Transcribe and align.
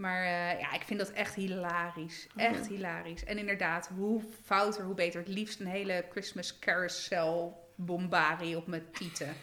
Maar 0.00 0.22
eh, 0.22 0.60
ja, 0.60 0.72
ik 0.72 0.82
vind 0.82 0.98
dat 0.98 1.10
echt 1.10 1.34
hilarisch. 1.34 2.26
Echt 2.36 2.66
hilarisch. 2.66 3.24
En 3.24 3.38
inderdaad, 3.38 3.90
hoe 3.96 4.22
fouter, 4.42 4.84
hoe 4.84 4.94
beter. 4.94 5.20
Het 5.20 5.28
liefst 5.28 5.60
een 5.60 5.66
hele 5.66 6.04
Christmas 6.10 6.58
carousel 6.58 7.64
bombari 7.76 8.56
op 8.56 8.66
mijn 8.66 8.90
tieten. 8.92 9.34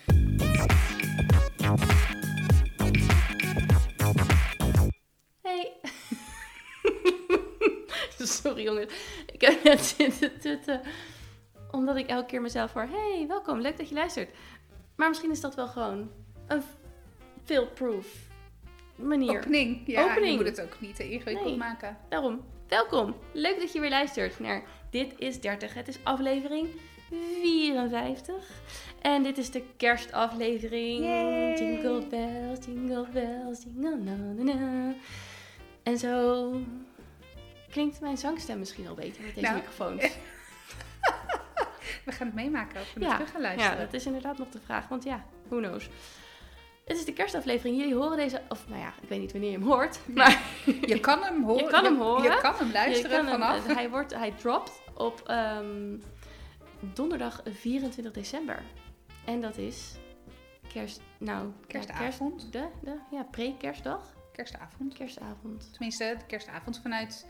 Hey. 5.41 5.73
Sorry 8.17 8.63
jongens. 8.63 8.93
Ik 9.25 9.41
heb 9.41 9.63
net 9.63 9.85
zitten 9.85 10.39
tutten. 10.39 10.81
Omdat 11.71 11.95
ik 11.95 12.07
elke 12.07 12.27
keer 12.27 12.41
mezelf 12.41 12.73
hoor. 12.73 12.87
Hey, 12.91 13.25
welkom. 13.27 13.61
Leuk 13.61 13.77
dat 13.77 13.89
je 13.89 13.95
luistert. 13.95 14.29
Maar 14.95 15.07
misschien 15.07 15.31
is 15.31 15.41
dat 15.41 15.55
wel 15.55 15.67
gewoon 15.67 16.11
een 16.47 16.63
fail-proof 17.43 18.26
manier. 18.97 19.37
Opening. 19.37 19.81
Ja, 19.85 20.03
Opening. 20.03 20.31
je 20.31 20.37
moet 20.37 20.45
het 20.57 20.61
ook 20.61 20.79
niet 20.81 20.95
te 20.95 21.09
ingewikkeld 21.11 21.47
Nee. 21.47 21.57
maken. 21.57 21.97
Daarom, 22.09 22.41
welkom. 22.67 23.15
Leuk 23.31 23.59
dat 23.59 23.73
je 23.73 23.79
weer 23.79 23.89
luistert 23.89 24.39
naar 24.39 24.63
Dit 24.89 25.13
is 25.17 25.41
30. 25.41 25.73
Het 25.73 25.87
is 25.87 25.97
aflevering 26.03 26.67
54. 27.41 28.33
En 29.01 29.23
dit 29.23 29.37
is 29.37 29.51
de 29.51 29.63
kerstaflevering. 29.77 31.03
Yay. 31.05 31.53
Jingle 31.57 32.01
bells, 32.09 32.65
jingle 32.65 33.05
bells, 33.13 33.63
jingle 33.63 33.95
na 33.97 34.15
na 34.15 34.53
na. 34.53 34.93
En 35.83 35.97
zo 35.97 36.51
klinkt 37.69 38.01
mijn 38.01 38.17
zangstem 38.17 38.59
misschien 38.59 38.87
al 38.87 38.95
beter 38.95 39.21
met 39.23 39.35
deze 39.35 39.45
Nou, 39.47 39.55
microfoon. 39.57 39.99
We 42.05 42.11
gaan 42.13 42.27
het 42.27 42.35
meemaken 42.35 42.79
als 42.79 42.93
we 42.93 42.99
Ja, 42.99 43.13
terug 43.13 43.31
gaan 43.31 43.41
Ja, 43.41 43.47
luisteren. 43.47 43.77
dat 43.77 43.93
is 43.93 44.05
inderdaad 44.05 44.37
nog 44.37 44.49
de 44.49 44.59
vraag. 44.65 44.87
Want 44.87 45.03
ja, 45.03 45.25
who 45.47 45.57
knows. 45.57 45.89
Het 46.87 46.97
is 46.97 47.05
de 47.05 47.13
kerstaflevering. 47.13 47.77
Jullie 47.77 47.95
horen 47.95 48.17
deze... 48.17 48.41
Of 48.49 48.67
nou 48.67 48.79
ja, 48.81 48.93
ik 49.01 49.09
weet 49.09 49.19
niet 49.19 49.31
wanneer 49.31 49.51
je 49.51 49.57
hem 49.57 49.67
hoort. 49.67 49.99
Maar 50.15 50.41
Je 50.65 50.99
kan 50.99 51.23
hem 51.23 51.43
horen. 51.43 51.63
Je 51.63 51.69
kan 51.71 51.83
hem 51.83 51.99
horen. 51.99 52.23
Je 52.23 52.37
kan 52.41 52.55
hem 52.55 52.71
luisteren 52.71 53.17
hem- 53.25 53.39
vanaf. 53.39 53.65
hij, 53.75 53.89
wordt, 53.89 54.13
hij 54.13 54.31
dropt 54.31 54.81
op 54.93 55.21
ehm, 55.25 55.97
donderdag 56.79 57.41
24 57.45 58.11
december. 58.13 58.61
En 59.25 59.41
dat 59.41 59.57
is 59.57 59.95
kerst... 60.73 61.01
Nou, 61.17 61.45
ja, 61.47 61.53
Kerstavond. 61.67 62.49
kerst- 62.51 62.51
de, 62.51 62.91
de, 62.91 62.97
ja, 63.11 63.23
pre-kerstdag. 63.31 64.15
Kerstavond. 64.31 64.93
Kerstavond. 64.93 65.69
Tenminste, 65.71 66.15
de 66.19 66.25
kerstavond 66.25 66.79
vanuit... 66.81 67.25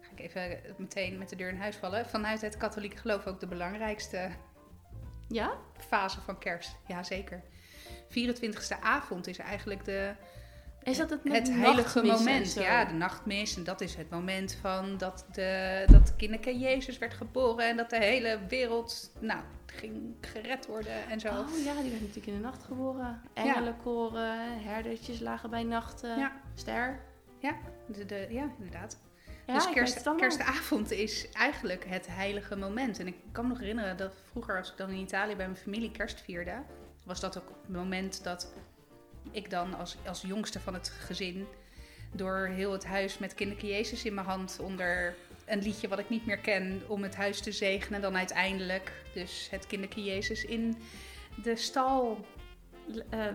Ga 0.00 0.10
ik 0.16 0.20
even 0.20 0.60
meteen 0.76 1.18
met 1.18 1.28
de 1.28 1.36
deur 1.36 1.48
in 1.48 1.56
huis 1.60 1.76
vallen. 1.76 2.06
Vanuit 2.06 2.40
het 2.40 2.56
katholieke 2.56 2.96
geloof 2.96 3.26
ook 3.26 3.40
de 3.40 3.46
belangrijkste 3.46 4.30
Ja? 5.28 5.52
fase 5.78 6.20
van 6.20 6.38
kerst. 6.38 6.76
Jazeker. 6.86 7.42
24e 8.18 8.80
avond 8.80 9.26
is 9.26 9.38
eigenlijk 9.38 9.84
de, 9.84 10.14
Is 10.82 10.96
dat 10.96 11.10
het, 11.10 11.20
het 11.22 11.50
heilige 11.50 12.02
moment. 12.02 12.52
Ja, 12.52 12.84
de 12.84 12.92
nachtmis. 12.92 13.56
En 13.56 13.64
dat 13.64 13.80
is 13.80 13.94
het 13.94 14.10
moment 14.10 14.58
van 14.60 14.96
dat 14.98 15.26
de 15.32 15.84
dat 15.90 16.16
kinderke 16.16 16.58
Jezus 16.58 16.98
werd 16.98 17.14
geboren. 17.14 17.68
En 17.68 17.76
dat 17.76 17.90
de 17.90 17.98
hele 17.98 18.38
wereld 18.48 19.12
nou, 19.20 19.40
ging 19.66 20.14
gered 20.20 20.66
worden 20.66 21.08
en 21.08 21.20
zo. 21.20 21.28
Oh 21.28 21.64
ja, 21.64 21.80
die 21.80 21.90
werd 21.90 22.00
natuurlijk 22.00 22.26
in 22.26 22.34
de 22.34 22.40
nacht 22.40 22.64
geboren. 22.64 23.22
Engelenkoren, 23.34 24.62
herdertjes 24.62 25.20
lagen 25.20 25.50
bij 25.50 25.62
nachten. 25.62 26.18
Ja. 26.18 26.32
Ster. 26.54 27.00
Ja, 27.38 27.56
de, 27.86 28.06
de, 28.06 28.26
ja 28.30 28.50
inderdaad. 28.58 28.98
Ja, 29.46 29.54
dus 29.54 29.70
kerst, 29.70 30.14
kerstavond 30.16 30.90
is 30.90 31.28
eigenlijk 31.32 31.84
het 31.88 32.06
heilige 32.10 32.56
moment. 32.56 32.98
En 32.98 33.06
ik 33.06 33.16
kan 33.32 33.44
me 33.44 33.50
nog 33.50 33.58
herinneren 33.58 33.96
dat 33.96 34.14
vroeger, 34.30 34.58
als 34.58 34.70
ik 34.70 34.76
dan 34.76 34.90
in 34.90 34.98
Italië 34.98 35.36
bij 35.36 35.46
mijn 35.46 35.58
familie 35.58 35.90
kerst 35.90 36.20
vierde, 36.20 36.62
was 37.04 37.20
dat 37.20 37.38
ook 37.38 37.48
het 37.48 37.76
moment 37.76 38.24
dat 38.24 38.52
ik 39.30 39.50
dan 39.50 39.74
als, 39.74 39.96
als 40.06 40.22
jongste 40.22 40.60
van 40.60 40.74
het 40.74 40.88
gezin 40.88 41.46
door 42.12 42.46
heel 42.46 42.72
het 42.72 42.84
huis 42.84 43.18
met 43.18 43.34
kinderke 43.34 43.66
Jezus 43.66 44.04
in 44.04 44.14
mijn 44.14 44.26
hand 44.26 44.58
onder 44.60 45.14
een 45.46 45.62
liedje 45.62 45.88
wat 45.88 45.98
ik 45.98 46.08
niet 46.08 46.26
meer 46.26 46.38
ken 46.38 46.82
om 46.86 47.02
het 47.02 47.16
huis 47.16 47.40
te 47.40 47.52
zegenen. 47.52 47.94
En 47.94 48.00
dan 48.00 48.16
uiteindelijk 48.16 48.92
dus 49.14 49.48
het 49.50 49.66
kinderke 49.66 50.04
Jezus 50.04 50.44
in 50.44 50.76
de 51.42 51.56
stal 51.56 52.24
Eh, 53.10 53.26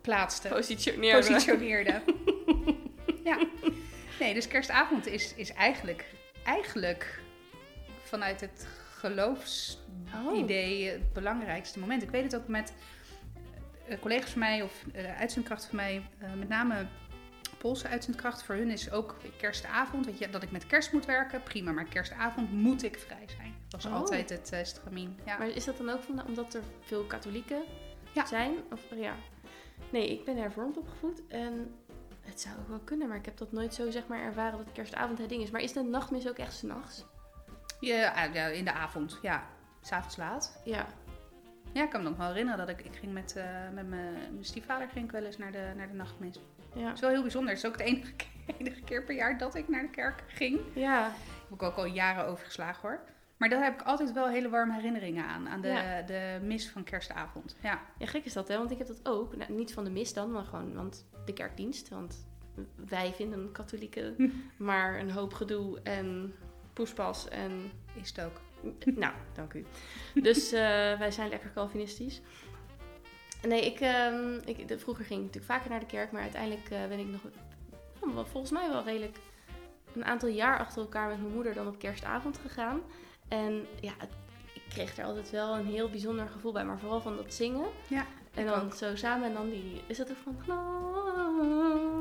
plaatste 0.00 0.48
positioneerde. 0.48 1.26
positioneerde. 1.26 2.02
ja. 3.24 3.46
Nee, 4.20 4.34
dus 4.34 4.48
kerstavond 4.48 5.06
is, 5.06 5.34
is 5.34 5.52
eigenlijk, 5.52 6.04
eigenlijk 6.44 7.20
vanuit 8.02 8.40
het 8.40 8.66
geloofsidee 8.98 10.88
het 10.90 11.12
belangrijkste 11.12 11.78
moment. 11.78 12.02
Ik 12.02 12.10
weet 12.10 12.22
het 12.22 12.36
ook 12.36 12.48
met 12.48 12.72
collega's 14.00 14.30
van 14.30 14.38
mij 14.40 14.62
of 14.62 14.82
uh, 14.94 15.18
uitzendkrachten 15.18 15.68
van 15.68 15.76
mij, 15.78 16.08
eh, 16.18 16.32
met 16.32 16.48
name 16.48 16.86
Poolse 17.58 17.88
uitzendkracht. 17.88 18.42
Voor 18.42 18.54
hun 18.54 18.70
is 18.70 18.90
ook 18.90 19.16
kerstavond, 19.38 20.06
weet 20.06 20.18
je, 20.18 20.28
dat 20.30 20.42
ik 20.42 20.50
met 20.50 20.66
kerst 20.66 20.92
moet 20.92 21.04
werken, 21.06 21.42
prima. 21.42 21.72
Maar 21.72 21.84
kerstavond 21.84 22.52
moet 22.52 22.82
ik 22.82 22.98
vrij 22.98 23.24
zijn. 23.36 23.54
Dat 23.68 23.82
was 23.82 23.92
Oh. 23.92 23.98
altijd 23.98 24.28
het 24.30 24.52
eh, 24.52 24.64
stramien. 24.64 25.18
Ja. 25.24 25.38
Maar 25.38 25.48
is 25.48 25.64
dat 25.64 25.76
dan 25.76 25.88
ook 25.90 26.02
van, 26.02 26.26
omdat 26.26 26.54
er 26.54 26.62
veel 26.80 27.04
katholieken 27.04 27.62
Ja. 28.12 28.26
zijn? 28.26 28.54
Of, 28.72 28.80
ja. 28.94 29.14
Nee, 29.90 30.10
ik 30.10 30.24
ben 30.24 30.36
hervormd 30.36 30.76
opgevoed 30.76 31.26
en 31.28 31.74
het 32.20 32.40
zou 32.40 32.54
ook 32.58 32.68
wel 32.68 32.78
kunnen, 32.84 33.08
maar 33.08 33.16
ik 33.16 33.24
heb 33.24 33.36
dat 33.36 33.52
nooit 33.52 33.74
zo 33.74 33.90
zeg 33.90 34.06
maar 34.06 34.20
ervaren 34.20 34.58
dat 34.58 34.72
kerstavond 34.72 35.18
het 35.18 35.28
ding 35.28 35.42
is. 35.42 35.50
Maar 35.50 35.60
is 35.60 35.72
de 35.72 35.82
nachtmis 35.82 36.28
ook 36.28 36.38
echt 36.38 36.52
s'nachts? 36.54 37.04
Ja, 37.80 38.24
ja, 38.32 38.46
in 38.46 38.64
de 38.64 38.72
avond, 38.72 39.18
ja. 39.22 39.46
S'avonds 39.80 40.16
laat. 40.16 40.60
Ja. 40.64 40.86
Ja, 41.72 41.82
ik 41.82 41.90
kan 41.90 42.02
me 42.02 42.08
nog 42.08 42.18
wel 42.18 42.26
herinneren 42.28 42.66
dat 42.66 42.68
ik, 42.78 42.84
ik 42.84 42.96
ging 42.96 43.12
met, 43.12 43.36
eh, 43.36 43.44
met 43.74 43.88
mijn 43.88 44.16
stiefvader 44.40 44.88
ging 44.88 45.04
ik 45.04 45.10
wel 45.10 45.24
eens 45.24 45.38
naar 45.38 45.52
de, 45.52 45.72
naar 45.76 45.88
de 45.88 45.94
nachtmis. 45.94 46.40
Ja. 46.74 46.84
Het 46.86 46.94
is 46.94 47.00
wel 47.00 47.10
heel 47.10 47.22
bijzonder. 47.22 47.50
Het 47.54 47.62
is 47.64 47.68
ook 47.70 47.78
de 47.78 47.84
enige, 47.84 48.12
enige 48.58 48.80
keer 48.80 49.04
per 49.04 49.14
jaar 49.14 49.38
dat 49.38 49.54
ik 49.54 49.68
naar 49.68 49.82
de 49.82 49.90
kerk 49.90 50.22
ging. 50.26 50.60
Ja. 50.74 51.02
Heb 51.48 51.52
ik 51.52 51.62
ook 51.62 51.76
al 51.76 51.86
jaren 51.86 52.26
overgeslagen 52.26 52.88
hoor. 52.88 53.00
Maar 53.36 53.48
daar 53.48 53.62
heb 53.62 53.80
ik 53.80 53.86
altijd 53.86 54.12
wel 54.12 54.28
hele 54.28 54.48
warme 54.48 54.72
herinneringen 54.74 55.24
aan. 55.24 55.48
Aan 55.48 55.60
de, 55.60 55.68
Ja. 55.68 56.02
de 56.02 56.38
mis 56.42 56.68
van 56.70 56.84
kerstavond. 56.84 57.56
Ja. 57.62 57.80
Ja, 57.98 58.06
gek 58.06 58.24
is 58.24 58.32
dat, 58.32 58.48
hè? 58.48 58.56
Want 58.58 58.70
ik 58.70 58.78
heb 58.78 58.86
dat 58.86 59.00
ook. 59.08 59.36
Nou, 59.36 59.52
niet 59.52 59.72
van 59.72 59.84
de 59.84 59.90
mis 59.90 60.12
dan, 60.12 60.30
maar 60.30 60.44
gewoon 60.44 60.74
want 60.74 61.06
de 61.24 61.32
kerkdienst. 61.32 61.88
Want 61.88 62.26
wij 62.88 63.12
vinden 63.12 63.52
katholieken 63.52 64.32
maar 64.56 64.98
een 64.98 65.10
hoop 65.10 65.32
gedoe 65.34 65.80
en 65.82 66.34
poespas 66.76 67.28
en 67.28 67.70
Is 67.94 68.08
het 68.08 68.20
ook. 68.24 68.40
Nou, 68.96 69.12
dank 69.34 69.52
u. 69.52 69.64
Dus 70.14 70.52
eh, 70.52 70.60
wij 70.98 71.10
zijn 71.10 71.28
lekker 71.28 71.52
Calvinistisch. 71.54 72.20
Nee, 73.48 73.64
ik, 73.66 73.80
ehm, 73.80 74.34
ik, 74.44 74.68
de- 74.68 74.78
vroeger 74.78 75.04
ging 75.04 75.18
ik 75.20 75.26
natuurlijk 75.26 75.52
vaker 75.52 75.70
naar 75.70 75.80
de 75.80 75.86
kerk, 75.86 76.12
maar 76.12 76.22
uiteindelijk 76.22 76.70
eh, 76.70 76.86
ben 76.88 76.98
ik 76.98 77.06
nog, 77.06 77.20
wel- 78.14 78.26
volgens 78.26 78.52
mij 78.52 78.68
wel 78.68 78.84
redelijk 78.84 79.16
een 79.94 80.04
aantal 80.04 80.28
jaar 80.28 80.58
achter 80.58 80.82
elkaar 80.82 81.08
met 81.08 81.20
mijn 81.20 81.34
moeder 81.34 81.54
dan 81.54 81.66
op 81.66 81.78
kerstavond 81.78 82.38
gegaan. 82.38 82.80
En 83.28 83.66
ja, 83.80 83.92
het- 83.98 84.10
ik 84.54 84.62
kreeg 84.68 84.96
er 84.96 85.04
altijd 85.04 85.30
wel 85.30 85.54
een 85.56 85.66
heel 85.66 85.90
bijzonder 85.90 86.28
gevoel 86.28 86.52
bij, 86.52 86.64
maar 86.64 86.78
vooral 86.78 87.00
van 87.00 87.16
dat 87.16 87.34
zingen. 87.34 87.66
Ja, 87.88 88.06
En 88.34 88.46
dan 88.46 88.60
ook. 88.62 88.74
zo 88.74 88.96
samen 88.96 89.28
en 89.28 89.34
dan 89.34 89.50
die, 89.50 89.80
is 89.86 89.96
dat 89.96 90.10
ook 90.10 90.16
van... 90.24 90.36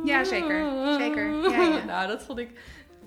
Ja, 0.05 0.23
zeker. 0.23 0.93
Zeker. 0.97 1.49
Ja, 1.49 1.61
ja. 1.61 1.83
Nou, 1.93 2.07
dat 2.07 2.23
vond 2.23 2.39
ik, 2.39 2.59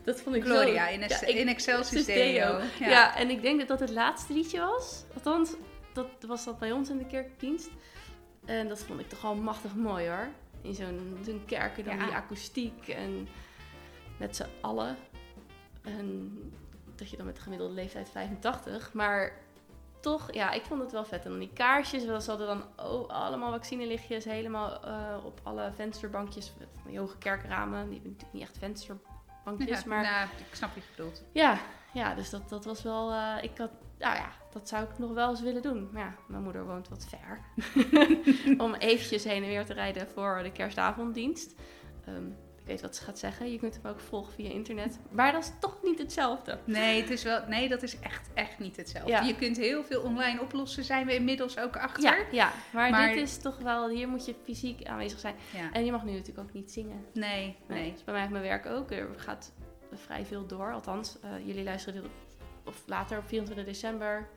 dat 0.09 0.21
vond 0.21 0.37
ik 0.37 0.45
zo... 0.45 0.49
Gloria 0.55 0.89
in, 0.89 1.01
Ja, 1.01 1.21
ik- 1.23 1.29
in 1.37 1.49
Excelsis 1.49 2.05
Deo. 2.05 2.61
Ja. 2.79 2.89
Ja. 2.89 3.17
en 3.17 3.31
ik 3.31 3.43
denk 3.43 3.59
dat 3.59 3.69
dat 3.69 3.81
het 3.81 3.91
laatste 3.91 4.33
liedje 4.33 4.61
was. 4.61 5.05
Althans, 5.15 5.53
dat 5.93 6.07
was 6.27 6.45
dat 6.45 6.59
bij 6.59 6.73
ons 6.73 6.89
in 6.91 6.99
de 6.99 7.07
kerkdienst. 7.07 7.71
En 8.45 8.69
dat 8.69 8.79
vond 8.79 9.01
ik 9.01 9.09
toch 9.09 9.25
al 9.25 9.35
machtig 9.35 9.75
mooi 9.75 10.09
hoor. 10.09 10.29
In 10.63 10.75
zo'n 10.75 11.43
kerk 11.47 11.79
en 11.79 11.85
dan 11.85 11.97
Ja. 11.99 12.05
die 12.05 12.15
akoestiek 12.15 12.89
en 12.89 13.29
met 14.19 14.37
z'n 14.37 14.47
allen. 14.61 14.97
En 15.83 16.39
dat 16.95 17.11
je 17.11 17.17
dan 17.17 17.27
met 17.27 17.37
de 17.37 17.43
gemiddelde 17.43 17.75
leeftijd 17.75 18.09
85. 18.11 18.93
Maar 18.93 19.33
toch, 20.01 20.33
ja, 20.33 20.51
ik 20.53 20.63
vond 20.63 20.81
het 20.83 20.93
wel 20.93 21.05
vet. 21.05 21.25
En 21.25 21.31
dan 21.31 21.39
die 21.39 21.53
kaarsjes, 21.53 22.05
we 22.05 22.11
hadden 22.13 22.47
dan 22.47 22.65
oh, 22.77 23.09
allemaal 23.09 23.51
vaccinelichtjes 23.51 24.25
helemaal 24.25 24.85
eh, 24.85 25.25
op 25.25 25.41
alle 25.43 25.71
vensterbankjes. 25.75 26.53
Van 26.83 26.91
die 26.91 26.99
hoge 26.99 27.19
kerkramen, 27.19 27.85
die 27.85 27.93
hebben 27.93 28.11
natuurlijk 28.11 28.33
niet 28.33 28.43
echt 28.43 28.59
Ja, 29.57 29.83
maar... 29.87 30.03
nou, 30.03 30.29
ik 30.49 30.55
snap 30.55 30.75
je 30.75 30.81
bedoelt. 30.97 31.25
Ja, 31.33 31.59
ja 31.93 32.15
dus 32.15 32.31
dat, 32.31 32.49
dat 32.49 32.65
was 32.65 32.83
wel. 32.83 33.13
eh, 33.13 33.43
ik 33.43 33.59
had, 33.59 33.71
nou 33.99 34.17
ja, 34.17 34.31
dat 34.53 34.69
zou 34.69 34.85
ik 34.85 34.99
nog 34.99 35.13
wel 35.13 35.31
eens 35.31 35.41
willen 35.41 35.63
doen. 35.63 35.89
Maar 35.93 36.03
ja, 36.03 36.15
mijn 36.29 36.43
moeder 36.43 36.67
woont 36.67 36.89
wat 36.89 37.07
ver. 37.09 37.41
Om 38.65 38.75
eventjes 38.75 39.25
heen 39.25 39.43
en 39.43 39.49
weer 39.49 39.65
te 39.65 39.73
rijden 39.73 40.09
voor 40.09 40.41
de 40.43 40.53
kerstavonddienst. 40.53 41.51
Ik 41.51 42.48
weet 42.69 42.81
wat 42.81 42.97
ze 42.97 43.03
gaat 43.05 43.19
zeggen. 43.19 43.53
Je 43.53 43.59
kunt 43.59 43.79
hem 43.83 43.93
ook 43.93 44.01
volgen 44.01 44.33
via 44.33 44.51
internet. 44.51 44.99
Maar 45.11 45.33
dat 45.33 45.43
is 45.43 45.53
toch 45.61 45.79
niet 45.83 45.99
hetzelfde. 45.99 46.59
Nee, 46.65 47.01
het 47.01 47.11
is 47.11 47.23
wel, 47.23 47.41
nee, 47.49 47.69
dat 47.69 47.83
is 47.83 47.99
echt, 47.99 48.29
echt 48.35 48.59
niet 48.59 48.77
hetzelfde. 48.77 49.11
Ja. 49.11 49.21
Je 49.21 49.35
kunt 49.37 49.57
heel 49.57 49.85
veel 49.85 50.01
online 50.03 50.41
oplossen, 50.41 50.85
zijn 50.85 51.07
we 51.07 51.15
inmiddels 51.15 51.59
ook 51.59 51.77
achter. 51.77 52.03
Ja, 52.03 52.17
ja 52.31 52.53
maar, 52.73 52.91
Maar- 52.91 53.09
dit 53.09 53.17
is 53.23 53.37
toch 53.39 53.59
wel. 53.59 53.89
Hier 53.89 54.09
moet 54.09 54.27
je 54.27 54.35
fysiek 54.45 54.87
aanwezig 54.87 55.19
zijn. 55.19 55.35
Ja. 55.55 55.73
En 55.73 55.85
je 55.85 55.91
mag 55.93 56.05
nu 56.05 56.13
natuurlijk 56.13 56.49
ook 56.49 56.53
niet 56.55 56.73
zingen. 56.73 57.05
Nee, 57.13 57.57
Nee. 57.69 57.93
is 57.93 58.05
bij 58.05 58.15
mij 58.15 58.25
op 58.25 58.31
mijn 58.31 58.43
werk 58.43 58.67
ook. 58.67 58.91
Er 58.91 59.09
gaat 59.17 59.53
vrij 59.95 60.25
veel 60.25 60.47
door. 60.47 60.73
Althans, 60.73 61.19
eh, 61.21 61.47
jullie 61.47 61.65
luisteren 61.65 62.03
dit 62.03 62.11
op, 62.11 62.17
of 62.67 62.83
later 62.87 63.19
op 63.19 63.25
24 63.29 63.65
december. 63.65 64.29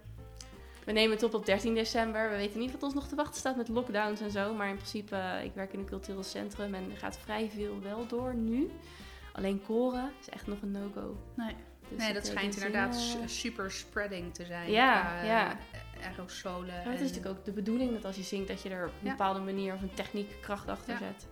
We 0.86 0.92
nemen 0.92 1.12
het 1.16 1.24
op 1.24 1.34
op 1.34 1.46
13 1.46 1.74
december. 1.74 2.30
We 2.30 2.36
weten 2.36 2.60
niet 2.60 2.72
wat 2.72 2.84
ons 2.84 2.94
nog 2.94 3.08
te 3.08 3.16
wachten 3.16 3.36
staat 3.40 3.56
met 3.56 3.68
lockdowns 3.68 4.22
en 4.22 4.32
zo. 4.32 4.54
Maar 4.54 4.68
in 4.70 4.76
principe, 4.76 5.16
eh, 5.16 5.44
ik 5.44 5.54
werk 5.54 5.74
in 5.74 5.80
een 5.80 5.86
cultureel 5.86 6.24
centrum 6.24 6.74
en 6.74 6.92
er 6.92 6.98
gaat 6.98 7.18
vrij 7.20 7.50
veel 7.50 7.80
wel 7.82 8.08
door 8.08 8.36
nu. 8.36 8.70
Alleen 9.34 9.62
koren 9.66 10.12
is 10.20 10.30
echt 10.30 10.48
nog 10.48 10.62
een 10.62 10.72
no-go. 10.72 11.18
Nee. 11.36 11.56
Dus 11.90 12.00
nee, 12.00 12.14
dat 12.14 12.24
eh, 12.24 12.30
schijnt 12.32 12.56
inderdaad 12.56 13.08
super 13.26 13.72
spreading 13.72 14.34
te 14.34 14.46
zijn. 14.46 14.72
Ja, 14.72 15.00
qua, 15.02 15.24
ja. 15.24 15.58
Aerosolen. 16.04 16.66
Ja, 16.76 16.90
het 16.90 17.00
is 17.02 17.10
natuurlijk 17.12 17.38
ook 17.38 17.46
de 17.46 17.52
bedoeling 17.52 17.92
dat 17.94 18.06
als 18.06 18.16
je 18.16 18.24
zingt 18.24 18.48
dat 18.48 18.62
je 18.62 18.70
er 18.70 18.86
op 18.86 18.94
een 19.00 19.06
Ja. 19.06 19.12
bepaalde 19.12 19.40
manier 19.40 19.74
of 19.74 19.82
een 19.82 19.94
techniek 19.94 20.38
kracht 20.42 20.68
achter 20.68 20.92
Ja. 20.94 20.98
zet. 20.98 21.28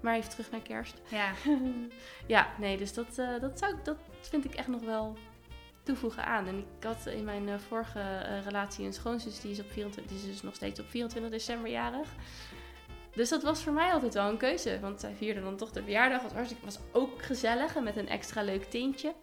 Maar 0.00 0.16
even 0.16 0.30
terug 0.30 0.50
naar 0.50 0.60
kerst. 0.60 1.00
Ja, 1.08 1.32
ja, 2.26 2.46
nee, 2.58 2.76
dus 2.76 2.92
dat, 2.94 3.14
dat, 3.40 3.58
zou, 3.58 3.74
dat 3.82 3.96
vind 4.20 4.44
ik 4.44 4.54
echt 4.54 4.68
nog 4.68 4.82
wel 4.82 5.16
toevoegen 5.84 6.24
aan. 6.24 6.46
En 6.46 6.58
ik 6.58 6.84
had 6.84 7.06
in 7.06 7.24
mijn 7.24 7.48
eh, 7.48 7.58
vorige 7.58 8.00
eh, 8.00 8.42
relatie 8.44 8.86
een 8.86 8.92
schoonzus, 8.92 9.40
die 9.40 9.50
is, 9.50 9.60
op 9.60 9.70
24, 9.70 10.12
die 10.12 10.22
is 10.22 10.32
dus 10.34 10.42
nog 10.42 10.54
steeds 10.54 10.80
op 10.80 10.88
24 10.88 11.32
december 11.32 11.70
jarig. 11.70 12.08
Dus 13.14 13.28
dat 13.28 13.42
was 13.42 13.62
voor 13.62 13.72
mij 13.72 13.92
altijd 13.92 14.14
wel 14.14 14.28
een 14.28 14.36
keuze, 14.36 14.80
want 14.80 15.00
zij 15.00 15.14
vierde 15.14 15.40
dan 15.40 15.56
toch 15.56 15.70
de 15.70 15.82
verjaardag. 15.82 16.22
Was, 16.22 16.32
hartstikke, 16.32 16.64
was 16.64 16.78
ook 16.92 17.22
gezellig 17.22 17.76
en 17.76 17.84
met 17.84 17.96
een 17.96 18.08
extra 18.08 18.42
leuk 18.42 18.64
tintje. 18.64 19.14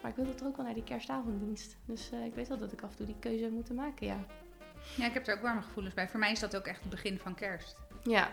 Maar 0.00 0.10
ik 0.10 0.16
wilde 0.16 0.34
toch 0.34 0.48
ook 0.48 0.56
wel 0.56 0.64
naar 0.64 0.74
die 0.74 0.84
kerstavonddienst. 0.84 1.76
Dus 1.84 2.10
eh, 2.10 2.24
ik 2.24 2.34
weet 2.34 2.48
wel 2.48 2.58
dat 2.58 2.72
ik 2.72 2.82
af 2.82 2.90
en 2.90 2.96
toe 2.96 3.06
die 3.06 3.18
keuze 3.18 3.42
heb 3.42 3.52
moeten 3.52 3.74
maken, 3.74 4.06
ja. 4.06 4.24
ja, 4.96 5.06
ik 5.06 5.14
heb 5.14 5.26
er 5.26 5.36
ook 5.36 5.42
warme 5.42 5.62
gevoelens 5.62 5.94
bij. 5.94 6.08
Voor 6.08 6.20
mij 6.20 6.32
is 6.32 6.40
dat 6.40 6.56
ook 6.56 6.66
echt 6.66 6.80
het 6.80 6.90
begin 6.90 7.18
van 7.18 7.34
kerst. 7.34 7.76
Ja, 8.02 8.30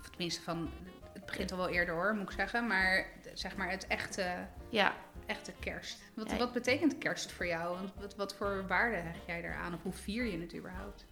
Of 0.00 0.08
tenminste, 0.08 0.42
van, 0.42 0.70
het 1.12 1.26
begint 1.26 1.52
al 1.52 1.58
wel 1.58 1.68
eerder 1.68 1.94
hoor, 1.94 2.14
moet 2.14 2.30
ik 2.30 2.36
zeggen. 2.36 2.66
Maar 2.66 3.06
zeg 3.34 3.56
maar 3.56 3.70
het 3.70 3.86
echte, 3.86 4.46
ja. 4.68 4.94
Echte 5.26 5.52
kerst. 5.60 5.98
Wat, 6.14 6.30
Ja. 6.30 6.36
wat 6.36 6.52
betekent 6.52 6.98
kerst 6.98 7.32
voor 7.32 7.46
jou? 7.46 7.78
Wat, 8.00 8.14
wat 8.14 8.34
voor 8.34 8.66
waarde 8.66 8.96
hecht 8.96 9.26
jij 9.26 9.42
eraan? 9.42 9.74
Of 9.74 9.82
hoe 9.82 9.92
vier 9.92 10.24
je 10.24 10.38
het 10.38 10.54
überhaupt? 10.54 11.04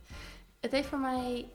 Het 0.61 0.73
heeft 0.73 0.89
voor 0.89 0.99
mij. 0.99 1.51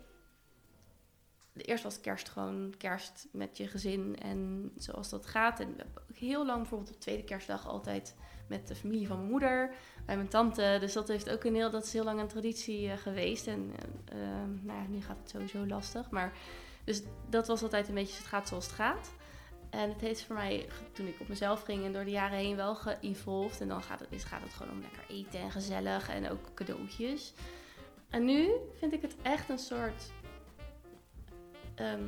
Eerst 1.56 1.84
was 1.84 2.02
kerst 2.02 2.30
gewoon 2.30 2.74
kerst 2.78 3.28
met 3.32 3.58
je 3.58 3.68
gezin 3.68 4.18
en 4.20 4.72
zoals 4.78 5.10
dat 5.10 5.26
gaat. 5.26 5.60
En 5.60 5.76
heel 6.14 6.46
lang, 6.46 6.60
bijvoorbeeld 6.60 6.92
op 6.92 7.02
tweede 7.02 7.24
kerstdag, 7.24 7.68
altijd 7.68 8.16
met 8.48 8.68
de 8.68 8.76
familie 8.76 9.08
van 9.08 9.18
mijn 9.18 9.30
moeder, 9.30 9.74
bij 10.06 10.16
mijn 10.16 10.28
tante. 10.28 10.78
Dus 10.80 10.94
dat 10.94 11.08
heeft 11.08 11.30
ook 11.30 11.44
een 11.44 11.56
heel, 11.56 11.72
dat 11.72 11.84
is 11.84 11.94
heel 11.94 12.04
lang 12.04 12.20
een 12.20 12.28
traditie 12.28 12.90
eh, 12.92 12.98
geweest. 12.98 13.48
En 13.48 13.72
eh, 14.06 14.22
ehm, 14.22 14.66
nou 14.66 14.82
ja, 14.82 14.88
nu 14.88 15.02
gaat 15.02 15.18
het 15.20 15.30
sowieso 15.30 15.66
lastig. 15.66 16.10
Maar 16.10 16.34
dus 16.84 17.02
dat 17.30 17.48
was 17.48 17.64
altijd 17.64 17.88
een 17.88 17.94
beetje, 17.94 18.18
het 18.18 18.26
gaat 18.26 18.48
zoals 18.48 18.66
het 18.66 18.76
gaat. 18.76 19.12
En 19.78 19.90
het 19.90 20.02
heeft 20.02 20.24
voor 20.24 20.36
mij, 20.36 20.68
toen 20.92 21.08
ik 21.08 21.20
op 21.20 21.28
mezelf 21.28 21.62
ging 21.64 21.86
en 21.86 21.94
door 21.94 22.04
de 22.04 22.12
jaren 22.12 22.38
heen 22.38 22.56
wel 22.56 22.76
geëvolved. 22.76 23.62
En 23.62 23.68
dan 23.68 23.84
gaat 23.84 24.00
het, 24.00 24.24
gaat 24.24 24.42
het 24.42 24.54
gewoon 24.54 24.72
om 24.72 24.82
lekker 24.82 25.04
eten 25.08 25.40
en 25.40 25.52
gezellig 25.52 26.10
en 26.10 26.30
ook 26.30 26.54
cadeautjes. 26.54 27.34
En 28.10 28.26
nu 28.26 28.52
vind 28.80 28.94
ik 28.94 29.02
het 29.02 29.16
echt 29.22 29.50
een 29.50 29.60
soort. 29.60 30.12
ehm, 31.76 32.04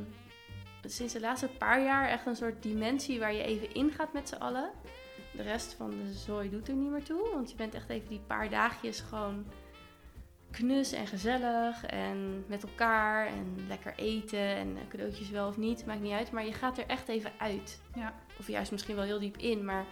sinds 0.81 1.13
de 1.13 1.19
laatste 1.19 1.47
paar 1.47 1.83
jaar 1.83 2.07
echt 2.07 2.25
een 2.25 2.35
soort 2.35 2.63
dimensie 2.63 3.19
waar 3.19 3.33
je 3.33 3.43
even 3.43 3.73
ingaat 3.73 4.13
met 4.13 4.29
z'n 4.29 4.35
allen. 4.35 4.71
De 5.31 5.43
rest 5.43 5.73
van 5.73 5.89
de 5.89 6.13
zooi 6.13 6.49
doet 6.49 6.67
er 6.67 6.73
niet 6.73 6.91
meer 6.91 7.03
toe. 7.03 7.29
Want 7.33 7.49
je 7.49 7.55
bent 7.55 7.73
echt 7.73 7.89
even 7.89 8.09
die 8.09 8.21
paar 8.27 8.49
dagjes 8.49 8.99
gewoon 8.99 9.45
knus 10.51 10.91
en 10.91 11.07
gezellig. 11.07 11.85
En 11.85 12.43
met 12.47 12.63
elkaar. 12.63 13.27
En 13.27 13.65
lekker 13.67 13.93
eten. 13.95 14.39
En 14.39 14.77
cadeautjes 14.89 15.29
wel 15.29 15.47
of 15.47 15.57
niet. 15.57 15.85
Maakt 15.85 16.01
niet 16.01 16.11
uit. 16.11 16.31
Maar 16.31 16.45
je 16.45 16.53
gaat 16.53 16.77
er 16.77 16.85
echt 16.87 17.07
even 17.07 17.31
uit. 17.37 17.81
Ja. 17.95 18.13
Of 18.39 18.47
juist 18.47 18.71
misschien 18.71 18.95
wel 18.95 19.03
heel 19.03 19.19
diep 19.19 19.37
in. 19.37 19.65
Maar 19.65 19.85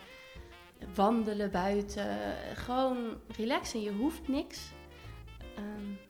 wandelen 0.96 1.52
buiten. 1.52 2.18
Gewoon 2.54 2.98
relaxen. 3.28 3.82
Je 3.82 3.92
hoeft 3.92 4.28
niks. 4.28 4.72
Ehm, 5.56 6.07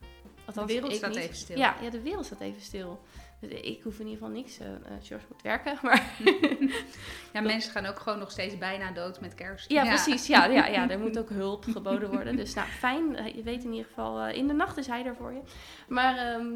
althans, 0.47 0.67
de 0.67 0.73
wereld 0.73 0.95
staat 0.95 1.09
niet. 1.09 1.19
even 1.19 1.35
stil. 1.35 1.57
Ja, 1.57 1.75
ja, 1.81 1.89
de 1.89 2.01
wereld 2.01 2.25
staat 2.25 2.39
even 2.39 2.61
stil. 2.61 2.99
Dus 3.39 3.51
Ik 3.61 3.83
hoef 3.83 3.99
in 3.99 4.05
ieder 4.07 4.17
geval 4.19 4.35
niks. 4.35 4.59
eh, 4.59 4.67
eh, 4.73 4.81
George 5.01 5.25
moet 5.31 5.41
werken, 5.41 5.77
maar... 5.83 6.11
Ja, 7.33 7.41
mensen 7.41 7.71
gaan 7.71 7.85
ook 7.85 7.99
gewoon 7.99 8.19
nog 8.19 8.31
steeds 8.31 8.57
bijna 8.57 8.91
dood 8.91 9.19
met 9.21 9.33
kerst. 9.35 9.71
Ja, 9.71 9.83
precies. 9.85 10.27
Ja, 10.27 10.45
ja, 10.45 10.65
ja, 10.67 10.89
er 10.91 10.99
moet 10.99 11.19
ook 11.19 11.29
hulp 11.29 11.63
geboden 11.65 12.09
worden. 12.11 12.35
Dus 12.35 12.53
nou, 12.53 12.67
fijn. 12.67 13.15
Eh, 13.15 13.35
Je 13.35 13.43
weet 13.43 13.63
in 13.63 13.71
ieder 13.71 13.85
geval, 13.87 14.27
in 14.27 14.47
de 14.47 14.53
nacht 14.53 14.77
is 14.77 14.87
hij 14.87 15.05
er 15.05 15.15
voor 15.15 15.33
je. 15.33 15.41
Maar 15.87 16.17
ehm, 16.17 16.55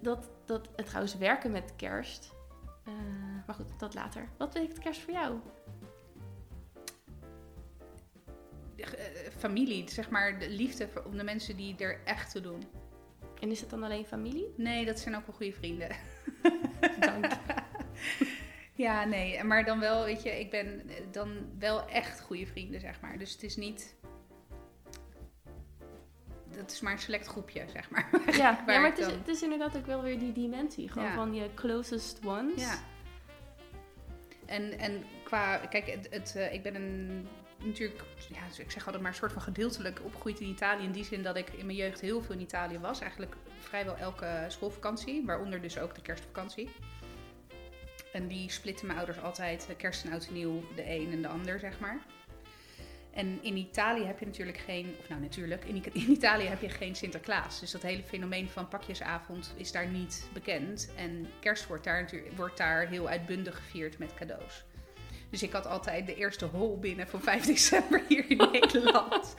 dat, 0.00 0.30
dat, 0.44 0.68
en 0.76 0.84
trouwens 0.84 1.16
werken 1.16 1.50
met 1.50 1.72
kerst. 1.76 2.36
Maar 3.46 3.54
goed, 3.56 3.78
dat 3.78 3.94
later. 3.94 4.28
Wat 4.36 4.52
betekent 4.52 4.78
kerst 4.78 5.00
voor 5.00 5.12
jou? 5.12 5.38
Familie, 9.38 9.90
zeg 9.90 10.10
maar 10.10 10.38
de 10.38 10.50
liefde 10.50 10.88
voor- 10.88 11.04
om 11.04 11.16
de 11.16 11.24
mensen 11.24 11.56
die 11.56 11.76
er 11.76 12.00
echt 12.04 12.32
toe 12.32 12.40
doen. 12.40 12.62
En 13.40 13.50
is 13.50 13.60
het 13.60 13.70
dan 13.70 13.82
alleen 13.82 14.04
familie? 14.06 14.52
Nee, 14.56 14.84
dat 14.84 14.98
zijn 14.98 15.16
ook 15.16 15.26
wel 15.26 15.34
goede 15.34 15.52
vrienden. 15.52 15.88
Dank. 17.00 17.26
Ja, 18.74 19.04
nee, 19.04 19.44
maar 19.44 19.64
dan 19.64 19.80
wel, 19.80 20.04
weet 20.04 20.22
je, 20.22 20.40
ik 20.40 20.50
ben 20.50 20.90
dan 21.10 21.36
wel 21.58 21.88
echt 21.88 22.20
goede 22.20 22.46
vrienden, 22.46 22.80
zeg 22.80 23.00
maar. 23.00 23.18
Dus 23.18 23.32
het 23.32 23.42
is 23.42 23.56
niet. 23.56 23.96
Dat 26.56 26.70
is 26.70 26.80
maar 26.80 26.92
een 26.92 26.98
select 26.98 27.26
groepje, 27.26 27.64
zeg 27.72 27.90
maar. 27.90 28.08
Ja, 28.26 28.34
ja 28.36 28.64
maar 28.66 28.84
het 28.84 28.98
is, 28.98 29.06
dan- 29.06 29.18
het 29.18 29.28
is 29.28 29.42
inderdaad 29.42 29.76
ook 29.76 29.86
wel 29.86 30.02
weer 30.02 30.18
die 30.18 30.32
dimensie. 30.32 30.88
Gewoon 30.88 31.08
Ja. 31.08 31.14
van 31.14 31.34
je 31.34 31.50
closest 31.54 32.26
ones. 32.26 32.60
Ja. 32.62 32.78
En, 34.46 34.78
en 34.78 35.04
qua, 35.24 35.56
kijk, 35.56 35.86
het, 35.90 36.06
het, 36.10 36.36
eh, 36.36 36.52
ik 36.52 36.62
ben 36.62 36.74
een, 36.74 37.28
natuurlijk, 37.66 38.02
ja, 38.32 38.46
dus 38.48 38.58
ik 38.58 38.70
zeg 38.70 38.84
altijd 38.84 39.02
maar 39.02 39.12
een 39.12 39.18
soort 39.18 39.32
van 39.32 39.42
gedeeltelijk 39.42 40.00
opgegroeid 40.04 40.40
in 40.40 40.48
Italië. 40.48 40.84
In 40.84 40.92
die 40.92 41.04
zin 41.04 41.22
dat 41.22 41.36
ik 41.36 41.48
in 41.48 41.66
mijn 41.66 41.78
jeugd 41.78 42.00
heel 42.00 42.22
veel 42.22 42.34
in 42.34 42.40
Italië 42.40 42.78
was. 42.78 43.00
Eigenlijk 43.00 43.36
vrijwel 43.60 43.96
elke 43.96 44.44
schoolvakantie, 44.48 45.26
waaronder 45.26 45.60
dus 45.60 45.78
ook 45.78 45.94
de 45.94 46.02
kerstvakantie. 46.02 46.70
En 48.12 48.28
die 48.28 48.50
splitten 48.50 48.86
mijn 48.86 48.98
ouders 48.98 49.20
altijd, 49.20 49.66
eh, 49.68 49.76
kerst 49.76 50.04
en 50.04 50.12
oud 50.12 50.26
en 50.26 50.32
nieuw, 50.32 50.62
de 50.74 50.90
een 50.90 51.12
en 51.12 51.22
de 51.22 51.28
ander, 51.28 51.58
zeg 51.58 51.80
maar. 51.80 51.98
En 53.10 53.38
in 53.42 53.56
Italië 53.56 54.04
heb 54.04 54.18
je 54.18 54.26
natuurlijk 54.26 54.58
geen, 54.58 54.94
of 55.00 55.08
nou 55.08 55.20
natuurlijk, 55.20 55.64
in, 55.64 55.84
in 55.92 56.10
Italië 56.10 56.44
heb 56.44 56.60
je 56.60 56.68
geen 56.68 56.96
Sinterklaas. 56.96 57.60
Dus 57.60 57.70
dat 57.70 57.82
hele 57.82 58.02
fenomeen 58.02 58.48
van 58.48 58.68
pakjesavond 58.68 59.54
is 59.56 59.72
daar 59.72 59.88
niet 59.88 60.28
bekend. 60.32 60.90
En 60.96 61.26
kerst 61.40 61.66
wordt 61.66 61.84
daar, 61.84 62.10
wordt 62.36 62.56
daar 62.56 62.88
heel 62.88 63.08
uitbundig 63.08 63.56
gevierd 63.56 63.98
met 63.98 64.14
cadeaus. 64.14 64.64
Dus 65.30 65.42
ik 65.42 65.52
had 65.52 65.66
altijd 65.66 66.06
de 66.06 66.14
eerste 66.14 66.44
hol 66.44 66.78
binnen 66.78 67.08
van 67.08 67.20
5 67.20 67.44
december 67.54 68.02
hier 68.08 68.30
in 68.30 68.36
Nederland. 68.36 69.34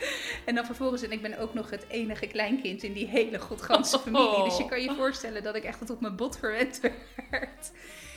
En 0.45 0.55
dan 0.55 0.65
vervolgens, 0.65 1.01
en 1.01 1.11
ik 1.11 1.21
ben 1.21 1.37
ook 1.37 1.53
nog 1.53 1.69
het 1.69 1.85
enige 1.87 2.27
kleinkind 2.27 2.83
in 2.83 2.93
die 2.93 3.07
hele 3.07 3.39
godganse 3.39 3.99
familie. 3.99 4.43
Dus 4.43 4.57
je 4.57 4.65
kan 4.65 4.81
je 4.81 4.95
voorstellen 4.95 5.43
dat 5.43 5.55
ik 5.55 5.63
echt 5.63 5.79
tot 5.79 5.89
op 5.89 6.01
mijn 6.01 6.15
bot 6.15 6.37
verwend 6.37 6.79
werd. 7.29 7.71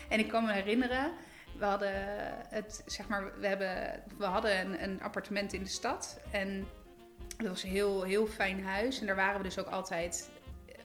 En 0.09 0.19
ik 0.19 0.29
kan 0.29 0.45
me 0.45 0.53
herinneren, 0.53 1.13
we 1.59 1.65
hadden 1.65 1.93
het, 2.49 2.83
zeg 2.87 3.09
maar, 3.09 3.41
we, 3.41 3.47
hebben, 3.47 4.03
we 4.19 4.25
hadden 4.25 4.61
een, 4.61 4.83
een 4.83 5.03
appartement 5.03 5.53
in 5.53 5.63
de 5.63 5.69
stad. 5.69 6.21
En 6.31 6.67
dat 7.37 7.49
was 7.49 7.63
een 7.63 7.71
heel, 7.71 8.03
heel 8.03 8.27
fijn 8.27 8.65
huis. 8.65 9.01
En 9.01 9.07
daar 9.07 9.17
waren 9.17 9.37
we 9.37 9.43
dus 9.43 9.59
ook 9.59 9.67
altijd 9.67 10.31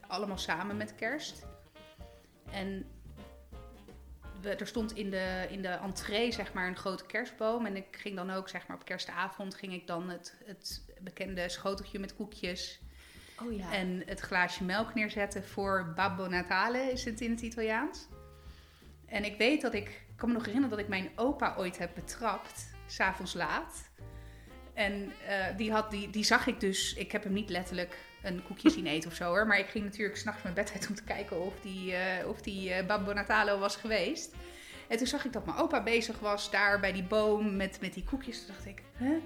allemaal 0.06 0.38
samen 0.38 0.76
met 0.76 0.94
kerst. 0.94 1.46
En 2.50 2.86
we, 4.40 4.54
er 4.54 4.66
stond 4.66 4.92
in 4.92 5.10
de, 5.10 5.46
in 5.50 5.62
de 5.62 5.68
entree 5.68 6.32
zeg 6.32 6.52
maar 6.52 6.68
een 6.68 6.76
grote 6.76 7.06
kerstboom. 7.06 7.66
En 7.66 7.76
ik 7.76 7.86
ging 7.90 8.16
dan 8.16 8.30
ook 8.30 8.48
zeg 8.48 8.66
maar 8.66 8.76
op 8.76 8.84
kerstavond 8.84 9.54
ging 9.54 9.72
ik 9.72 9.86
dan 9.86 10.08
het, 10.08 10.36
het 10.44 10.84
bekende 11.00 11.48
schoteltje 11.48 11.98
met 11.98 12.14
koekjes 12.14 12.80
Oh 13.42 13.52
ja. 13.52 13.72
en 13.72 14.02
het 14.06 14.20
glaasje 14.20 14.64
melk 14.64 14.94
neerzetten 14.94 15.44
voor 15.44 15.92
Babbo 15.96 16.26
Natale, 16.26 16.78
is 16.78 17.04
het 17.04 17.20
in 17.20 17.30
het 17.30 17.40
Italiaans. 17.40 18.08
En 19.06 19.24
ik 19.24 19.36
weet 19.36 19.60
dat 19.60 19.74
ik, 19.74 19.88
ik 19.88 20.16
kan 20.16 20.28
me 20.28 20.34
nog 20.34 20.44
herinneren 20.44 20.76
dat 20.76 20.84
ik 20.84 20.90
mijn 20.90 21.10
opa 21.16 21.54
ooit 21.58 21.78
heb 21.78 21.90
betrapt, 21.94 22.70
s'avonds 22.86 23.34
laat. 23.34 23.90
En 24.74 25.12
eh, 25.26 25.56
die, 25.56 25.72
had, 25.72 25.90
die, 25.90 26.10
die 26.10 26.24
zag 26.24 26.46
ik 26.46 26.60
dus, 26.60 26.94
ik 26.94 27.12
heb 27.12 27.24
hem 27.24 27.32
niet 27.32 27.50
letterlijk 27.50 27.98
een 28.22 28.42
koekje 28.42 28.70
zien 28.70 28.86
eten 28.86 29.10
of 29.10 29.16
zo 29.16 29.24
hoor. 29.24 29.46
Maar 29.46 29.58
ik 29.58 29.68
ging 29.68 29.84
natuurlijk 29.84 30.16
s'nachts 30.16 30.42
mijn 30.42 30.54
bed 30.54 30.72
uit 30.72 30.88
om 30.88 30.94
te 30.94 31.04
kijken 31.04 31.40
of 31.40 31.60
die, 31.60 31.94
eh, 31.94 32.28
of 32.28 32.40
die 32.40 32.72
eh, 32.72 32.86
Babbo 32.86 33.12
Natale 33.12 33.58
was 33.58 33.76
geweest. 33.76 34.34
En 34.88 34.96
toen 34.96 35.06
zag 35.06 35.24
ik 35.24 35.32
dat 35.32 35.46
mijn 35.46 35.58
opa 35.58 35.82
bezig 35.82 36.18
was 36.18 36.50
daar 36.50 36.80
bij 36.80 36.92
die 36.92 37.02
boom 37.02 37.56
met, 37.56 37.80
met 37.80 37.94
die 37.94 38.04
koekjes. 38.04 38.38
Toen 38.38 38.54
dacht 38.54 38.66
ik, 38.66 38.82
hè? 38.92 39.18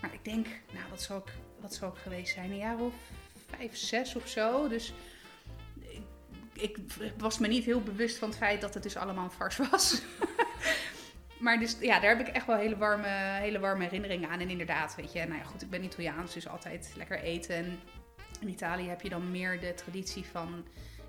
Maar 0.00 0.12
ik 0.12 0.24
denk, 0.24 0.46
nou 0.72 0.84
wat 0.90 1.02
zou 1.02 1.20
ik, 1.20 1.32
wat 1.60 1.74
zou 1.74 1.92
ik 1.92 1.98
geweest 1.98 2.34
zijn? 2.34 2.50
Een 2.50 2.56
jaar 2.56 2.78
of 2.78 2.94
vijf, 3.56 3.76
zes 3.76 4.14
of 4.14 4.28
zo. 4.28 4.68
Dus 4.68 4.92
ik, 6.52 6.78
was 7.18 7.38
me 7.38 7.48
niet 7.48 7.64
heel 7.64 7.82
bewust 7.82 8.18
van 8.18 8.28
het 8.28 8.38
feit 8.38 8.60
dat 8.60 8.74
het 8.74 8.82
dus 8.82 8.96
allemaal 8.96 9.30
farce 9.30 9.68
was. 9.70 10.02
maar 11.44 11.58
dus 11.58 11.76
ja, 11.80 12.00
daar 12.00 12.16
heb 12.16 12.28
ik 12.28 12.34
echt 12.34 12.46
wel 12.46 12.56
hele 12.56 12.76
warme, 12.76 13.08
hele 13.40 13.58
warme 13.58 13.82
herinneringen 13.84 14.28
aan. 14.28 14.40
En 14.40 14.50
inderdaad, 14.50 14.94
weet 14.94 15.12
je, 15.12 15.24
nou 15.24 15.38
ja, 15.38 15.44
goed, 15.44 15.62
ik 15.62 15.70
ben 15.70 15.84
Italiaans, 15.84 16.34
dus 16.34 16.48
altijd 16.48 16.92
lekker 16.96 17.20
eten. 17.20 17.56
En 17.56 17.78
in 18.40 18.48
Italië 18.48 18.88
heb 18.88 19.00
je 19.00 19.08
dan 19.08 19.30
meer 19.30 19.60
de 19.60 19.74
traditie 19.74 20.24
van 20.24 20.64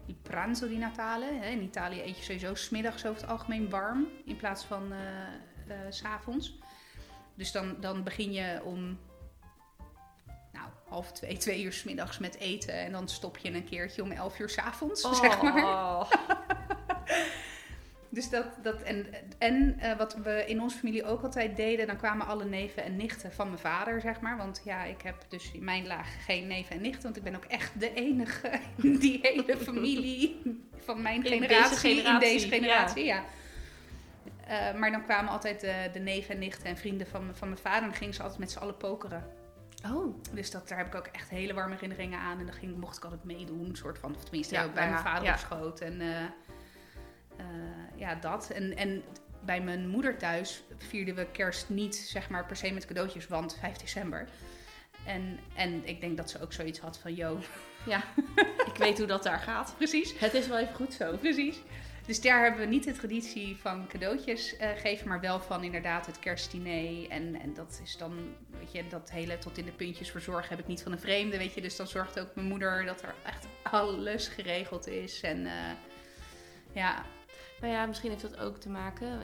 die 0.05 0.17
pranzo 0.21 0.67
di 0.67 0.77
Natale. 0.77 1.25
In 1.25 1.61
Italië 1.61 2.01
eet 2.01 2.17
je 2.17 2.23
sowieso 2.23 2.55
smiddags 2.55 3.05
over 3.05 3.21
het 3.21 3.29
algemeen 3.29 3.69
warm 3.69 4.07
in 4.25 4.35
plaats 4.35 4.63
van 4.63 4.93
eh, 4.93 5.77
s 5.89 5.97
s'avonds. 5.97 6.57
Dus 7.35 7.51
dan, 7.51 7.75
dan 7.79 8.03
begin 8.03 8.31
je 8.31 8.61
om 8.63 8.99
nou, 10.53 10.67
half 10.87 11.11
twee, 11.11 11.37
twee 11.37 11.63
uur 11.63 11.73
's 11.73 11.83
middags 11.83 12.17
met 12.17 12.35
eten. 12.35 12.73
En 12.73 12.91
dan 12.91 13.07
stop 13.07 13.37
je 13.37 13.53
een 13.53 13.63
keertje 13.63 14.03
om 14.03 14.11
elf 14.11 14.39
uur 14.39 14.49
's 14.49 14.57
avonds, 14.57 15.01
zeg 15.01 15.41
maar. 15.41 16.07
Dus 18.11 18.29
dat, 18.29 18.45
dat 18.63 18.81
en, 18.81 19.05
en 19.37 19.79
eh, 19.79 19.97
wat 19.97 20.15
we 20.15 20.43
in 20.47 20.61
onze 20.61 20.77
familie 20.77 21.05
ook 21.05 21.23
altijd 21.23 21.55
deden, 21.55 21.87
dan 21.87 21.97
kwamen 21.97 22.27
alle 22.27 22.45
neven 22.45 22.83
en 22.83 22.95
nichten 22.95 23.31
van 23.31 23.47
mijn 23.47 23.59
vader, 23.59 24.01
zeg 24.01 24.21
maar. 24.21 24.37
Want 24.37 24.61
ja, 24.65 24.83
ik 24.83 25.01
heb 25.01 25.25
dus 25.27 25.51
in 25.51 25.63
mijn 25.63 25.87
laag 25.87 26.25
geen 26.25 26.47
neven 26.47 26.75
en 26.75 26.81
nichten, 26.81 27.03
want 27.03 27.17
ik 27.17 27.23
ben 27.23 27.35
ook 27.35 27.43
echt 27.45 27.79
de 27.79 27.93
enige 27.93 28.51
in 28.81 28.97
die 28.97 29.19
hele 29.21 29.57
familie 29.57 30.41
van 30.77 31.01
mijn 31.01 31.23
generatie, 31.25 31.77
generatie, 31.77 32.13
in 32.13 32.19
deze 32.19 32.47
generatie. 32.47 33.05
Ja. 33.05 33.23
Eh, 34.47 34.73
maar 34.79 34.91
dan 34.91 35.03
kwamen 35.03 35.31
altijd 35.31 35.59
de, 35.59 35.89
de 35.93 35.99
neven 35.99 36.33
en 36.33 36.39
nichten 36.39 36.65
en 36.65 36.77
vrienden 36.77 37.07
van, 37.07 37.23
mijn- 37.23 37.35
van 37.35 37.47
mijn 37.49 37.61
vader. 37.61 37.81
En 37.81 37.87
dan 37.89 37.97
gingen 37.97 38.13
ze 38.13 38.21
altijd 38.21 38.39
met 38.39 38.51
z'n 38.51 38.59
allen 38.59 38.77
pokeren. 38.77 39.23
Oh, 39.85 40.15
Dus 40.33 40.51
dat, 40.51 40.67
daar 40.67 40.77
heb 40.77 40.87
ik 40.87 40.95
ook 40.95 41.07
echt 41.11 41.29
hele 41.29 41.53
warme 41.53 41.73
herinneringen 41.73 42.19
aan. 42.19 42.39
En 42.39 42.45
dan 42.45 42.55
ging, 42.55 42.77
mocht 42.77 42.97
ik 42.97 43.03
altijd 43.03 43.23
meedoen, 43.23 43.75
soort 43.75 43.99
van. 43.99 44.15
Of 44.15 44.23
tenminste, 44.23 44.53
Ja, 44.55 44.63
ook 44.63 44.73
bij 44.73 44.89
mijn 44.89 45.01
vader 45.03 45.23
ja. 45.23 45.31
op 45.33 45.37
schoot. 45.39 45.79
En 45.79 46.01
eh, 46.01 46.07
ja, 47.99 48.15
dat. 48.15 48.49
En, 48.49 48.77
en 48.77 49.03
bij 49.45 49.61
mijn 49.61 49.87
moeder 49.87 50.17
thuis 50.17 50.63
vierden 50.77 51.15
we 51.15 51.25
kerst 51.31 51.69
niet, 51.69 51.95
zeg 51.95 52.29
maar, 52.29 52.45
per 52.45 52.55
se 52.55 52.71
met 52.71 52.85
cadeautjes, 52.85 53.27
want 53.27 53.57
5 53.59 53.77
december. 53.77 54.27
En, 55.05 55.39
en 55.55 55.87
ik 55.87 56.01
denk 56.01 56.17
dat 56.17 56.29
ze 56.29 56.41
ook 56.41 56.53
zoiets 56.53 56.79
had 56.79 56.97
van, 56.97 57.15
yo, 57.15 57.39
ja. 57.85 58.03
ik 58.65 58.75
weet 58.77 58.97
hoe 58.97 59.07
dat 59.07 59.23
daar 59.23 59.39
gaat. 59.39 59.73
precies, 59.77 60.19
Het 60.19 60.33
is 60.33 60.47
wel 60.47 60.57
even 60.57 60.75
goed 60.75 60.93
zo. 60.93 61.17
precies. 61.17 61.61
Dus 62.05 62.21
daar 62.21 62.41
hebben 62.43 62.59
we 62.59 62.65
niet 62.65 62.83
de 62.83 62.91
traditie 62.91 63.57
van 63.57 63.87
cadeautjes 63.87 64.57
eh, 64.57 64.69
geven, 64.75 65.07
maar 65.07 65.19
wel 65.19 65.39
van 65.39 65.63
inderdaad 65.63 66.05
het 66.05 66.19
kerstdiner. 66.19 67.09
En, 67.09 67.41
en 67.41 67.53
dat 67.53 67.81
is 67.83 67.97
dan, 67.97 68.35
weet 68.59 68.71
je, 68.71 68.87
dat 68.87 69.11
hele 69.11 69.37
tot 69.37 69.57
in 69.57 69.65
de 69.65 69.71
puntjes 69.71 70.11
verzorgen 70.11 70.49
heb 70.49 70.59
ik 70.59 70.67
niet 70.67 70.83
van 70.83 70.91
een 70.91 70.99
vreemde, 70.99 71.37
weet 71.37 71.53
je. 71.53 71.61
Dus 71.61 71.75
dan 71.75 71.87
zorgt 71.87 72.19
ook 72.19 72.35
mijn 72.35 72.47
moeder 72.47 72.85
dat 72.85 73.01
er 73.01 73.15
echt 73.25 73.47
alles 73.63 74.27
geregeld 74.27 74.87
is. 74.87 75.21
En 75.21 75.45
eh, 75.45 75.71
ja, 76.73 77.05
Nou 77.61 77.73
ja, 77.73 77.85
misschien 77.85 78.09
heeft 78.09 78.21
dat 78.21 78.39
ook 78.39 78.57
te 78.57 78.69
maken. 78.69 79.19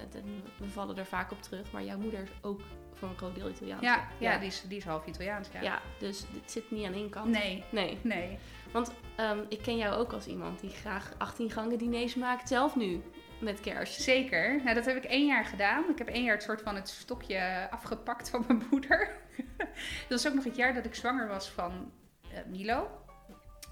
We 0.57 0.67
vallen 0.67 0.97
er 0.97 1.05
vaak 1.05 1.31
op 1.31 1.41
terug. 1.41 1.71
Maar 1.71 1.83
jouw 1.83 1.97
moeder 1.97 2.21
is 2.21 2.29
ook 2.41 2.61
voor 2.93 3.07
een 3.09 3.17
groot 3.17 3.35
deel 3.35 3.49
Italiaans. 3.49 3.81
ja, 3.81 4.07
ja, 4.19 4.37
Die, 4.37 4.47
is, 4.47 4.63
die 4.67 4.77
is 4.77 4.83
half 4.83 5.05
Italiaans, 5.05 5.47
ja. 5.53 5.61
Ja, 5.61 5.81
dus 5.99 6.25
dit 6.33 6.51
zit 6.51 6.71
niet 6.71 6.85
aan 6.85 6.93
één 6.93 7.09
kant. 7.09 7.27
Nee, 7.31 7.63
Nee. 7.69 7.97
nee. 8.01 8.37
Want 8.71 8.91
ehm, 9.15 9.39
ik 9.49 9.61
ken 9.61 9.77
jou 9.77 9.95
ook 9.95 10.13
als 10.13 10.27
iemand 10.27 10.59
die 10.59 10.69
graag 10.69 11.13
18 11.17 11.51
gangen 11.51 11.77
diners 11.77 12.15
maakt. 12.15 12.47
Zelf 12.47 12.75
nu. 12.75 13.01
Met 13.39 13.59
kerst. 13.59 14.01
Zeker. 14.01 14.61
Nou, 14.63 14.75
dat 14.75 14.85
heb 14.85 14.95
ik 14.95 15.03
één 15.03 15.25
jaar 15.25 15.45
gedaan. 15.45 15.83
Ik 15.89 15.97
heb 15.97 16.07
één 16.07 16.23
jaar 16.23 16.33
het 16.33 16.43
soort 16.43 16.61
van 16.61 16.75
het 16.75 16.89
stokje 16.89 17.67
afgepakt 17.71 18.29
van 18.29 18.43
mijn 18.47 18.63
moeder. 18.71 19.09
dat 19.57 20.23
was 20.23 20.27
ook 20.27 20.33
nog 20.33 20.43
het 20.43 20.55
jaar 20.55 20.73
dat 20.73 20.85
ik 20.85 20.95
zwanger 20.95 21.27
was 21.27 21.49
van 21.49 21.91
eh, 22.33 22.39
Milo. 22.47 22.87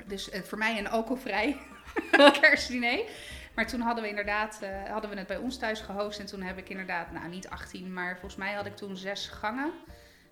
Dus 0.07 0.29
eh, 0.29 0.41
voor 0.41 0.57
mij 0.57 0.77
een 0.77 0.89
alcoholvrij 0.89 1.57
kerstdiner. 2.41 2.99
Maar 3.55 3.67
toen 3.67 3.81
hadden 3.81 4.03
we 4.03 4.09
inderdaad, 4.09 4.59
eh, 4.61 4.89
hadden 4.91 5.09
we 5.09 5.17
het 5.17 5.27
bij 5.27 5.37
ons 5.37 5.57
thuis 5.57 5.79
gehost. 5.81 6.19
En 6.19 6.25
toen 6.25 6.41
heb 6.41 6.57
ik 6.57 6.69
inderdaad, 6.69 7.11
nou 7.11 7.27
niet 7.29 7.49
18, 7.49 7.93
maar 7.93 8.11
volgens 8.11 8.35
mij 8.35 8.53
had 8.53 8.65
ik 8.65 8.75
toen 8.75 8.97
zes 8.97 9.27
gangen 9.27 9.71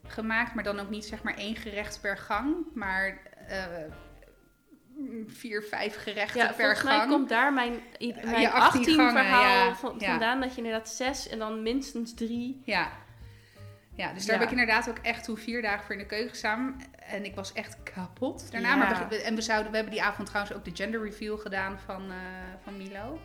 gemaakt. 0.07 0.53
Maar 0.53 0.63
dan 0.63 0.79
ook 0.79 0.89
niet 0.89 1.05
zeg 1.05 1.23
maar 1.23 1.35
één 1.37 1.55
gerecht 1.55 2.01
per 2.01 2.17
gang. 2.17 2.55
Maar 2.73 3.19
eh, 3.47 3.63
vier, 5.27 5.63
vijf 5.63 5.95
gerechten 6.03 6.41
Ja, 6.41 6.47
per 6.47 6.55
volgens 6.55 6.83
mij 6.83 6.97
gang. 6.97 7.09
komt 7.09 7.29
daar 7.29 7.53
mijn, 7.53 7.73
mijn 7.99 8.51
18 8.51 8.51
18 8.51 8.95
gangen, 8.95 9.11
verhaal 9.11 9.65
ja. 9.67 9.75
van, 9.75 9.95
Ja. 9.99 10.09
vandaan. 10.09 10.39
Dat 10.41 10.51
je 10.51 10.57
inderdaad 10.57 10.89
zes 10.89 11.29
en 11.29 11.39
dan 11.39 11.61
minstens 11.63 12.13
drie. 12.13 12.61
Ja. 12.65 12.91
Ja, 13.95 14.13
dus 14.13 14.25
daar 14.25 14.35
Ja. 14.35 14.41
heb 14.41 14.51
ik 14.51 14.57
inderdaad 14.59 14.89
ook 14.89 14.97
echt 14.97 15.23
toen 15.23 15.37
vier 15.37 15.61
dagen 15.61 15.85
voor 15.85 15.95
in 15.95 16.01
de 16.01 16.05
keuken 16.07 16.29
gestaan. 16.29 16.81
En 16.99 17.25
ik 17.25 17.35
was 17.35 17.53
echt 17.53 17.77
kapot 17.83 18.51
daarna. 18.51 18.69
Ja. 18.69 18.75
Maar 18.75 19.07
we, 19.09 19.21
en 19.21 19.35
we, 19.35 19.41
zouden, 19.41 19.69
we 19.69 19.75
hebben 19.75 19.93
die 19.95 20.03
avond 20.03 20.27
trouwens 20.27 20.55
ook 20.55 20.65
de 20.65 20.71
gender 20.73 21.03
reveal 21.03 21.37
gedaan 21.37 21.79
van, 21.85 22.11
eh, 22.11 22.17
van 22.63 22.77
Milo. 22.77 23.19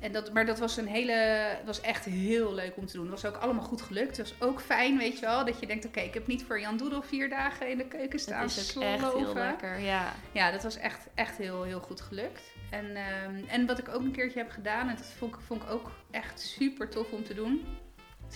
En 0.00 0.12
dat, 0.12 0.32
maar 0.32 0.46
dat 0.46 0.58
was 0.58 0.76
een 0.76 0.86
hele, 0.86 1.12
het 1.12 1.66
was 1.66 1.80
echt 1.80 2.04
heel 2.04 2.54
leuk 2.54 2.76
om 2.76 2.86
te 2.86 2.92
doen. 2.92 3.10
Het 3.10 3.22
was 3.22 3.32
ook 3.32 3.40
allemaal 3.42 3.64
goed 3.64 3.82
gelukt. 3.82 4.16
Het 4.16 4.28
was 4.28 4.48
ook 4.48 4.60
fijn, 4.60 4.98
weet 4.98 5.18
je 5.18 5.26
wel, 5.26 5.44
dat 5.44 5.60
je 5.60 5.66
denkt, 5.66 5.86
oké, 5.86 6.00
ik 6.00 6.14
heb 6.14 6.26
niet 6.26 6.44
voor 6.44 6.60
Jan 6.60 6.76
Doedel 6.76 7.02
vier 7.02 7.28
dagen 7.28 7.70
in 7.70 7.78
de 7.78 7.86
keuken 7.88 8.18
staan 8.18 8.40
Dat 8.40 8.56
is 8.56 8.76
ook 8.76 8.82
echt 8.82 9.12
heel 9.12 9.34
lekker. 9.34 9.78
Ja. 9.78 10.12
Ja, 10.32 10.50
dat 10.50 10.62
was 10.62 10.76
echt, 10.76 11.06
echt 11.14 11.36
heel, 11.36 11.62
heel 11.62 11.80
goed 11.80 12.00
gelukt. 12.00 12.42
En, 12.70 12.96
ehm, 12.96 13.44
en 13.48 13.66
wat 13.66 13.78
ik 13.78 13.88
ook 13.88 14.00
een 14.00 14.12
keertje 14.12 14.38
heb 14.38 14.50
gedaan, 14.50 14.88
en 14.88 14.96
dat 14.96 15.06
vond 15.06 15.34
ik, 15.34 15.40
vond 15.40 15.62
ik 15.62 15.70
ook 15.70 15.90
echt 16.10 16.40
super 16.40 16.88
tof 16.88 17.10
om 17.10 17.24
te 17.24 17.34
doen. 17.34 17.66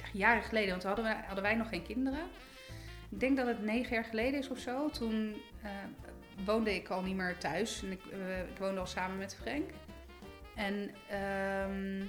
Echt 0.01 0.11
jaren 0.13 0.43
geleden, 0.43 0.69
want 0.69 0.81
toen 0.81 0.91
hadden, 0.91 1.11
we, 1.17 1.25
hadden 1.25 1.43
wij 1.45 1.55
nog 1.55 1.69
geen 1.69 1.83
kinderen. 1.83 2.23
Ik 3.11 3.21
denk 3.21 3.37
dat 3.37 3.47
het 3.47 3.63
negen 3.63 3.95
jaar 3.95 4.05
geleden 4.05 4.41
is 4.41 4.49
of 4.49 4.59
zo. 4.59 4.91
Toen 4.91 5.37
eh, 5.63 5.71
woonde 6.45 6.75
ik 6.75 6.89
al 6.89 7.03
niet 7.03 7.17
meer 7.17 7.39
thuis. 7.39 7.83
En 7.83 7.91
ik, 7.91 8.01
eh, 8.13 8.41
ik 8.41 8.59
woonde 8.59 8.81
al 8.81 8.87
samen 8.87 9.19
met 9.19 9.37
Frank. 9.43 9.71
En 10.55 10.91
ehm, 11.09 12.05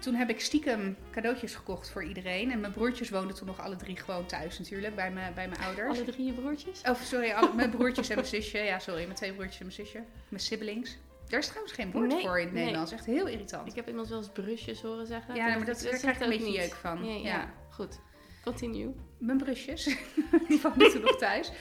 toen 0.00 0.14
heb 0.14 0.28
ik 0.28 0.40
stiekem 0.40 0.96
cadeautjes 1.10 1.54
gekocht 1.54 1.90
voor 1.90 2.04
iedereen. 2.04 2.50
En 2.50 2.60
mijn 2.60 2.72
broertjes 2.72 3.10
woonden 3.10 3.36
toen 3.36 3.46
nog 3.46 3.60
alle 3.60 3.76
drie 3.76 3.96
gewoon 3.96 4.26
thuis 4.26 4.58
natuurlijk, 4.58 4.94
bij, 4.94 5.10
me, 5.10 5.20
bij 5.34 5.48
mijn 5.48 5.60
ouders. 5.60 5.98
Alle 5.98 6.04
drie 6.12 6.26
je 6.26 6.32
broertjes? 6.32 6.80
Oh, 6.82 7.00
sorry, 7.00 7.30
alle- 7.30 7.54
mijn 7.54 7.70
broertjes 7.70 8.08
en 8.08 8.14
mijn 8.14 8.26
zusje. 8.26 8.58
Ja, 8.58 8.78
sorry, 8.78 9.02
mijn 9.04 9.14
twee 9.14 9.32
broertjes 9.32 9.60
en 9.60 9.66
mijn 9.66 9.76
zusje. 9.78 10.02
Mijn 10.28 10.42
siblings. 10.42 10.96
Daar 11.28 11.40
is 11.40 11.46
trouwens 11.46 11.74
geen 11.74 11.90
woord 11.92 12.08
Nee, 12.08 12.20
voor 12.20 12.38
in 12.38 12.44
het 12.44 12.52
nee. 12.52 12.62
Nederlands. 12.62 12.92
Echt 12.92 13.06
heel 13.06 13.26
irritant. 13.26 13.68
Ik 13.68 13.74
heb 13.74 13.88
iemand 13.88 14.08
wel 14.08 14.18
eens 14.18 14.28
brusjes 14.32 14.82
horen 14.82 15.06
zeggen. 15.06 15.34
Ja, 15.34 15.46
maar 15.46 15.64
dat- 15.64 15.80
daar 15.90 15.98
krijg 15.98 16.16
ik 16.16 16.22
een 16.22 16.28
beetje 16.28 16.44
niet. 16.44 16.54
jeuk 16.54 16.74
van. 16.74 17.04
Ja, 17.04 17.14
ja. 17.14 17.20
Ja. 17.22 17.50
goed. 17.70 17.98
Continue. 18.44 18.94
Mijn 19.18 19.38
brusjes, 19.38 19.84
die 20.48 20.60
woonden 20.62 20.90
toen 20.90 21.00
nog 21.02 21.16
thuis. 21.16 21.52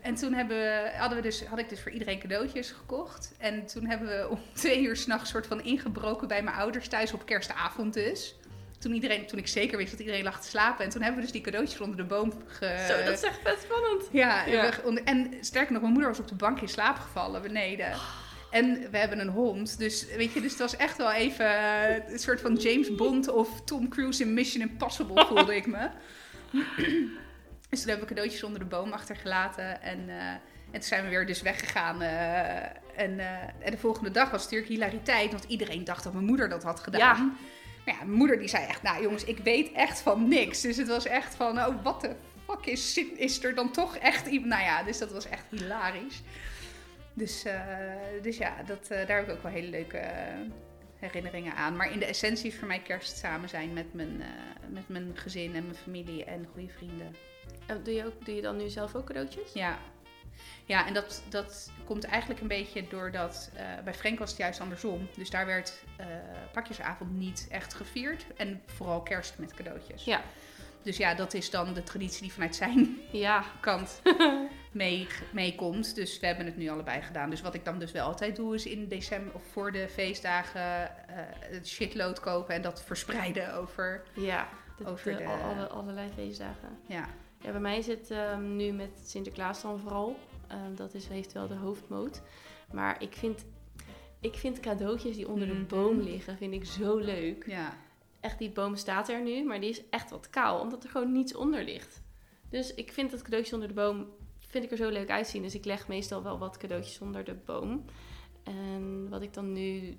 En 0.00 0.14
toen 0.14 0.32
hebben 0.32 0.56
we, 0.56 0.90
hadden 0.96 1.16
we 1.18 1.22
dus, 1.24 1.44
had 1.44 1.58
ik 1.58 1.68
dus 1.68 1.80
voor 1.82 1.92
iedereen 1.92 2.18
cadeautjes 2.18 2.70
gekocht. 2.70 3.34
En 3.38 3.66
toen 3.66 3.86
hebben 3.86 4.08
we 4.08 4.28
om 4.28 4.38
twee 4.52 4.82
uur 4.82 4.96
s'nachts 4.96 5.30
soort 5.30 5.46
van 5.46 5.62
ingebroken 5.62 6.28
bij 6.28 6.42
mijn 6.42 6.56
ouders 6.56 6.88
thuis 6.88 7.12
op 7.12 7.26
kerstavond 7.26 7.94
dus. 7.94 8.34
Toen, 8.78 8.92
iedereen, 8.94 9.26
toen 9.26 9.38
ik 9.38 9.46
zeker 9.46 9.76
wist 9.78 9.90
dat 9.90 10.00
iedereen 10.00 10.22
lag 10.22 10.40
te 10.40 10.48
slapen. 10.48 10.84
En 10.84 10.90
toen 10.90 11.00
hebben 11.02 11.18
we 11.20 11.24
dus 11.26 11.34
die 11.34 11.42
cadeautjes 11.42 11.80
onder 11.80 11.96
de 11.96 12.04
boom 12.04 12.32
ge... 12.46 12.84
Zo, 12.88 13.04
dat 13.04 13.12
is 13.14 13.22
echt 13.22 13.42
best 13.42 13.62
spannend. 13.62 14.08
Ja, 14.12 14.46
Ja. 14.46 14.70
en 15.04 15.34
sterker 15.40 15.72
nog, 15.72 15.80
mijn 15.80 15.92
moeder 15.92 16.10
was 16.10 16.20
op 16.20 16.28
de 16.28 16.34
bank 16.34 16.60
in 16.60 16.68
slaap 16.68 16.96
gevallen 16.96 17.42
beneden. 17.42 17.92
En 18.50 18.90
we 18.90 18.98
hebben 18.98 19.20
een 19.20 19.28
hond, 19.28 19.78
dus 19.78 20.06
weet 20.16 20.32
je, 20.32 20.40
dus 20.40 20.50
het 20.50 20.60
was 20.60 20.76
echt 20.76 20.96
wel 20.96 21.12
even 21.12 21.46
eh, 21.46 22.12
een 22.12 22.18
soort 22.18 22.40
van 22.40 22.54
James 22.54 22.94
Bond 22.94 23.28
of 23.28 23.60
Tom 23.64 23.88
Cruise 23.88 24.22
in 24.22 24.34
Mission 24.34 24.68
Impossible 24.68 25.26
voelde 25.28 25.56
ik 25.56 25.66
me. 25.66 25.88
Dus 27.70 27.80
toen 27.80 27.88
hebben 27.88 28.08
we 28.08 28.14
cadeautjes 28.14 28.42
onder 28.42 28.58
de 28.58 28.66
boom 28.66 28.92
achtergelaten 28.92 29.82
en, 29.82 30.08
eh, 30.08 30.26
en 30.26 30.40
toen 30.72 30.82
zijn 30.82 31.04
we 31.04 31.10
weer 31.10 31.26
dus 31.26 31.42
weggegaan. 31.42 32.02
eh, 32.02 32.56
en, 32.96 33.18
en 33.60 33.70
de 33.70 33.78
volgende 33.78 34.10
dag 34.10 34.30
was 34.30 34.42
natuurlijk 34.42 34.70
hilariteit, 34.70 35.30
want 35.30 35.44
iedereen 35.44 35.84
dacht 35.84 36.04
dat 36.04 36.12
mijn 36.12 36.24
moeder 36.24 36.48
dat 36.48 36.62
had 36.62 36.80
gedaan. 36.80 37.00
Ja. 37.16 37.32
Maar 37.84 37.94
ja, 37.94 38.04
mijn 38.04 38.16
moeder 38.18 38.38
die 38.38 38.48
zei 38.48 38.66
echt, 38.66 38.82
nou 38.82 39.02
jongens, 39.02 39.24
ik 39.24 39.38
weet 39.38 39.72
echt 39.72 40.00
van 40.00 40.28
niks. 40.28 40.60
Dus 40.60 40.76
het 40.76 40.88
was 40.88 41.06
echt 41.06 41.34
van, 41.34 41.58
oh, 41.58 41.82
wat 41.82 42.00
de 42.00 42.14
fuck 42.46 42.66
is, 42.66 43.00
is 43.16 43.44
er 43.44 43.54
dan 43.54 43.72
toch 43.72 43.96
echt 43.96 44.26
iemand? 44.26 44.48
Nou 44.50 44.62
ja, 44.62 44.82
dus 44.82 44.98
dat 44.98 45.12
was 45.12 45.28
echt 45.28 45.44
hilarisch. 45.50 46.22
Dus, 47.20 47.44
eh, 47.44 47.60
dus 48.22 48.36
ja, 48.36 48.62
dat, 48.62 48.90
eh, 48.90 49.06
daar 49.06 49.16
heb 49.16 49.28
ik 49.28 49.34
ook 49.34 49.42
wel 49.42 49.52
hele 49.52 49.68
leuke 49.68 49.96
eh, 49.98 50.38
herinneringen 50.96 51.54
aan. 51.54 51.76
Maar 51.76 51.92
in 51.92 51.98
de 51.98 52.04
essentie 52.04 52.46
is 52.46 52.58
voor 52.58 52.68
mij 52.68 52.80
kerst 52.82 53.16
samen 53.16 53.48
zijn 53.48 53.72
met 53.72 53.94
mijn, 53.94 54.22
met 54.68 54.88
mijn 54.88 55.16
gezin 55.16 55.54
en 55.54 55.64
mijn 55.64 55.76
familie 55.76 56.24
en 56.24 56.46
goede 56.52 56.68
vrienden. 56.68 57.16
En 57.66 57.82
doe, 57.82 57.94
je 57.94 58.06
ook, 58.06 58.24
doe 58.24 58.34
je 58.34 58.42
dan 58.42 58.56
nu 58.56 58.68
zelf 58.68 58.94
ook 58.94 59.06
cadeautjes? 59.06 59.52
Ja, 59.52 59.78
ja 60.64 60.86
en 60.86 60.94
dat, 60.94 61.22
dat 61.28 61.70
komt 61.84 62.04
eigenlijk 62.04 62.40
een 62.40 62.48
beetje 62.48 62.88
doordat... 62.88 63.50
eh, 63.54 63.64
bij 63.84 63.94
Frank 63.94 64.18
was 64.18 64.30
het 64.30 64.38
juist 64.38 64.60
andersom. 64.60 65.08
Dus 65.16 65.30
daar 65.30 65.46
werd 65.46 65.84
pakjesavond 66.52 67.12
niet 67.12 67.46
echt 67.50 67.74
gevierd. 67.74 68.26
En 68.36 68.62
vooral 68.66 69.02
kerst 69.02 69.38
met 69.38 69.54
cadeautjes. 69.54 70.04
Ja. 70.04 70.22
Dus 70.82 70.96
ja, 70.96 71.14
dat 71.14 71.34
is 71.34 71.50
dan 71.50 71.74
de 71.74 71.82
traditie 71.82 72.22
die 72.22 72.32
vanuit 72.32 72.56
zijn 72.56 72.98
Ja. 73.12 73.44
kant 73.60 74.02
mee, 74.72 75.06
meekomt. 75.32 75.94
Dus 75.94 76.20
we 76.20 76.26
hebben 76.26 76.46
het 76.46 76.56
nu 76.56 76.68
allebei 76.68 77.02
gedaan. 77.02 77.30
Dus 77.30 77.40
wat 77.40 77.54
ik 77.54 77.64
dan 77.64 77.78
dus 77.78 77.92
wel 77.92 78.06
altijd 78.06 78.36
doe, 78.36 78.54
is 78.54 78.66
in 78.66 78.88
december 78.88 79.34
of 79.34 79.42
voor 79.52 79.72
de 79.72 79.88
feestdagen 79.88 80.60
eh, 81.08 81.14
het 81.40 81.68
shitload 81.68 82.20
kopen 82.20 82.54
en 82.54 82.62
dat 82.62 82.82
verspreiden 82.82 83.54
over. 83.54 84.02
Ja. 84.14 84.48
De, 84.78 84.86
Over 84.86 85.12
de- 85.12 85.18
de- 85.18 85.24
al- 85.24 85.40
alle, 85.40 85.66
allerlei 85.68 86.08
feestdagen. 86.14 86.68
Ja, 86.86 87.08
Ja, 87.42 87.50
bij 87.50 87.60
mij 87.60 87.82
zit 87.82 88.10
ehm, 88.10 88.56
nu 88.56 88.72
met 88.72 88.90
Sinterklaas 89.04 89.62
dan 89.62 89.78
vooral. 89.78 90.16
Ehm, 90.48 90.74
dat 90.74 90.94
is, 90.94 91.08
heeft 91.08 91.32
wel 91.32 91.48
de 91.48 91.54
hoofdmoot. 91.54 92.22
Maar 92.72 93.02
ik 93.02 93.14
vind, 93.14 93.44
ik 94.20 94.34
vind 94.34 94.60
cadeautjes 94.60 95.16
die 95.16 95.28
onder 95.28 95.48
Mhm. 95.48 95.56
de 95.58 95.62
boom 95.64 96.00
liggen, 96.00 96.36
vind 96.36 96.52
ik 96.54 96.64
zo 96.64 96.96
leuk. 96.96 97.44
ja. 97.46 97.76
Echt, 98.20 98.38
die 98.38 98.50
boom 98.50 98.76
staat 98.76 99.08
er 99.08 99.22
nu, 99.22 99.44
maar 99.44 99.60
die 99.60 99.70
is 99.70 99.88
echt 99.90 100.10
wat 100.10 100.30
kaal, 100.30 100.60
omdat 100.60 100.84
er 100.84 100.90
gewoon 100.90 101.12
niets 101.12 101.34
onder 101.34 101.64
ligt. 101.64 102.02
Dus 102.50 102.74
ik 102.74 102.92
vind 102.92 103.10
dat 103.10 103.22
cadeautjes 103.22 103.54
onder 103.54 103.68
de 103.68 103.74
boom, 103.74 104.06
vind 104.38 104.64
ik 104.64 104.70
er 104.70 104.76
zo 104.76 104.88
leuk 104.88 105.10
uitzien. 105.10 105.42
Dus 105.42 105.54
ik 105.54 105.64
leg 105.64 105.88
meestal 105.88 106.22
wel 106.22 106.38
wat 106.38 106.56
cadeautjes 106.56 107.00
onder 107.00 107.24
de 107.24 107.34
boom. 107.34 107.84
En 108.42 109.08
wat 109.08 109.22
ik 109.22 109.34
dan 109.34 109.52
nu... 109.52 109.98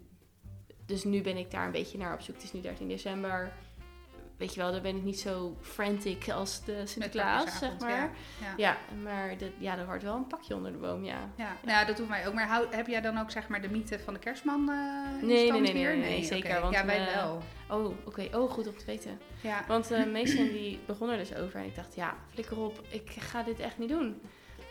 Dus 0.86 1.04
nu 1.04 1.22
ben 1.22 1.38
ik 1.38 1.52
daar 1.52 1.66
een 1.66 1.72
beetje 1.72 1.98
naar 1.98 2.14
op 2.14 2.22
zoek. 2.22 2.36
Het 2.36 2.44
is 2.44 2.52
nu 2.52 2.62
13 2.62 2.88
december. 2.88 3.54
Weet 4.42 4.54
je 4.54 4.60
wel, 4.60 4.72
daar 4.72 4.82
ben 4.82 4.96
ik 4.96 5.04
niet 5.04 5.20
zo 5.20 5.58
frantic 5.62 6.30
als 6.30 6.64
de 6.64 6.86
Sinterklaas, 6.86 7.58
zeg 7.58 7.80
maar. 7.80 7.90
Ja, 7.90 8.10
ja. 8.40 8.54
Ja, 8.58 8.78
maar 9.04 9.38
de, 9.38 9.52
ja, 9.58 9.78
er 9.78 9.86
hoort 9.86 10.04
wel 10.04 10.16
een 10.16 10.28
pakje 10.28 10.56
onder 10.56 10.72
de 10.72 10.78
boom, 10.78 11.04
ja. 11.04 11.30
Ja, 11.36 11.56
nou 11.64 11.78
ja, 11.78 11.86
dat 11.86 11.98
doet 11.98 12.10
mij 12.10 12.28
ook. 12.28 12.34
Maar 12.34 12.48
hou, 12.48 12.66
heb 12.70 12.88
jij 12.88 13.02
dan 13.02 13.18
ook 13.18 13.32
zeg 13.32 13.48
maar 13.48 13.62
de 13.62 13.70
mythe 13.70 14.00
van 14.00 14.14
de 14.14 14.20
kerstman 14.20 14.70
eh 14.70 15.22
in 15.22 15.28
Nee, 15.28 15.46
stand 15.46 15.62
nee, 15.62 15.74
nee, 15.74 15.84
weer? 15.84 15.98
nee, 15.98 16.10
nee, 16.10 16.24
zeker, 16.24 16.62
want, 16.62 16.74
ja, 16.74 16.86
wij 16.86 17.08
eh, 17.08 17.16
wel. 17.16 17.42
Oh, 17.70 17.96
oké. 18.06 18.28
Oh, 18.34 18.52
goed 18.52 18.68
om 18.68 18.78
te 18.78 18.86
weten. 18.86 19.20
Ja. 19.42 19.64
Want 19.68 19.92
uh, 19.92 20.06
Mason 20.06 20.48
die 20.48 20.80
begon 20.86 21.10
er 21.10 21.18
dus 21.18 21.36
over 21.36 21.60
en 21.60 21.66
ik 21.66 21.76
dacht, 21.76 21.96
ja, 21.96 22.16
flikker 22.28 22.60
op, 22.60 22.82
ik 22.90 23.12
ga 23.12 23.44
dit 23.44 23.60
echt 23.60 23.78
niet 23.78 23.90
doen. 23.90 24.22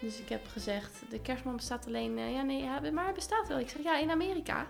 Dus 0.01 0.21
ik 0.21 0.29
heb 0.29 0.47
gezegd, 0.47 1.03
de 1.09 1.21
kerstman 1.21 1.57
bestaat 1.57 1.87
alleen, 1.87 2.19
ja 2.19 2.43
nee, 2.43 2.93
maar 2.93 3.05
hij 3.05 3.13
bestaat 3.13 3.49
wel. 3.49 3.59
Ik 3.59 3.69
zeg, 3.69 3.83
ja, 3.83 3.99
in 3.99 4.11
Amerika. 4.11 4.67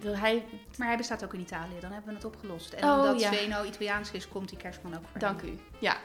Hij, 0.00 0.44
Maar 0.76 0.86
hij 0.88 0.96
bestaat 0.96 1.24
ook 1.24 1.34
in 1.34 1.40
Italië, 1.40 1.80
dan 1.80 1.92
hebben 1.92 2.08
we 2.10 2.14
het 2.16 2.24
opgelost. 2.24 2.72
En 2.72 2.84
Oh, 2.84 2.98
omdat 2.98 3.20
ja. 3.20 3.32
Sveno 3.32 3.64
Italiaans 3.64 4.10
is, 4.10 4.28
komt 4.28 4.48
die 4.48 4.58
kerstman 4.58 4.94
ook 4.96 5.08
voor 5.10 5.20
dank 5.20 5.40
hem. 5.40 5.50
u. 5.50 5.58
Ja, 5.78 5.96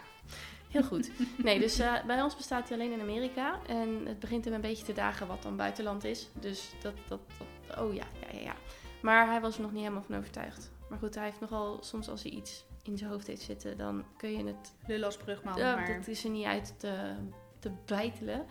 heel 0.70 0.84
goed. 0.84 1.12
Nee, 1.38 1.60
dus 1.60 1.80
eh, 1.80 1.94
bij 2.06 2.22
ons 2.22 2.36
bestaat 2.36 2.70
hij 2.70 2.78
alleen 2.78 2.92
in 2.92 3.02
Amerika. 3.02 3.60
En 3.68 4.06
het 4.06 4.20
begint 4.20 4.46
hem 4.46 4.54
een 4.54 4.62
beetje 4.62 4.86
te 4.86 4.94
dagen 4.94 5.28
wat 5.28 5.44
dan 5.44 5.56
buitenland 5.56 6.04
is. 6.04 6.30
Dus 6.34 6.70
dat, 6.82 6.94
dat, 7.08 7.20
dat 7.68 7.80
oh 7.80 7.94
ja, 7.94 8.06
ja, 8.22 8.38
ja, 8.38 8.44
ja. 8.44 8.56
Maar 9.02 9.28
hij 9.28 9.42
was 9.42 9.56
er 9.56 9.62
nog 9.62 9.72
niet 9.72 9.82
helemaal 9.82 10.04
van 10.04 10.18
overtuigd. 10.18 10.72
Maar 10.90 11.00
goed, 11.00 11.16
hij 11.16 11.24
heeft 11.24 11.40
nogal, 11.40 11.78
soms 11.82 12.10
als 12.10 12.24
hij 12.24 12.32
iets 12.32 12.66
in 12.84 12.98
zijn 12.98 13.10
hoofd 13.10 13.28
heeft 13.28 13.42
zitten, 13.42 13.78
dan 13.78 14.06
kun 14.18 14.32
je 14.32 14.46
het 14.46 14.74
Lullen 14.88 15.06
als 15.06 15.18
brugman, 15.18 15.60
maar... 15.60 15.98
dat 15.98 16.08
is 16.08 16.24
er 16.24 16.30
niet 16.30 16.46
uit 16.46 16.80
te, 16.80 17.16
te 17.60 17.72
bijtelen. 17.86 18.46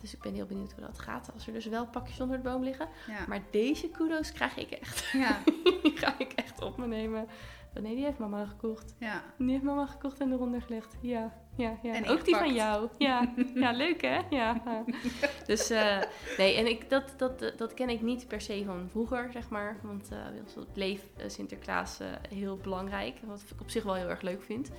Dus 0.00 0.14
ik 0.14 0.20
ben 0.20 0.34
heel 0.34 0.46
benieuwd 0.46 0.72
hoe 0.72 0.84
dat 0.86 0.98
gaat. 0.98 1.30
Als 1.34 1.46
er 1.46 1.52
dus 1.52 1.66
wel 1.66 1.86
pakjes 1.86 2.20
onder 2.20 2.36
de 2.36 2.42
boom 2.42 2.64
liggen. 2.64 2.88
Ja. 3.06 3.24
Maar 3.28 3.42
deze 3.50 3.88
kudo's 3.88 4.32
krijg 4.32 4.56
ik 4.56 4.70
echt. 4.70 5.10
ja, 5.12 5.38
Die 5.82 5.96
ga 5.96 6.14
ik 6.18 6.32
echt 6.32 6.62
op 6.62 6.76
me 6.76 6.86
nemen. 6.86 7.28
Nee, 7.74 7.94
die 7.94 8.04
heeft 8.04 8.18
mama 8.18 8.46
gekocht. 8.46 8.94
ja. 8.98 9.22
Die 9.38 9.50
heeft 9.50 9.62
mama 9.62 9.86
gekocht 9.86 10.20
en 10.20 10.32
eronder 10.32 10.62
gelegd. 10.62 10.96
Ja, 11.00 11.32
ja, 11.56 11.78
ja. 11.82 11.94
En 11.94 12.08
Ook 12.08 12.24
die 12.24 12.36
van 12.36 12.54
jou. 12.54 12.88
Ja, 12.98 13.32
ja 13.54 13.72
leuk 13.72 14.02
hè? 14.02 14.20
Ja. 14.30 14.62
Dus 15.46 15.70
eh, 15.70 15.98
nee, 16.38 16.56
en 16.56 16.66
ik, 16.66 16.90
dat, 16.90 17.14
dat, 17.16 17.52
dat 17.56 17.74
ken 17.74 17.88
ik 17.88 18.02
niet 18.02 18.28
per 18.28 18.40
se 18.40 18.62
van 18.66 18.88
vroeger, 18.90 19.28
zeg 19.32 19.48
maar. 19.48 19.76
Want 19.82 20.08
eh, 20.10 20.56
ons 20.56 20.66
bleef 20.72 21.02
Sinterklaas 21.26 22.00
eh, 22.00 22.06
heel 22.28 22.56
belangrijk. 22.56 23.16
Wat 23.24 23.44
ik 23.50 23.60
op 23.60 23.70
zich 23.70 23.82
wel 23.82 23.94
heel 23.94 24.08
erg 24.08 24.20
leuk 24.22 24.42
vind. 24.42 24.70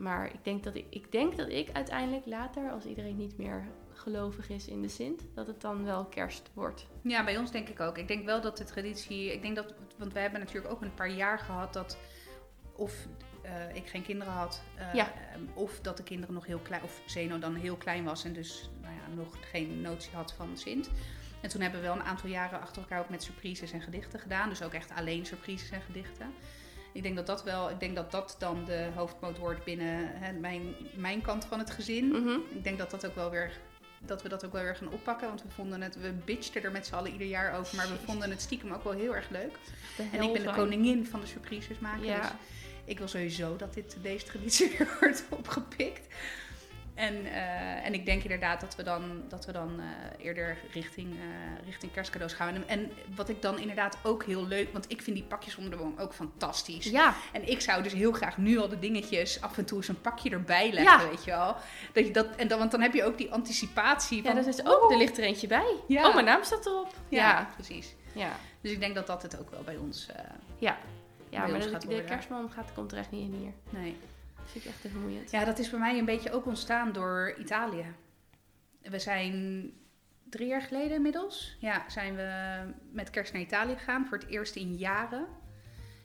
Maar 0.00 0.26
ik 0.26 0.44
denk, 0.44 0.64
dat 0.64 0.74
ik, 0.74 0.86
ik 0.90 1.12
denk 1.12 1.36
dat 1.36 1.48
ik 1.48 1.68
uiteindelijk 1.72 2.26
later, 2.26 2.70
als 2.70 2.84
iedereen 2.84 3.16
niet 3.16 3.36
meer 3.38 3.64
gelovig 3.92 4.48
is 4.48 4.66
in 4.68 4.82
de 4.82 4.88
Sint, 4.88 5.22
dat 5.34 5.46
het 5.46 5.60
dan 5.60 5.84
wel 5.84 6.04
kerst 6.04 6.50
wordt. 6.54 6.86
Ja, 7.02 7.24
bij 7.24 7.38
ons 7.38 7.50
denk 7.50 7.68
ik 7.68 7.80
ook. 7.80 7.98
Ik 7.98 8.08
denk 8.08 8.24
wel 8.24 8.40
dat 8.40 8.56
de 8.56 8.64
traditie. 8.64 9.32
Ik 9.32 9.42
denk 9.42 9.56
dat. 9.56 9.74
Want 9.96 10.12
wij 10.12 10.22
hebben 10.22 10.40
natuurlijk 10.40 10.72
ook 10.74 10.82
een 10.82 10.94
paar 10.94 11.10
jaar 11.10 11.38
gehad 11.38 11.72
dat. 11.72 11.98
Of 12.72 13.06
eh, 13.42 13.74
ik 13.74 13.86
geen 13.86 14.02
kinderen 14.02 14.32
had. 14.32 14.62
eh, 14.76 14.94
Ja. 14.94 15.12
ehm, 15.32 15.40
Of 15.54 15.80
dat 15.80 15.96
de 15.96 16.02
kinderen 16.02 16.34
nog 16.34 16.46
heel 16.46 16.58
klein. 16.58 16.82
Of 16.82 17.02
Zeno 17.06 17.38
dan 17.38 17.54
heel 17.54 17.76
klein 17.76 18.04
was 18.04 18.24
en 18.24 18.32
dus 18.32 18.70
nou 18.82 18.94
ja, 18.94 19.14
nog 19.14 19.36
geen 19.50 19.80
notie 19.80 20.10
had 20.14 20.32
van 20.32 20.56
Sint. 20.56 20.90
En 21.40 21.48
toen 21.48 21.60
hebben 21.60 21.80
we 21.80 21.86
wel 21.86 21.96
een 21.96 22.02
aantal 22.02 22.28
jaren 22.30 22.60
achter 22.60 22.82
elkaar 22.82 23.00
ook 23.00 23.08
met 23.08 23.22
surprises 23.22 23.72
en 23.72 23.80
gedichten 23.80 24.20
gedaan. 24.20 24.48
Dus 24.48 24.62
ook 24.62 24.72
echt 24.72 24.90
alleen 24.90 25.26
surprises 25.26 25.70
en 25.70 25.80
gedichten. 25.80 26.32
Ik 26.92 27.02
denk 27.02 27.16
dat 27.16 27.26
dat 27.26 27.42
wel. 27.42 27.70
Ik 27.70 27.80
denk 27.80 27.96
dat 27.96 28.10
dat 28.10 28.36
dan 28.38 28.64
de 28.64 28.88
hoofdmoot 28.94 29.38
wordt 29.38 29.64
binnen 29.64 30.10
hè, 30.14 30.32
mijn, 30.32 30.74
mijn 30.94 31.20
kant 31.20 31.44
van 31.44 31.58
het 31.58 31.70
gezin. 31.70 32.08
Mhm. 32.08 32.38
Ik 32.50 32.64
denk 32.64 32.78
dat 32.78 32.90
dat 32.90 33.06
ook 33.06 33.14
wel 33.14 33.30
weer 33.30 33.52
dat 34.06 34.22
we 34.22 34.28
dat 34.28 34.44
ook 34.44 34.52
wel 34.52 34.62
weer 34.62 34.76
gaan 34.76 34.92
oppakken. 34.92 35.28
Want 35.28 35.42
we 35.42 35.48
vonden 35.48 35.82
het, 35.82 36.00
we 36.00 36.12
bitchten 36.24 36.62
er 36.62 36.70
met 36.70 36.86
z'n 36.86 36.94
allen 36.94 37.12
ieder 37.12 37.26
jaar 37.26 37.58
over. 37.58 37.76
Maar 37.76 37.88
we 37.88 37.96
vonden 38.04 38.30
het 38.30 38.40
stiekem 38.40 38.72
ook 38.72 38.84
wel 38.84 38.92
heel 38.92 39.14
erg 39.14 39.28
leuk. 39.28 39.58
En 40.12 40.22
ik 40.22 40.32
ben 40.32 40.42
de 40.42 40.52
koningin 40.52 41.06
van 41.06 41.20
de 41.20 41.26
surprises 41.26 41.78
maken. 41.78 42.06
Ja. 42.06 42.20
Dus 42.20 42.30
ik 42.84 42.98
wil 42.98 43.08
sowieso 43.08 43.56
dat 43.56 43.74
dit, 43.74 43.96
deze 44.02 44.24
traditie 44.24 44.70
weer 44.78 44.96
wordt 45.00 45.24
opgepikt. 45.28 46.06
En, 47.00 47.24
eh, 47.24 47.86
en 47.86 47.94
ik 47.94 48.06
denk 48.06 48.22
inderdaad 48.22 48.60
dat 48.60 48.76
we 48.76 48.82
dan, 48.82 49.22
dat 49.28 49.46
we 49.46 49.52
dan 49.52 49.80
eh, 49.80 50.24
eerder 50.24 50.56
richting, 50.72 51.12
eh, 51.12 51.64
richting 51.66 51.92
kerstcadeaus 51.92 52.32
gaan. 52.32 52.54
En, 52.54 52.68
en 52.68 52.90
wat 53.14 53.28
ik 53.28 53.42
dan 53.42 53.58
inderdaad 53.58 53.98
ook 54.02 54.24
heel 54.24 54.46
leuk... 54.46 54.72
Want 54.72 54.84
ik 54.88 55.02
vind 55.02 55.16
die 55.16 55.24
pakjes 55.24 55.56
onder 55.56 55.70
de 55.72 55.78
boom 55.78 55.94
ook 55.98 56.14
fantastisch. 56.14 56.84
Ja, 56.84 57.14
En 57.32 57.48
ik 57.48 57.60
zou 57.60 57.82
dus 57.82 57.92
heel 57.92 58.12
graag 58.12 58.36
nu 58.36 58.58
al 58.58 58.68
de 58.68 58.78
dingetjes 58.78 59.40
af 59.40 59.58
en 59.58 59.64
toe 59.64 59.76
eens 59.78 59.88
een 59.88 60.00
pakje 60.00 60.30
erbij 60.30 60.72
leggen, 60.72 61.00
Ja. 61.00 61.08
weet 61.08 61.24
je 61.24 61.30
wel. 61.30 61.56
Dat 61.92 62.06
je 62.06 62.12
dat, 62.12 62.26
en 62.36 62.48
dan, 62.48 62.58
want 62.58 62.70
dan 62.70 62.80
heb 62.80 62.94
je 62.94 63.04
ook 63.04 63.18
die 63.18 63.32
anticipatie 63.32 64.16
ja 64.16 64.22
van... 64.22 64.34
dat 64.34 64.46
is 64.46 64.66
ook, 64.66 64.90
er 64.90 64.98
ligt 64.98 65.18
er 65.18 65.24
eentje 65.24 65.46
bij. 65.46 65.76
Ja. 65.86 66.08
Oh, 66.08 66.14
mijn 66.14 66.26
naam 66.26 66.44
staat 66.44 66.66
erop. 66.66 66.94
Ja, 67.08 67.18
Ja, 67.18 67.50
precies. 67.54 67.94
ja. 68.12 68.36
Dus 68.60 68.72
ik 68.72 68.80
denk 68.80 68.94
dat 68.94 69.06
dat 69.06 69.22
het 69.22 69.38
ook 69.40 69.50
wel 69.50 69.62
bij 69.62 69.76
ons... 69.76 70.06
Ja, 70.58 70.78
ja 71.28 71.46
maar 71.46 71.60
de, 71.60 71.68
gaat 71.68 71.88
de 71.88 72.04
kerstman 72.04 72.50
gaat, 72.50 72.72
komt 72.74 72.92
er 72.92 72.98
echt 72.98 73.10
niet 73.10 73.22
in 73.22 73.34
hier. 73.34 73.80
nee. 73.80 73.96
Vind 74.50 74.64
ik 74.64 74.70
echt 74.70 74.80
te 74.80 74.88
vermoeiend. 74.88 75.30
Ja, 75.30 75.44
dat 75.44 75.58
is 75.58 75.70
bij 75.70 75.78
mij 75.78 75.98
een 75.98 76.04
beetje 76.04 76.32
ook 76.32 76.46
ontstaan 76.46 76.92
door 76.92 77.34
Italië. 77.38 77.94
We 78.82 78.98
zijn 78.98 79.70
drie 80.30 80.48
jaar 80.48 80.62
geleden 80.62 80.96
inmiddels... 80.96 81.56
Ja, 81.58 81.84
zijn 81.88 82.16
we 82.16 82.60
met 82.92 83.10
kerst 83.10 83.32
naar 83.32 83.42
Italië 83.42 83.76
gegaan. 83.76 84.06
Voor 84.06 84.18
het 84.18 84.26
eerst 84.28 84.56
in 84.56 84.76
jaren. 84.76 85.26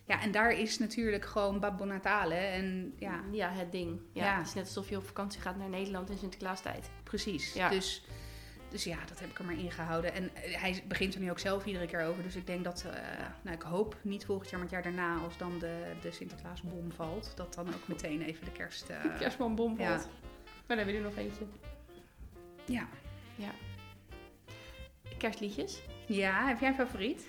Ja, 0.05 0.21
en 0.21 0.31
daar 0.31 0.51
is 0.51 0.79
natuurlijk 0.79 1.25
gewoon 1.25 1.59
Babbo 1.59 1.85
Natale. 1.85 2.33
En 2.33 2.93
ja, 2.97 3.23
ja 3.31 3.49
het 3.49 3.71
ding. 3.71 3.99
Ja, 4.11 4.25
Ja. 4.25 4.37
Het 4.37 4.47
is 4.47 4.53
net 4.53 4.65
alsof 4.65 4.89
je 4.89 4.97
op 4.97 5.05
vakantie 5.05 5.41
gaat 5.41 5.57
naar 5.57 5.69
Nederland 5.69 6.09
in 6.09 6.17
Sinterklaastijd. 6.17 6.89
Precies. 7.03 7.53
Ja. 7.53 7.69
Dus, 7.69 8.05
dus 8.75 8.83
ja, 8.83 8.97
dat 9.07 9.19
heb 9.19 9.29
ik 9.29 9.39
er 9.39 9.45
maar 9.45 9.57
ingehouden. 9.57 10.13
En 10.13 10.35
eh, 10.35 10.61
hij 10.61 10.83
begint 10.87 11.13
er 11.13 11.19
nu 11.19 11.29
ook 11.29 11.39
zelf 11.39 11.65
iedere 11.65 11.85
keer 11.85 12.03
over. 12.03 12.23
Dus 12.23 12.35
ik 12.35 12.47
denk 12.47 12.63
dat, 12.63 12.85
eh, 12.85 13.25
nou 13.41 13.55
ik 13.55 13.61
hoop 13.61 13.95
niet 14.01 14.25
volgend 14.25 14.49
jaar, 14.49 14.59
maar 14.59 14.69
het 14.71 14.83
jaar 14.83 14.93
daarna, 14.93 15.23
als 15.23 15.37
dan 15.37 15.59
de, 15.59 15.93
de 16.01 16.11
Sinterklaasbom 16.11 16.91
valt, 16.91 17.31
dat 17.35 17.53
dan 17.53 17.67
ook 17.67 17.87
meteen 17.87 18.21
even 18.21 18.45
de 18.45 18.51
kerst. 18.51 18.89
eh, 18.89 19.17
Kerstman 19.19 19.55
bom 19.55 19.79
ja. 19.79 19.87
valt. 19.87 20.07
Maar 20.45 20.77
dan 20.77 20.77
hebben 20.77 20.95
we 20.95 21.01
er 21.01 21.05
nog 21.05 21.17
eentje. 21.17 21.45
ja. 22.65 22.87
Kerstliedjes? 25.17 25.81
ja, 26.07 26.47
heb 26.47 26.59
jij 26.59 26.69
een 26.69 26.75
favoriet? 26.75 27.27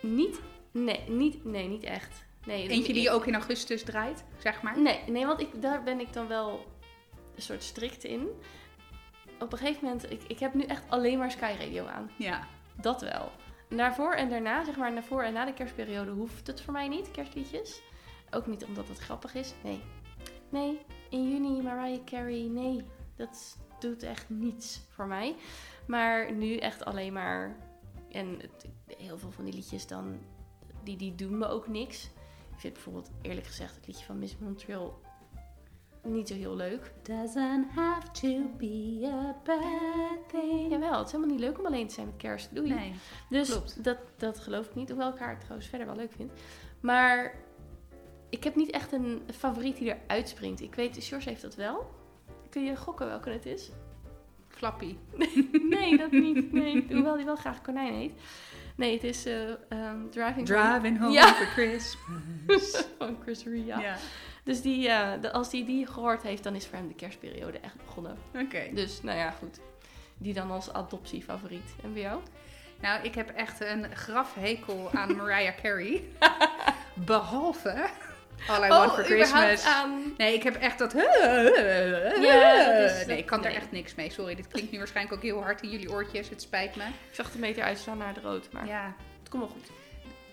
Niet, 0.00 0.40
nee, 0.70 1.08
niet, 1.08 1.44
nee, 1.44 1.68
niet 1.68 1.82
echt. 1.82 2.24
Nee, 2.44 2.68
Eentje 2.68 2.92
die 2.92 3.02
je 3.02 3.10
ook 3.10 3.26
in 3.26 3.34
augustus 3.34 3.82
draait, 3.82 4.24
zeg 4.38 4.62
maar. 4.62 4.80
Nee, 4.80 5.00
nee 5.06 5.26
want 5.26 5.40
ik, 5.40 5.62
daar 5.62 5.82
ben 5.82 6.00
ik 6.00 6.12
dan 6.12 6.28
wel 6.28 6.66
een 7.34 7.42
soort 7.42 7.62
strikt 7.62 8.04
in. 8.04 8.28
Op 9.40 9.52
een 9.52 9.58
gegeven 9.58 9.84
moment, 9.84 10.10
ik, 10.10 10.22
ik 10.22 10.38
heb 10.38 10.54
nu 10.54 10.62
echt 10.62 10.82
alleen 10.88 11.18
maar 11.18 11.30
Sky 11.30 11.54
Radio 11.58 11.86
aan. 11.86 12.10
Ja. 12.18 12.46
Dat 12.80 13.00
wel. 13.00 13.30
Daarvoor 13.68 14.12
en 14.12 14.28
daarna, 14.28 14.64
zeg 14.64 14.76
maar, 14.76 14.92
daarvoor 14.92 15.22
en 15.22 15.32
na 15.32 15.44
de 15.44 15.52
kerstperiode 15.54 16.10
hoeft 16.10 16.46
het 16.46 16.60
voor 16.60 16.72
mij 16.72 16.88
niet, 16.88 17.10
kerstliedjes. 17.10 17.82
Ook 18.30 18.46
niet 18.46 18.64
omdat 18.64 18.88
het 18.88 18.98
grappig 18.98 19.34
is. 19.34 19.54
Nee. 19.62 19.80
Nee, 20.48 20.80
in 21.10 21.28
juni 21.30 21.62
Mariah 21.62 22.04
Carey, 22.04 22.42
nee. 22.50 22.84
Dat 23.16 23.58
doet 23.80 24.02
echt 24.02 24.28
niets 24.30 24.80
voor 24.90 25.06
mij. 25.06 25.36
Maar 25.86 26.32
nu 26.32 26.56
echt 26.56 26.84
alleen 26.84 27.12
maar... 27.12 27.56
En 28.10 28.38
het- 28.40 28.66
heel 28.98 29.18
veel 29.18 29.30
van 29.30 29.44
die 29.44 29.54
liedjes 29.54 29.86
dan, 29.86 30.18
die, 30.82 30.96
die 30.96 31.14
doen 31.14 31.38
me 31.38 31.46
ook 31.48 31.68
niks. 31.68 32.04
Ik 32.52 32.58
vind 32.60 32.72
bijvoorbeeld, 32.74 33.10
eerlijk 33.22 33.46
gezegd, 33.46 33.74
het 33.76 33.86
liedje 33.86 34.04
van 34.04 34.18
Miss 34.18 34.38
Montreal 34.38 35.00
niet 36.02 36.28
zo 36.28 36.34
heel 36.34 36.56
leuk. 36.56 36.92
Doesn't 37.02 37.66
have 37.74 38.10
to 38.10 38.50
be 38.56 39.00
a 39.12 39.36
bad 39.44 40.28
thing. 40.28 40.70
Jawel, 40.70 40.98
het 40.98 41.06
is 41.06 41.12
helemaal 41.12 41.34
niet 41.34 41.44
leuk 41.44 41.58
om 41.58 41.66
alleen 41.66 41.86
te 41.86 41.94
zijn 41.94 42.06
met 42.06 42.16
kerst. 42.16 42.54
Doei. 42.54 42.74
Nee. 42.74 42.92
Dus 43.30 43.50
Klopt. 43.50 43.84
Dat, 43.84 43.98
dat 44.16 44.38
geloof 44.38 44.66
ik 44.66 44.74
niet, 44.74 44.88
hoewel 44.88 45.12
ik 45.12 45.18
haar 45.18 45.38
trouwens 45.38 45.68
verder 45.68 45.86
wel 45.86 45.96
leuk 45.96 46.12
vind. 46.12 46.32
Maar 46.80 47.34
ik 48.28 48.44
heb 48.44 48.54
niet 48.56 48.70
echt 48.70 48.92
een 48.92 49.22
favoriet 49.34 49.76
die 49.76 49.90
er 49.90 49.98
uitspringt. 50.06 50.60
Ik 50.60 50.74
weet, 50.74 51.04
George 51.04 51.28
heeft 51.28 51.42
dat 51.42 51.54
wel. 51.54 51.90
Kun 52.50 52.64
je 52.64 52.76
gokken 52.76 53.06
welke 53.06 53.30
het 53.30 53.46
is? 53.46 53.70
Flappy. 54.48 54.96
Nee, 55.68 55.96
dat 55.98 56.10
niet. 56.10 56.52
Nee, 56.52 56.86
hoewel 56.90 57.16
die 57.16 57.24
wel 57.24 57.36
graag 57.36 57.60
konijn 57.62 57.94
heet. 57.94 58.12
Nee, 58.76 58.92
het 58.92 59.04
is 59.04 59.26
ehm, 59.26 60.08
Driving 60.10 60.46
Driving 60.46 60.98
home 60.98 61.12
Ja. 61.12 61.34
for 61.34 61.46
Christmas. 61.46 62.84
Van 62.98 63.16
Chris 63.22 63.44
Ria. 63.44 63.80
ja. 63.80 63.96
Dus 64.48 64.60
die, 64.62 64.88
eh, 64.88 65.08
de- 65.20 65.32
als 65.32 65.52
hij 65.52 65.64
die 65.66 65.86
gehoord 65.86 66.22
heeft, 66.22 66.42
dan 66.42 66.54
is 66.54 66.66
voor 66.66 66.78
hem 66.78 66.88
de 66.88 66.94
kerstperiode 66.94 67.58
echt 67.58 67.74
begonnen. 67.86 68.16
Oké. 68.34 68.62
Dus 68.72 69.02
nou 69.02 69.18
ja, 69.18 69.30
goed. 69.30 69.58
Die 70.18 70.34
dan 70.34 70.50
als 70.50 70.72
adoptiefavoriet. 70.72 71.70
En 71.82 71.92
bij 71.92 72.02
jou? 72.02 72.20
Nou, 72.80 73.02
ik 73.04 73.14
heb 73.14 73.30
echt 73.30 73.60
een 73.60 73.96
grafhekel 73.96 74.90
aan 74.94 75.16
Mariah 75.16 75.54
Carey. 75.62 76.02
Behalve 76.94 77.88
All 78.48 78.64
I 78.64 78.68
Want 78.68 78.90
for 78.92 79.00
Oh, 79.00 79.04
Christmas. 79.06 79.64
aan... 79.64 80.14
Nee, 80.16 80.34
ik 80.34 80.42
heb 80.42 80.54
echt 80.56 80.78
dat... 80.78 80.92
Ja, 80.92 81.02
nee, 83.06 83.18
ik 83.18 83.26
kan 83.26 83.44
er 83.44 83.54
echt 83.54 83.70
niks 83.70 83.94
mee. 83.94 84.10
Sorry, 84.10 84.34
dit 84.34 84.48
klinkt 84.48 84.70
nu 84.72 84.78
waarschijnlijk 84.78 85.16
ook 85.16 85.22
heel 85.22 85.42
hard 85.42 85.62
in 85.62 85.70
jullie 85.70 85.90
oortjes. 85.90 86.28
Het 86.28 86.42
spijt 86.42 86.76
me. 86.76 86.84
Ik 86.84 87.14
zag 87.14 87.30
de 87.32 87.38
meter 87.38 87.62
uitslaan 87.62 87.98
naar 87.98 88.14
de 88.14 88.20
rood, 88.20 88.48
maar 88.52 88.66
Ja, 88.66 88.94
het 89.20 89.28
komt 89.28 89.42
wel 89.42 89.52
goed. 89.52 89.70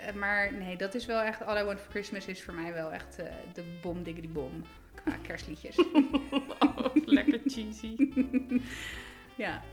Eh, 0.05 0.13
maar 0.13 0.53
nee, 0.53 0.77
dat 0.77 0.93
is 0.95 1.05
wel 1.05 1.21
echt... 1.21 1.41
All 1.45 1.61
I 1.61 1.63
Want 1.63 1.79
for 1.79 1.91
Christmas 1.91 2.25
is 2.25 2.43
voor 2.43 2.53
mij 2.53 2.73
wel 2.73 2.91
echt 2.91 3.19
eh, 3.19 3.25
de 3.53 3.63
bom 3.81 4.03
diggity 4.03 4.29
bom. 4.29 4.65
Qua 4.95 5.17
kerstliedjes. 5.27 5.77
Oh, 6.59 6.95
lekker 7.05 7.41
cheesy. 7.45 7.95
ja. 9.45 9.63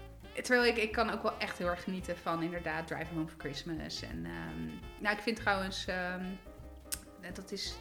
Terwijl 0.42 0.64
ik, 0.64 0.76
ik 0.76 0.92
kan 0.92 1.10
ook 1.10 1.22
wel 1.22 1.38
echt 1.38 1.58
heel 1.58 1.66
erg 1.66 1.82
genieten 1.82 2.16
van 2.16 2.42
inderdaad 2.42 2.86
Driving 2.86 3.16
Home 3.16 3.28
for 3.28 3.40
Christmas. 3.40 4.02
En, 4.02 4.24
ehm, 4.24 4.66
nou, 4.98 5.16
ik 5.16 5.22
vind 5.22 5.36
trouwens... 5.36 5.86
ehm, 5.86 6.24
eh, 7.20 7.34
dat 7.34 7.52
is, 7.52 7.74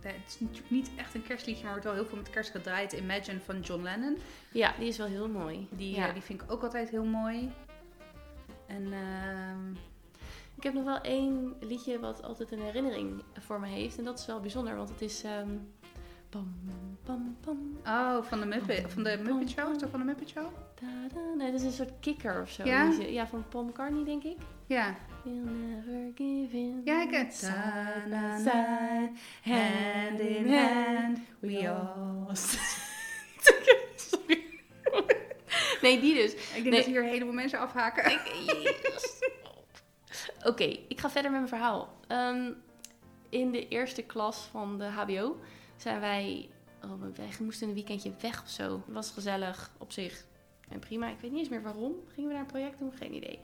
het 0.00 0.14
is 0.26 0.40
natuurlijk 0.40 0.70
niet 0.70 0.90
echt 0.96 1.14
een 1.14 1.22
kerstliedje, 1.22 1.62
maar 1.62 1.72
wordt 1.72 1.86
wel 1.86 1.94
heel 1.94 2.06
veel 2.06 2.16
met 2.16 2.30
kerst 2.30 2.50
gedraaid. 2.50 2.92
Imagine 2.92 3.40
van 3.40 3.60
John 3.60 3.82
Lennon. 3.82 4.18
Ja, 4.52 4.74
die 4.78 4.88
is 4.88 4.96
wel 4.96 5.06
heel 5.06 5.28
mooi. 5.28 5.68
Die, 5.70 5.94
ja. 5.94 6.12
die 6.12 6.22
vind 6.22 6.42
ik 6.42 6.52
ook 6.52 6.62
altijd 6.62 6.90
heel 6.90 7.04
mooi. 7.04 7.52
En 8.66 8.92
ehm, 8.92 9.74
heb 10.64 10.74
nog 10.74 10.84
wel 10.84 11.00
één 11.00 11.54
liedje 11.60 11.98
wat 12.00 12.22
altijd 12.22 12.52
een 12.52 12.60
herinnering 12.62 13.22
voor 13.38 13.60
me 13.60 13.66
heeft. 13.66 13.98
En 13.98 14.04
dat 14.04 14.18
is 14.18 14.26
wel 14.26 14.40
bijzonder, 14.40 14.76
want 14.76 14.88
het 14.88 15.00
is... 15.00 15.22
ehm 15.22 15.48
pam, 16.28 16.54
pam, 17.04 17.36
pam, 17.40 17.78
oh, 17.86 18.22
van 18.22 18.40
de 18.40 18.46
Muppet, 18.46 18.92
van 18.92 19.02
de 19.02 19.18
Muppet 19.22 19.50
Show? 19.50 19.70
Is 19.72 19.78
dat 19.78 19.90
van 19.90 19.98
de 20.00 20.06
Muppet 20.06 20.28
Show? 20.28 20.46
da, 20.80 20.86
da. 21.14 21.34
Nee, 21.36 21.50
dat 21.50 21.60
is 21.60 21.66
een 21.66 21.72
soort 21.72 21.92
kikker 22.00 22.40
of 22.42 22.50
zo. 22.50 22.64
Ja? 22.64 22.90
Die 22.90 23.12
ja, 23.12 23.26
van 23.26 23.44
Paul 23.48 23.64
McCartney, 23.64 24.04
denk 24.04 24.22
ik. 24.22 24.36
Ja. 24.66 24.94
We'll 25.24 25.34
never 25.34 26.12
give 26.14 26.56
in. 26.56 26.80
Ja, 26.84 27.02
ik 27.02 27.10
het. 27.10 27.34
Side 27.34 28.04
by 28.08 29.50
Hand 29.50 30.20
in 30.20 30.54
hand, 30.54 31.18
we 31.40 31.70
all. 31.70 32.34
Sorry. 33.96 34.44
Nee, 35.82 36.00
die 36.00 36.14
dus. 36.14 36.32
Ik 36.32 36.38
denk 36.52 36.64
Nee. 36.64 36.76
dat 36.76 36.84
hier 36.84 37.02
helemaal 37.04 37.34
mensen 37.34 37.58
afhaken. 37.58 38.10
Jezus. 38.46 39.18
Oké, 40.44 40.64
ik 40.64 41.00
ga 41.00 41.10
verder 41.10 41.30
met 41.30 41.40
mijn 41.40 41.52
verhaal. 41.52 41.94
Ehm, 42.06 42.52
in 43.28 43.50
de 43.50 43.68
eerste 43.68 44.02
klas 44.02 44.38
van 44.50 44.78
de 44.78 44.84
HBO 44.84 45.36
zijn 45.76 46.00
wij. 46.00 46.48
Oh, 46.84 47.40
moesten 47.40 47.68
een 47.68 47.74
weekendje 47.74 48.12
weg 48.20 48.42
of 48.42 48.48
zo. 48.48 48.72
Het 48.86 48.94
was 48.94 49.10
gezellig 49.10 49.70
op 49.78 49.92
zich. 49.92 50.24
En 50.68 50.78
prima. 50.78 51.08
Ik 51.08 51.20
weet 51.20 51.30
niet 51.30 51.40
eens 51.40 51.48
meer 51.48 51.62
waarom. 51.62 51.92
Gingen 52.06 52.28
we 52.28 52.34
naar 52.34 52.44
een 52.44 52.50
project 52.50 52.78
doen? 52.78 52.92
Geen 52.92 53.14
idee. 53.14 53.40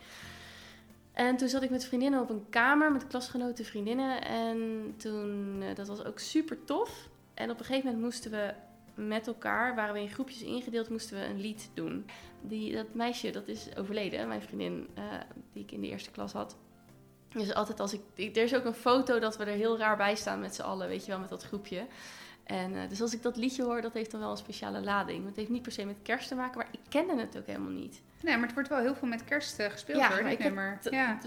En 1.12 1.36
toen 1.36 1.48
zat 1.48 1.62
ik 1.62 1.70
met 1.70 1.84
vriendinnen 1.84 2.20
op 2.20 2.30
een 2.30 2.48
kamer 2.48 2.92
met 2.92 3.06
klasgenoten 3.06 3.64
vriendinnen. 3.64 4.24
En 4.24 4.94
toen, 4.96 5.56
eh, 5.62 5.74
dat 5.74 5.88
was 5.88 6.04
ook 6.04 6.18
super 6.18 6.64
tof. 6.64 7.08
En 7.34 7.50
op 7.50 7.58
een 7.58 7.64
gegeven 7.64 7.86
moment 7.86 8.04
moesten 8.04 8.30
we 8.30 8.54
met 8.94 9.26
elkaar, 9.26 9.74
waren 9.74 9.94
we 9.94 10.00
in 10.00 10.08
groepjes 10.08 10.42
ingedeeld, 10.42 10.88
moesten 10.88 11.18
we 11.18 11.24
een 11.24 11.40
lied 11.40 11.70
doen. 11.74 12.06
Die, 12.40 12.74
dat 12.74 12.94
meisje, 12.94 13.30
dat 13.30 13.48
is 13.48 13.76
overleden, 13.76 14.28
mijn 14.28 14.42
vriendin, 14.42 14.88
eh, 14.94 15.04
die 15.52 15.62
ik 15.62 15.72
in 15.72 15.80
de 15.80 15.88
eerste 15.88 16.10
klas 16.10 16.32
had. 16.32 16.56
Dus 17.32 17.54
altijd 17.54 17.80
als 17.80 17.92
ik, 17.92 18.00
ik- 18.14 18.36
er 18.36 18.42
is 18.42 18.54
ook 18.54 18.64
een 18.64 18.74
foto 18.74 19.18
dat 19.18 19.36
we 19.36 19.44
er 19.44 19.56
heel 19.56 19.78
raar 19.78 19.96
bij 19.96 20.14
staan 20.14 20.40
met 20.40 20.54
z'n 20.54 20.62
allen, 20.62 20.88
weet 20.88 21.04
je 21.04 21.10
wel, 21.10 21.20
met 21.20 21.28
dat 21.28 21.42
groepje. 21.44 21.86
En 22.44 22.74
eh, 22.76 22.88
dus 22.88 23.00
als 23.00 23.12
ik 23.14 23.22
dat 23.22 23.36
liedje 23.36 23.62
hoor, 23.62 23.80
dat 23.82 23.92
heeft 23.92 24.10
dan 24.10 24.20
wel 24.20 24.30
een 24.30 24.36
speciale 24.36 24.80
lading. 24.82 25.26
Het 25.26 25.36
heeft 25.36 25.48
niet 25.48 25.62
per 25.62 25.72
se 25.72 25.84
met 25.84 25.96
kerst 26.02 26.28
te 26.28 26.34
maken, 26.34 26.58
maar 26.58 26.68
ik 26.70 26.80
kende 26.88 27.16
het 27.20 27.36
ook 27.38 27.46
helemaal 27.46 27.70
niet. 27.70 28.00
Nee, 28.22 28.34
maar 28.36 28.44
het 28.44 28.54
wordt 28.54 28.68
wel 28.68 28.78
heel 28.78 28.94
veel 28.94 29.08
met 29.08 29.24
kerst 29.24 29.58
eh, 29.58 29.70
gespeeld 29.70 29.98
Ja, 29.98 30.08
hoor, 30.08 30.16
dit 30.28 30.38
nummer. 30.38 30.78
Ja. 30.92 31.18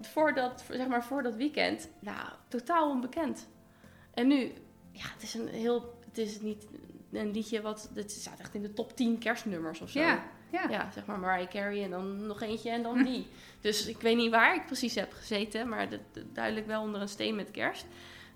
Voor 0.00 0.34
dat, 0.34 0.64
zeg 0.70 0.86
maar 0.86 1.04
voor 1.04 1.22
dat 1.22 1.34
weekend, 1.34 1.88
nou, 1.98 2.28
totaal 2.48 2.90
onbekend. 2.90 3.48
En 4.14 4.26
nu, 4.26 4.52
ja, 4.92 5.04
het 5.14 5.22
is 5.22 5.34
een 5.34 5.48
heel, 5.48 5.98
het 6.08 6.18
is 6.18 6.40
niet 6.40 6.66
een 7.12 7.30
liedje 7.30 7.60
wat, 7.62 7.90
het 7.94 8.10
staat 8.10 8.38
echt 8.40 8.54
in 8.54 8.62
de 8.62 8.72
top 8.72 8.96
10 8.96 9.18
kerstnummers 9.18 9.80
of 9.80 9.90
zo. 9.90 10.00
Ja, 10.00 10.22
ja. 10.52 10.68
Ja, 10.70 10.90
zeg 10.90 11.06
maar 11.06 11.18
Mariah 11.18 11.48
Carey 11.48 11.82
en 11.84 11.90
dan 11.90 12.26
nog 12.26 12.40
eentje 12.42 12.70
en 12.70 12.82
dan 12.82 13.02
die. 13.02 13.26
Dus 13.60 13.86
ik 13.86 14.00
weet 14.00 14.16
niet 14.16 14.30
waar 14.30 14.54
ik 14.54 14.66
precies 14.66 14.94
heb 14.94 15.12
gezeten, 15.12 15.68
maar 15.68 15.88
dat- 15.88 16.00
duidelijk 16.32 16.66
wel 16.66 16.82
onder 16.82 17.00
een 17.00 17.08
steen 17.08 17.34
met 17.34 17.50
kerst. 17.50 17.86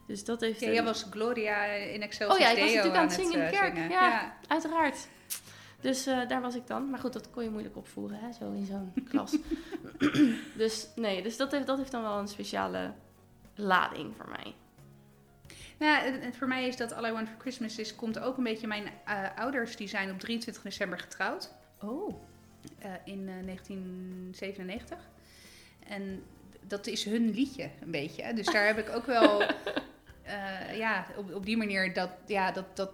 Dus 0.06 0.24
dat 0.24 0.40
heeft... 0.40 0.60
Ja, 0.60 0.66
een- 0.66 0.72
jij 0.74 0.84
was 0.84 1.06
Gloria 1.10 1.64
in 1.64 2.02
Excelsior 2.02 2.38
Oh 2.38 2.44
ja, 2.46 2.50
ik 2.50 2.58
was 2.58 2.66
natuurlijk 2.68 2.96
aan 2.96 3.06
het 3.06 3.12
zingen 3.12 3.32
in 3.32 3.38
de 3.38 3.44
eh, 3.44 3.60
kerk. 3.60 3.74
zingen. 3.74 3.90
Ja. 3.90 4.36
Uiteraard. 4.46 5.08
Dus 5.80 6.06
eh, 6.06 6.28
daar 6.28 6.40
was 6.40 6.54
ik 6.54 6.66
dan. 6.66 6.90
Maar 6.90 6.98
goed, 7.00 7.12
dat 7.12 7.30
kon 7.30 7.42
je 7.42 7.50
moeilijk 7.50 7.76
opvoeren, 7.76 8.18
hè, 8.18 8.32
zo 8.32 8.52
in 8.52 8.66
zo'n 8.66 8.92
klas. 9.10 9.36
dus 10.56 10.88
nee, 10.96 11.22
dus 11.22 11.36
dat 11.36 11.52
heeft, 11.52 11.66
dat 11.66 11.78
heeft 11.78 11.90
dan 11.90 12.02
wel 12.02 12.18
een 12.18 12.28
speciale 12.28 12.92
lading 13.54 14.14
voor 14.16 14.28
mij. 14.28 14.54
Nou, 15.78 16.06
en 16.20 16.34
voor 16.34 16.48
mij 16.48 16.66
is 16.66 16.76
dat 16.76 16.92
All 16.92 17.08
I 17.08 17.12
Want 17.12 17.28
For 17.28 17.38
Christmas 17.40 17.78
Is, 17.78 17.94
komt 17.96 18.18
ook 18.18 18.36
een 18.36 18.44
beetje... 18.44 18.66
Mijn 18.66 18.88
eh, 19.04 19.22
ouders 19.36 19.76
die 19.76 19.88
zijn 19.88 20.10
op 20.10 20.18
23 20.18 20.62
december 20.62 20.98
getrouwd. 20.98 21.52
Oh. 21.86 22.14
eh, 22.78 22.90
in 23.04 23.28
eh, 23.28 23.44
1997. 23.44 24.98
En 25.88 26.22
dat 26.60 26.86
is 26.86 27.04
hun 27.04 27.30
liedje, 27.30 27.70
een 27.80 27.90
beetje. 27.90 28.22
hè. 28.22 28.32
Dus 28.32 28.46
daar 28.46 28.66
heb 28.66 28.78
ik 28.78 28.94
ook 28.94 29.06
wel... 29.06 29.42
eh, 30.22 30.76
ja, 30.76 31.06
op, 31.16 31.34
op 31.34 31.46
die 31.46 31.56
manier, 31.56 31.92
dat, 31.94 32.10
ja, 32.26 32.52
dat, 32.52 32.76
dat, 32.76 32.90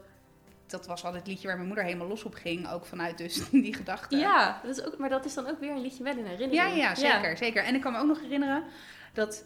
dat 0.66 0.86
was 0.86 1.04
altijd 1.04 1.22
het 1.22 1.30
liedje 1.32 1.46
waar 1.46 1.56
mijn 1.56 1.68
moeder 1.68 1.84
helemaal 1.84 2.08
los 2.08 2.24
op 2.24 2.34
ging. 2.34 2.68
Ook 2.70 2.86
vanuit 2.86 3.18
dus 3.18 3.48
die 3.50 3.74
gedachte. 3.74 4.16
Ja, 4.16 4.60
dat 4.64 4.78
is 4.78 4.84
ook, 4.84 4.98
maar 4.98 5.08
dat 5.08 5.24
is 5.24 5.34
dan 5.34 5.46
ook 5.46 5.60
weer 5.60 5.70
een 5.70 5.80
liedje 5.80 6.04
wel 6.04 6.16
in 6.16 6.26
herinnering. 6.26 6.54
Ja, 6.54 6.66
ja, 6.66 6.94
zeker, 6.94 7.36
zeker. 7.36 7.64
En 7.64 7.74
ik 7.74 7.80
kan 7.80 7.92
me 7.92 7.98
ook 7.98 8.06
nog 8.06 8.20
herinneren 8.20 8.64
dat 9.12 9.44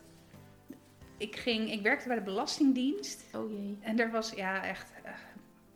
ik 1.17 1.37
ging, 1.37 1.73
ik 1.73 1.83
werkte 1.83 2.09
bij 2.09 2.17
de 2.17 2.23
Belastingdienst 2.23 3.25
Oh 3.35 3.51
jee. 3.51 3.79
en 3.81 4.01
er 4.01 4.11
was, 4.11 4.31
ja, 4.31 4.65
echt 4.65 4.93
eh, 5.05 5.13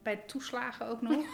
bij 0.02 0.16
toeslagen 0.16 0.87
ook 0.88 1.02
nog. 1.02 1.24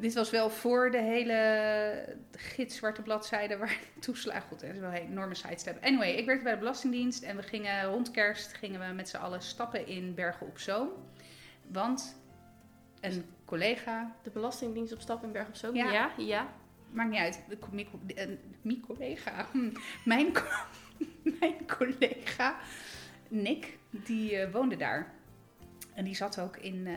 Dit 0.00 0.14
was 0.14 0.30
wel 0.30 0.50
voor 0.50 0.90
de 0.90 1.00
hele 1.00 2.16
gitzwarte 2.32 3.02
bladzijde 3.02 3.56
waar 3.56 3.78
toeslagen, 4.00 4.48
goed, 4.48 4.60
dat 4.60 4.70
is 4.70 4.78
wel 4.78 4.90
een 4.90 4.96
enorme 4.96 5.34
sidestep. 5.34 5.84
Anyway, 5.84 6.10
ik 6.10 6.26
werkte 6.26 6.44
bij 6.44 6.52
de 6.52 6.58
Belastingdienst 6.58 7.22
en 7.22 7.36
we 7.36 7.42
gingen 7.42 7.84
rond 7.84 8.10
kerst 8.10 8.54
gingen 8.54 8.88
we 8.88 8.94
met 8.94 9.08
z'n 9.08 9.16
allen 9.16 9.42
stappen 9.42 9.86
in 9.86 10.14
Bergen 10.14 10.46
op 10.46 10.58
Zoom. 10.58 10.88
Want 11.66 12.16
een 13.00 13.24
collega 13.44 14.16
De 14.22 14.30
Belastingdienst 14.30 14.92
op 14.92 15.00
stap 15.00 15.22
in 15.22 15.32
Berg 15.32 15.48
op 15.48 15.56
Zoom. 15.56 15.74
Ja. 15.74 15.92
ja. 15.92 16.12
ja. 16.16 16.48
Maakt 16.90 17.10
niet 17.10 17.18
uit. 17.18 17.44
Eh, 18.14 18.26
Mijn 18.62 18.80
collega. 18.80 19.46
Mijn, 20.04 20.32
mijn 21.22 21.66
collega 21.66 22.56
Nick, 23.28 23.78
die 23.90 24.36
eh, 24.36 24.52
woonde 24.52 24.76
daar. 24.76 25.14
En 25.98 26.04
die 26.04 26.14
zat 26.16 26.40
ook 26.40 26.56
in, 26.56 26.86
eh, 26.86 26.94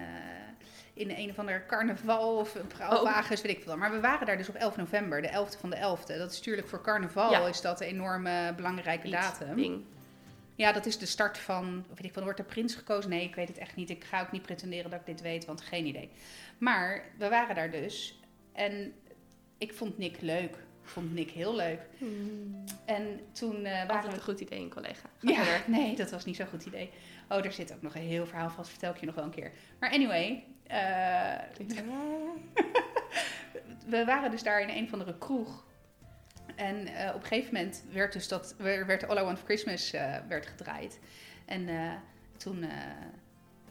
in 0.94 1.10
een 1.12 1.30
of 1.30 1.40
ander 1.40 1.66
carnaval 1.68 2.38
of 2.38 2.56
een 2.56 2.70
vrouwenwagens, 2.70 3.42
weet 3.42 3.58
ik 3.58 3.64
veel. 3.64 3.78
Maar 3.78 3.92
we 3.92 4.00
waren 4.00 4.26
daar 4.26 4.38
dus 4.38 4.50
op 4.50 4.56
11 4.56 4.76
november, 4.78 5.22
de 5.22 5.28
11e 5.28 5.58
van 5.60 5.70
de 5.70 5.76
11e. 5.76 6.18
Dat 6.18 6.32
is 6.32 6.38
natuurlijk 6.38 6.68
voor 6.68 6.82
carnaval 6.82 7.32
Ja. 7.32 7.48
is 7.48 7.62
dat 7.62 7.82
een 7.82 7.88
enorme 7.88 8.54
belangrijke 8.56 9.08
Iets, 9.08 9.16
datum. 9.16 9.56
Ding. 9.56 9.84
Ja, 10.56 10.72
dat 10.72 10.86
is 10.86 10.98
de 10.98 11.06
start 11.06 11.38
van, 11.38 11.86
of 11.92 11.96
weet 11.98 12.06
ik 12.06 12.14
veel, 12.14 12.24
wordt 12.24 12.40
er 12.40 12.46
prins 12.46 12.76
gekozen? 12.76 13.10
Nee, 13.10 13.24
ik 13.24 13.36
weet 13.36 13.48
het 13.48 13.58
echt 13.58 13.76
niet. 13.76 13.90
Ik 13.90 14.04
ga 14.04 14.22
ook 14.22 14.32
niet 14.32 14.42
pretenderen 14.42 14.92
dat 14.92 15.00
ik 15.00 15.06
dit 15.06 15.22
weet, 15.22 15.46
want 15.46 15.62
geen 15.62 15.86
idee. 15.86 16.10
Maar 16.58 17.04
we 17.18 17.30
waren 17.30 17.56
daar 17.56 17.72
dus 17.72 18.20
en 18.54 18.94
ik 19.58 19.74
vond 19.74 19.98
Nick 19.98 20.22
leuk. 20.22 20.56
Ik 20.84 20.88
vond 20.90 21.14
Nick 21.14 21.30
heel 21.32 21.56
leuk. 21.56 21.80
Hmm. 21.98 22.64
En 22.86 23.20
toen 23.32 23.56
eh, 23.66 23.72
waren 23.72 23.90
Altijd 23.90 24.12
we... 24.14 24.18
een 24.18 24.24
goed 24.24 24.40
idee, 24.40 24.60
een 24.60 24.70
collega. 24.70 25.10
Ga 25.20 25.30
Ja, 25.32 25.44
verder. 25.44 25.62
nee, 25.80 25.96
dat 25.96 26.12
was 26.12 26.26
niet 26.26 26.36
zo'n 26.36 26.48
goed 26.48 26.66
idee. 26.66 26.90
Oh, 27.32 27.46
er 27.46 27.52
zit 27.52 27.74
ook 27.74 27.82
nog 27.82 27.96
een 27.96 28.02
heel 28.02 28.26
verhaal 28.26 28.50
vast. 28.50 28.70
Vertel 28.70 28.91
ik 28.94 29.00
je 29.00 29.06
nog 29.06 29.15
wel 29.15 29.24
een 29.24 29.30
keer. 29.30 29.52
Maar 29.80 29.91
anyway, 29.91 30.44
eh, 30.67 30.78
we 33.86 34.06
waren 34.06 34.32
dus 34.32 34.44
daar 34.44 34.62
in 34.62 34.70
een 34.70 34.89
van 34.89 35.00
de 35.00 35.17
kroeg. 35.17 35.63
En 36.56 36.88
eh, 36.88 37.08
op 37.15 37.22
een 37.22 37.28
gegeven 37.28 37.54
moment 37.54 37.84
werd 37.91 38.13
dus 38.13 38.28
dat 38.28 38.56
wer- 38.58 38.86
werd 38.86 39.08
All 39.08 39.17
I 39.17 39.22
Want 39.24 39.38
for 39.38 39.48
Christmas 39.48 39.91
eh, 39.94 40.15
werd 40.28 40.46
gedraaid. 40.46 41.00
En 41.46 41.70
toen 42.38 42.65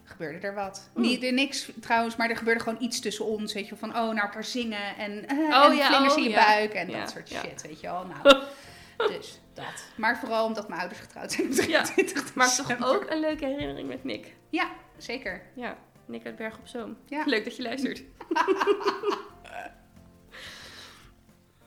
gebeurde 0.03 0.47
er 0.47 0.53
wat. 0.53 0.89
Niet 0.95 1.23
er 1.23 1.33
niks 1.33 1.71
trouwens, 1.79 2.15
maar 2.15 2.29
er 2.29 2.37
gebeurde 2.37 2.63
gewoon 2.63 2.81
iets 2.81 2.99
tussen 2.99 3.25
ons. 3.25 3.53
Weet 3.53 3.67
je, 3.67 3.75
van 3.75 3.89
oh, 3.89 4.13
naar 4.13 4.23
elkaar 4.23 4.43
zingen 4.43 4.95
en, 4.97 5.11
Oh, 5.11 5.65
en 5.65 5.75
ja, 5.75 5.87
vlinders 5.87 6.13
oh, 6.13 6.17
in 6.19 6.23
je 6.23 6.29
ja. 6.29 6.45
buik 6.45 6.73
en 6.73 6.89
Ja, 6.89 6.99
dat 6.99 7.09
soort 7.09 7.27
shit, 7.29 7.61
weet 7.61 7.79
je 7.79 7.87
wel. 7.87 8.05
Nou, 8.05 8.21
dus 9.07 9.39
dat. 9.53 9.85
Maar 9.95 10.19
vooral 10.19 10.45
omdat 10.45 10.67
mijn 10.67 10.79
ouders 10.79 10.99
getrouwd 11.01 11.31
zijn 11.31 11.47
op 11.47 11.53
Ja, 11.53 11.83
23 11.83 12.35
Maar 12.35 12.55
toch 12.55 12.85
ook 12.85 13.05
een 13.09 13.19
leuke 13.19 13.45
herinnering 13.45 13.87
met 13.87 14.03
Nick. 14.03 14.35
Ja, 14.49 14.69
zeker. 14.97 15.41
Ja, 15.55 15.77
Nick 16.05 16.25
uit 16.25 16.35
Berg 16.35 16.57
op 16.57 16.67
Zoom. 16.67 16.97
Ja. 17.05 17.23
Leuk 17.25 17.43
dat 17.43 17.55
je 17.55 17.61
luistert. 17.63 18.03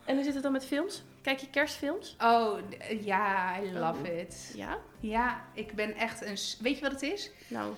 en 0.05 0.15
hoe 0.15 0.23
zit 0.23 0.33
het 0.33 0.43
dan 0.43 0.51
met 0.51 0.65
films? 0.65 1.03
Kijk 1.21 1.39
je 1.39 1.49
kerstfilms? 1.49 2.15
Oh, 2.23 2.57
ja, 3.01 3.59
I 3.61 3.73
love 3.73 4.11
Oh. 4.11 4.17
it. 4.17 4.51
Ja? 4.55 4.77
Ja, 4.99 5.45
ik 5.53 5.73
ben 5.75 5.95
echt 5.95 6.21
een... 6.25 6.37
Weet 6.63 6.75
je 6.75 6.81
wat 6.81 6.91
het 6.91 7.01
is? 7.01 7.31
Nou, 7.47 7.73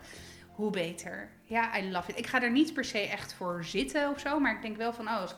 Hoe 0.52 0.72
beter. 0.72 1.30
Ja, 1.44 1.78
I 1.78 1.92
love 1.92 2.12
it. 2.12 2.18
Ik 2.18 2.28
ga 2.28 2.42
er 2.42 2.52
niet 2.52 2.74
per 2.74 2.86
se 2.86 3.00
echt 3.00 3.34
voor 3.34 3.64
zitten 3.64 4.10
of 4.10 4.20
zo. 4.20 4.40
Maar 4.40 4.56
ik 4.56 4.62
denk 4.62 4.78
wel 4.78 4.94
van... 4.94 5.08
Oh, 5.08 5.22
als, 5.22 5.36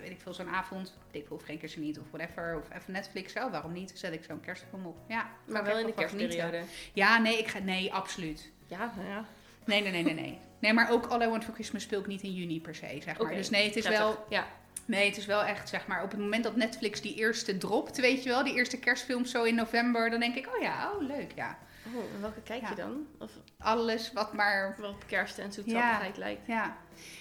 weet 0.00 0.10
ik 0.10 0.20
veel, 0.20 0.34
zo'n 0.34 0.48
avond... 0.48 0.94
Ik 1.10 1.30
of 1.30 1.42
geen 1.42 1.58
kerst 1.58 1.76
niet 1.76 1.98
of 1.98 2.04
whatever. 2.10 2.56
Of 2.56 2.76
even 2.76 2.92
Netflix. 2.92 3.36
Oh, 3.36 3.50
waarom 3.50 3.72
niet? 3.72 3.92
Zet 3.94 4.12
ik 4.12 4.24
zo'n 4.24 4.40
kerstfilm 4.40 4.86
op. 4.86 4.96
Ja, 5.08 5.30
Maar 5.46 5.64
wel 5.64 5.78
in 5.78 5.86
de 5.86 5.94
kerstperiode. 5.94 6.62
Ja, 6.92 7.18
nee, 7.18 7.38
ik 7.38 7.48
ga... 7.48 7.58
Nee, 7.58 7.92
absoluut. 7.92 8.50
Ja, 8.66 8.92
nou 8.96 9.08
ja. 9.08 9.24
Nee, 9.64 9.82
nee, 9.82 9.92
nee, 9.92 10.02
nee, 10.02 10.14
nee. 10.14 10.38
Nee, 10.58 10.72
maar 10.72 10.90
ook 10.90 11.06
All 11.06 11.22
I 11.22 11.28
Want 11.28 11.44
For 11.44 11.54
Christmas 11.54 11.82
speel 11.82 12.00
ik 12.00 12.06
niet 12.06 12.22
in 12.22 12.32
juni 12.32 12.60
per 12.60 12.74
se, 12.74 12.98
zeg 13.02 13.18
maar. 13.18 13.34
Dus 13.34 13.50
nee 13.50 13.66
het, 13.66 13.76
is 13.76 13.82
Prettig. 13.82 14.04
wel, 14.04 14.24
Ja. 14.28 14.46
Nee, 14.84 15.06
het 15.08 15.16
is 15.16 15.26
wel 15.26 15.42
echt, 15.44 15.68
zeg 15.68 15.86
maar, 15.86 16.02
op 16.02 16.10
het 16.10 16.20
moment 16.20 16.44
dat 16.44 16.56
Netflix 16.56 17.00
die 17.00 17.14
eerste 17.14 17.58
dropt, 17.58 17.96
weet 18.00 18.22
je 18.22 18.28
wel, 18.28 18.44
die 18.44 18.54
eerste 18.54 18.78
kerstfilm 18.78 19.24
zo 19.24 19.42
in 19.42 19.54
november, 19.54 20.10
dan 20.10 20.20
denk 20.20 20.34
ik, 20.34 20.48
oh 20.56 20.62
ja, 20.62 20.92
oh 20.94 21.02
leuk, 21.02 21.32
ja. 21.34 21.58
Oh, 21.94 22.14
en 22.14 22.20
welke 22.20 22.42
kijk 22.42 22.62
Ja. 22.62 22.68
je 22.68 22.74
dan? 22.74 23.06
Of 23.18 23.30
Alles 23.58 24.12
wat 24.12 24.32
maar 24.32 24.76
op 24.82 25.04
kerst 25.06 25.38
en 25.38 25.44
Ja. 25.46 25.50
zoetsappigheid 25.52 26.16
lijkt? 26.16 26.46
Ja, 26.46 26.76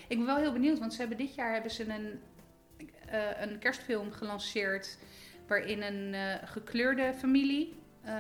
ik 0.08 0.18
ben 0.18 0.26
wel 0.26 0.36
heel 0.38 0.54
benieuwd, 0.54 0.80
want 0.80 0.94
ze 0.94 1.00
hebben 1.00 1.18
dit 1.18 1.36
jaar 1.36 1.54
hebben 1.54 1.72
ze 1.72 1.90
een, 1.90 2.20
eh, 3.06 3.42
een 3.42 3.60
kerstfilm 3.60 4.12
gelanceerd 4.12 4.98
waarin 5.48 5.82
een 5.82 6.14
eh, 6.14 6.48
gekleurde 6.50 7.14
familie 7.20 7.80
eh, 8.02 8.14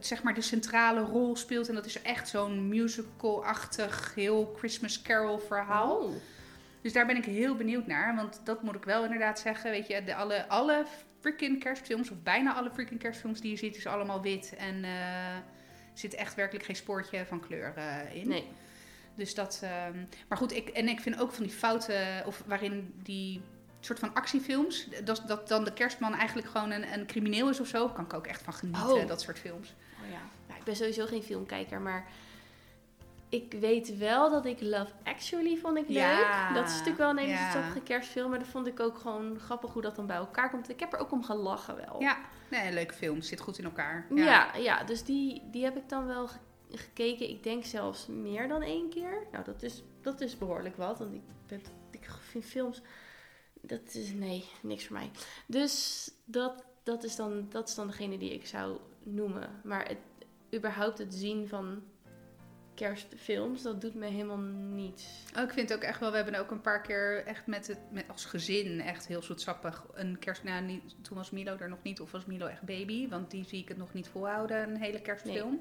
zeg 0.00 0.22
maar 0.22 0.34
de 0.34 0.40
centrale 0.40 1.00
rol 1.00 1.36
speelt. 1.36 1.68
En 1.68 1.74
dat 1.74 1.86
is 1.86 2.02
echt 2.02 2.28
zo'n 2.28 2.68
musical-achtig, 2.68 4.12
heel 4.14 4.54
Christmas 4.58 5.02
Carol 5.02 5.38
verhaal. 5.38 5.96
Oh. 5.98 6.14
Dus 6.86 6.94
daar 6.94 7.06
ben 7.06 7.16
ik 7.16 7.24
heel 7.24 7.56
benieuwd 7.56 7.86
naar, 7.86 8.16
want 8.16 8.40
dat 8.44 8.62
moet 8.62 8.74
ik 8.74 8.84
wel 8.84 9.04
inderdaad 9.04 9.38
zeggen. 9.38 9.70
Weet 9.70 9.86
je, 9.86 10.04
de, 10.04 10.14
alle, 10.14 10.48
alle 10.48 10.84
freaking 11.20 11.60
kerstfilms, 11.60 12.10
of 12.10 12.22
bijna 12.22 12.54
alle 12.54 12.70
freaking 12.70 13.00
kerstfilms 13.00 13.40
die 13.40 13.50
je 13.50 13.56
ziet, 13.56 13.76
is 13.76 13.86
allemaal 13.86 14.22
wit. 14.22 14.54
En 14.56 14.84
er 14.84 15.42
zit 15.94 16.14
echt 16.14 16.34
werkelijk 16.34 16.64
geen 16.64 16.76
spoortje 16.76 17.26
van 17.26 17.40
kleur 17.40 17.72
eh, 17.76 18.14
in. 18.14 18.28
Nee. 18.28 18.44
Dus 19.14 19.34
dat. 19.34 19.60
ehm, 19.62 20.04
maar 20.28 20.38
goed, 20.38 20.52
ik, 20.52 20.68
en 20.68 20.88
ik 20.88 21.00
vind 21.00 21.20
ook 21.20 21.32
van 21.32 21.42
die 21.42 21.52
fouten, 21.52 22.26
of 22.26 22.42
waarin 22.46 22.94
die 23.02 23.40
soort 23.80 23.98
van 23.98 24.14
actiefilms, 24.14 24.88
dat, 25.04 25.22
dat 25.26 25.48
dan 25.48 25.64
de 25.64 25.72
kerstman 25.72 26.14
eigenlijk 26.14 26.48
gewoon 26.48 26.70
een, 26.70 26.92
een 26.92 27.06
crimineel 27.06 27.48
is 27.48 27.60
of 27.60 27.68
zo, 27.68 27.88
kan 27.88 28.04
ik 28.04 28.14
ook 28.14 28.26
echt 28.26 28.42
van 28.42 28.52
genieten, 28.52 28.92
Oh. 28.92 29.08
dat 29.08 29.20
soort 29.20 29.38
films. 29.38 29.74
Oh 30.04 30.10
ja. 30.10 30.20
ja. 30.48 30.56
Ik 30.56 30.64
ben 30.64 30.76
sowieso 30.76 31.06
geen 31.06 31.22
filmkijker, 31.22 31.80
maar 31.80 32.04
ik 33.28 33.52
weet 33.60 33.98
wel 33.98 34.30
dat 34.30 34.44
ik 34.46 34.60
Love 34.60 34.92
Actually 35.04 35.56
vond 35.56 35.76
ik 35.76 35.88
leuk. 35.88 35.96
Ja, 35.96 36.52
Dat 36.52 36.64
is 36.64 36.70
natuurlijk 36.70 36.98
wel 36.98 37.10
een 37.10 37.16
hele 37.16 37.30
ja. 37.32 37.72
kerstfilm, 37.84 38.30
maar 38.30 38.38
dat 38.38 38.48
vond 38.48 38.66
ik 38.66 38.80
ook 38.80 38.98
gewoon 38.98 39.38
grappig 39.38 39.72
hoe 39.72 39.82
dat 39.82 39.96
dan 39.96 40.06
bij 40.06 40.16
elkaar 40.16 40.50
komt. 40.50 40.68
Ik 40.68 40.80
heb 40.80 40.92
er 40.92 40.98
ook 40.98 41.12
om 41.12 41.24
gelachen 41.24 41.76
wel. 41.76 42.00
Ja, 42.00 42.18
nee, 42.50 42.72
leuke 42.72 42.94
film, 42.94 43.22
zit 43.22 43.40
goed 43.40 43.58
in 43.58 43.64
elkaar. 43.64 44.06
Ja, 44.14 44.54
ja, 44.54 44.84
dus 44.84 45.04
die, 45.04 45.42
die 45.50 45.64
heb 45.64 45.76
ik 45.76 45.88
dan 45.88 46.06
wel 46.06 46.28
ge- 46.28 46.38
gekeken. 46.70 47.28
Ik 47.28 47.42
denk 47.42 47.64
zelfs 47.64 48.06
meer 48.06 48.48
dan 48.48 48.62
één 48.62 48.88
keer. 48.88 49.26
Nou, 49.32 49.44
dat 49.44 49.62
is, 49.62 49.82
dat 50.00 50.20
is 50.20 50.38
behoorlijk 50.38 50.76
wat. 50.76 50.98
Want 50.98 51.12
ik, 51.14 51.22
ben, 51.46 51.62
ik 51.90 52.08
vind 52.20 52.44
films... 52.44 52.82
Dat 53.60 53.94
is... 53.94 54.12
Nee, 54.12 54.44
niks 54.62 54.86
voor 54.86 54.96
mij. 54.96 55.10
Dus 55.46 56.10
dat, 56.24 56.64
dat, 56.82 57.04
is 57.04 57.16
dan, 57.16 57.46
dat 57.48 57.68
is 57.68 57.74
dan 57.74 57.86
degene 57.86 58.18
die 58.18 58.32
ik 58.34 58.46
zou 58.46 58.78
noemen. 59.02 59.60
Maar 59.64 59.88
het, 59.88 59.98
überhaupt 60.54 60.98
het 60.98 61.14
zien 61.14 61.48
van 61.48 61.82
kerstfilms, 62.76 63.62
dat 63.62 63.80
doet 63.80 63.94
me 63.94 64.06
helemaal 64.06 64.38
niets. 64.74 65.24
Oh, 65.36 65.42
ik 65.42 65.52
vind 65.52 65.74
ook 65.74 65.82
echt 65.82 66.00
wel, 66.00 66.10
we 66.10 66.16
hebben 66.16 66.40
ook 66.40 66.50
een 66.50 66.60
paar 66.60 66.82
keer 66.82 67.24
echt 67.24 67.46
met 67.46 67.66
het, 67.66 67.78
met, 67.90 68.04
als 68.08 68.24
gezin 68.24 68.80
echt 68.80 69.06
heel 69.06 69.22
zoetsappig 69.22 69.86
een 69.94 70.18
kerst... 70.18 70.42
Nou, 70.42 70.62
niet, 70.62 70.82
toen 71.02 71.16
was 71.16 71.30
Milo 71.30 71.56
er 71.56 71.68
nog 71.68 71.82
niet, 71.82 72.00
of 72.00 72.10
was 72.10 72.26
Milo 72.26 72.46
echt 72.46 72.62
baby, 72.62 73.08
want 73.08 73.30
die 73.30 73.44
zie 73.44 73.62
ik 73.62 73.68
het 73.68 73.78
nog 73.78 73.92
niet 73.92 74.08
volhouden, 74.08 74.68
een 74.68 74.76
hele 74.76 75.00
kerstfilm. 75.00 75.60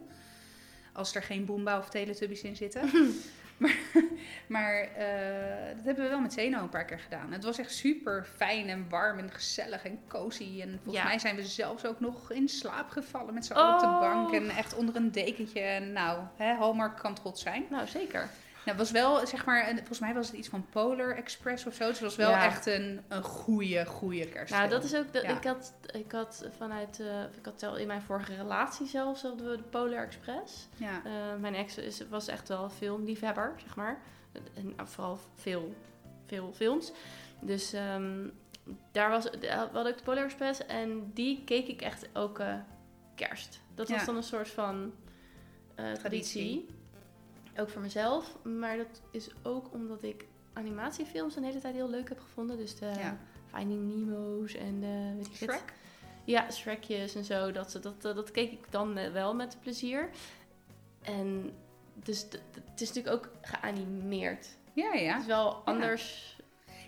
Als 0.94 1.16
er 1.16 1.24
geen 1.24 1.46
Boomba 1.46 1.78
of 1.78 1.90
Teletubbies 1.90 2.42
in 2.42 2.56
zitten. 2.56 2.90
maar 3.58 3.76
maar 4.48 4.80
eh, 4.82 5.76
dat 5.76 5.86
hebben 5.86 6.04
we 6.04 6.10
wel 6.10 6.20
met 6.20 6.34
Zeno 6.34 6.62
een 6.62 6.70
paar 6.70 6.86
keer 6.86 7.00
gedaan. 7.00 7.32
Het 7.32 7.44
was 7.44 7.60
echt 7.60 7.74
super 7.74 8.26
fijn 8.36 8.70
en 8.70 8.86
warm 8.90 9.20
en 9.20 9.32
gezellig 9.32 9.84
en 9.86 10.00
cozy. 10.08 10.62
En 10.62 10.80
volgens 10.84 10.96
Ja. 11.04 11.04
mij 11.10 11.20
zijn 11.20 11.36
we 11.36 11.44
zelfs 11.46 11.86
ook 11.86 12.00
nog 12.00 12.32
in 12.32 12.50
slaap 12.50 12.90
gevallen 12.90 13.34
met 13.34 13.46
z'n 13.46 13.54
allen 13.54 13.74
op 13.74 13.80
de 13.80 13.86
Oh. 13.86 14.00
bank. 14.00 14.34
En 14.34 14.50
echt 14.50 14.76
onder 14.76 14.96
een 14.96 15.12
dekentje. 15.12 15.60
En 15.60 15.92
nou, 15.94 16.20
hè, 16.36 16.54
Hallmark 16.54 16.98
kan 16.98 17.14
trots 17.14 17.42
zijn. 17.42 17.66
Nou, 17.70 17.88
zeker. 17.88 18.30
Nou, 18.66 18.78
het 18.78 18.92
was 18.92 18.92
wel, 18.92 19.28
zeg 19.28 19.46
maar, 19.46 19.70
een- 19.70 19.78
volgens 19.78 20.00
mij 20.00 20.14
was 20.14 20.28
het 20.28 20.36
iets 20.36 20.48
van 20.48 20.66
Polar 20.70 21.16
Express 21.16 21.66
of 21.66 21.74
zo. 21.74 21.86
Dus 21.88 21.94
het 22.00 22.04
was 22.04 22.16
wel 22.16 22.30
Ja. 22.30 22.46
echt 22.46 22.66
een, 22.66 23.02
een 23.08 23.24
goede, 23.24 23.86
goede 23.86 24.28
kerstfilm. 24.30 24.60
Nou, 24.70 24.74
dat 24.82 24.84
is 24.84 24.96
ook... 24.96 25.06
Ja. 25.12 25.22
ik, 25.38 25.44
had, 25.44 25.74
ik 25.94 26.12
had 26.12 26.48
vanuit... 26.58 27.00
eh, 27.00 27.22
ik 27.38 27.46
had 27.46 27.78
in 27.80 27.88
mijn 27.88 28.02
vorige 28.02 28.36
relatie 28.36 28.88
zelfs 28.88 29.22
hadden 29.22 29.50
we 29.52 29.58
de 29.58 29.64
Polar 29.64 30.04
Express. 30.04 30.68
Ja. 30.78 31.02
Eh, 31.06 31.12
mijn 31.40 31.56
ex 31.56 31.78
is, 31.78 32.02
was 32.10 32.28
echt 32.28 32.48
wel 32.48 32.70
filmliefhebber, 32.70 33.54
zeg 33.64 33.76
maar. 33.76 34.00
En 34.56 34.88
vooral 34.88 35.20
veel, 35.36 35.76
veel 36.26 36.54
films. 36.56 36.92
Dus 37.42 37.74
ehm, 37.74 38.28
daar 38.92 39.10
was, 39.10 39.24
hadden 39.50 39.88
ook 39.88 39.98
de 39.98 40.04
Polar 40.04 40.24
Express 40.24 40.66
en 40.66 41.12
die 41.14 41.44
keek 41.46 41.68
ik 41.68 41.82
echt 41.82 42.08
ook 42.14 42.40
eh, 42.40 42.54
kerst. 43.16 43.60
Dat 43.76 43.90
was 43.90 44.00
Ja. 44.00 44.06
dan 44.06 44.16
een 44.16 44.24
soort 44.24 44.50
van 44.50 44.94
eh, 45.76 45.92
traditie. 45.92 46.66
Ook 47.58 47.70
voor 47.70 47.82
mezelf. 47.82 48.38
Maar 48.44 48.78
dat 48.78 49.02
is 49.12 49.30
ook 49.44 49.74
omdat 49.74 50.04
ik 50.04 50.26
animatiefilms 50.54 51.36
een 51.36 51.44
hele 51.44 51.60
tijd 51.60 51.74
heel 51.76 51.90
leuk 51.90 52.10
heb 52.10 52.20
gevonden. 52.20 52.58
Dus 52.58 52.76
de 52.76 52.86
Ja. 52.98 53.18
Finding 53.54 53.96
Nemo's 53.96 54.54
en 54.54 54.80
de, 54.80 55.14
weet 55.18 55.26
ik 55.26 55.32
het. 55.40 55.50
Shrek? 55.50 55.74
Ja, 56.24 56.52
Shrekjes 56.52 57.16
en 57.16 57.24
zo. 57.24 57.52
Dat, 57.52 57.80
dat, 57.82 58.02
dat, 58.02 58.16
dat 58.16 58.32
keek 58.32 58.52
ik 58.52 58.66
dan 58.70 58.98
eh, 58.98 59.12
wel 59.12 59.36
met 59.36 59.58
plezier. 59.62 60.10
En 61.02 61.52
dus 61.94 62.22
het 62.72 62.82
is 62.82 62.88
natuurlijk 62.94 63.16
ook 63.16 63.32
geanimeerd. 63.42 64.48
Ja, 64.74 64.92
Het 64.92 65.00
ja. 65.02 65.20
is 65.20 65.26
wel 65.26 65.54
anders. 65.54 66.34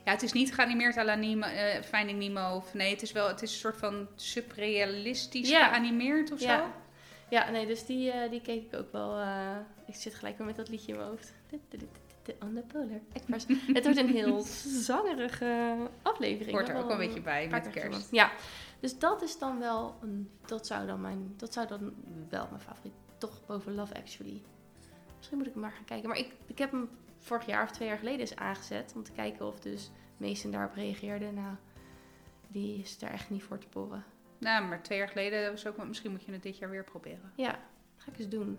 Ja, 0.06 0.12
het 0.12 0.22
is 0.24 0.32
niet 0.32 0.54
geanimeerd 0.54 0.98
à 0.98 1.04
la 1.04 1.16
Nemo, 1.16 1.46
eh, 1.46 1.82
Finding 1.82 2.20
Nemo. 2.20 2.56
Of, 2.56 2.74
nee, 2.74 2.92
het 2.92 3.02
is 3.02 3.12
wel 3.12 3.28
het 3.28 3.42
is 3.42 3.52
een 3.52 3.58
soort 3.60 3.78
van 3.78 4.08
subrealistisch 4.16 5.50
Ja. 5.50 5.68
geanimeerd 5.68 6.32
of 6.32 6.40
zo. 6.40 6.48
Ja. 6.48 6.72
Ja, 7.30 7.50
nee, 7.50 7.66
dus 7.66 7.86
die, 7.86 8.12
eh, 8.12 8.30
die 8.30 8.42
keek 8.42 8.64
ik 8.72 8.76
ook 8.80 8.92
wel. 8.92 9.20
Ik 9.88 9.96
zit 9.96 10.14
gelijk 10.14 10.38
weer 10.38 10.48
met 10.48 10.56
dat 10.56 10.70
liedje 10.70 10.92
in 10.92 10.98
mijn 10.98 11.10
hoofd. 11.10 11.34
On 12.40 12.54
the 12.54 12.62
Polar 12.62 13.00
Express. 13.14 13.46
het 13.74 13.84
wordt 13.84 14.00
een 14.00 14.10
heel 14.10 14.42
zangerige 14.66 15.78
aflevering. 16.02 16.52
Hoort 16.52 16.70
er 16.70 16.76
ook 16.76 16.90
een 16.90 16.98
beetje 16.98 17.22
bij 17.22 17.48
met 17.48 17.70
kerst. 17.70 18.12
Ja, 18.12 18.32
dus 18.80 19.00
dat 19.00 19.22
is 19.22 19.38
dan 19.38 19.60
wel 19.60 19.96
een, 20.02 20.30
dat 20.46 20.68
zou 20.68 20.86
dan 20.88 21.02
mijn, 21.02 21.34
dat 21.38 21.54
zou 21.54 21.68
dan 21.68 21.94
wel 22.30 22.48
mijn 22.50 22.62
favoriet, 22.62 22.94
toch 23.18 23.46
boven 23.46 23.76
Love 23.76 23.96
Actually. 23.96 24.42
Misschien 25.18 25.38
moet 25.38 25.48
ik 25.48 25.54
hem 25.54 25.62
maar 25.62 25.72
gaan 25.72 25.86
kijken. 25.86 26.10
Maar 26.10 26.18
ik, 26.18 26.32
ik 26.46 26.58
heb 26.58 26.72
hem 26.72 26.90
vorig 27.18 27.46
jaar 27.46 27.64
of 27.64 27.72
twee 27.72 27.88
jaar 27.88 27.98
geleden 27.98 28.20
eens 28.20 28.36
aangezet 28.36 28.94
om 28.96 29.04
te 29.04 29.12
kijken 29.12 29.46
of 29.46 29.60
dus 29.60 29.92
meesten 30.18 30.52
daarop 30.52 30.74
reageerden. 30.74 31.34
Nou, 31.34 31.56
die 32.48 32.80
is 32.80 32.98
daar 32.98 33.12
echt 33.12 33.30
niet 33.30 33.44
voor 33.44 33.58
te 33.58 33.68
poren. 33.68 34.04
Nou, 34.38 34.66
maar 34.66 34.84
twee 34.84 34.98
jaar 34.98 35.08
geleden 35.08 35.52
was 35.52 35.68
ook... 35.68 35.88
Misschien 35.88 36.12
moet 36.12 36.24
je 36.24 36.32
het 36.32 36.44
dit 36.44 36.58
jaar 36.58 36.70
weer 36.70 36.84
proberen. 36.84 37.32
Ja, 37.36 37.60
ga 37.98 38.12
ik 38.12 38.20
eens 38.20 38.30
doen. 38.30 38.58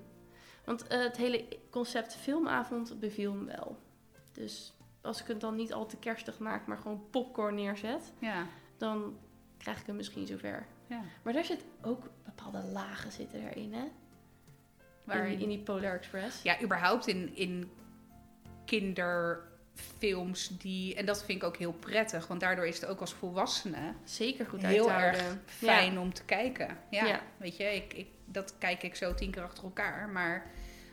Want 0.68 0.86
eh, 0.86 0.98
het 1.02 1.16
hele 1.16 1.44
concept 1.70 2.14
filmavond 2.16 3.00
beviel 3.00 3.32
me 3.32 3.44
wel. 3.44 3.78
Dus 4.32 4.72
als 5.00 5.20
ik 5.20 5.26
het 5.26 5.40
dan 5.40 5.54
niet 5.56 5.72
al 5.72 5.86
te 5.86 5.96
kerstig 5.96 6.38
maak, 6.38 6.66
maar 6.66 6.76
gewoon 6.78 7.04
popcorn 7.10 7.54
neerzet, 7.54 8.12
Ja, 8.18 8.46
dan 8.76 9.18
krijg 9.58 9.80
ik 9.80 9.86
hem 9.86 9.96
misschien 9.96 10.26
zover. 10.26 10.66
ja. 10.86 11.00
Maar 11.22 11.32
daar 11.32 11.44
zit 11.44 11.64
ook 11.82 12.10
bepaalde 12.24 12.62
lagen 12.72 13.12
zitten 13.12 13.48
erin, 13.48 13.72
hè? 13.74 13.84
In, 15.20 15.24
die, 15.28 15.38
in 15.38 15.48
die 15.48 15.58
Polar 15.58 15.94
Express. 15.94 16.42
Ja, 16.42 16.62
überhaupt 16.62 17.06
in, 17.06 17.36
in 17.36 17.70
kinderfilms 18.64 20.48
die... 20.58 20.94
En 20.94 21.06
dat 21.06 21.24
vind 21.24 21.42
ik 21.42 21.48
ook 21.48 21.56
heel 21.56 21.72
prettig. 21.72 22.26
Want 22.26 22.40
daardoor 22.40 22.66
is 22.66 22.80
het 22.80 22.90
ook 22.90 23.00
als 23.00 23.12
volwassene 23.14 23.94
Zeker 24.04 24.46
goed 24.46 24.64
uit 24.64 24.72
heel 24.74 24.90
erg 24.92 25.36
fijn 25.46 25.98
om 25.98 26.12
te 26.12 26.24
kijken. 26.24 26.76
Ja, 26.90 27.06
Ja. 27.06 27.20
weet 27.36 27.56
je, 27.56 27.64
ik, 27.64 27.92
ik, 27.94 28.06
dat 28.24 28.54
kijk 28.58 28.82
ik 28.82 28.94
zo 28.94 29.14
tien 29.14 29.30
keer 29.30 29.42
achter 29.42 29.64
elkaar. 29.64 30.08
Maar 30.08 30.50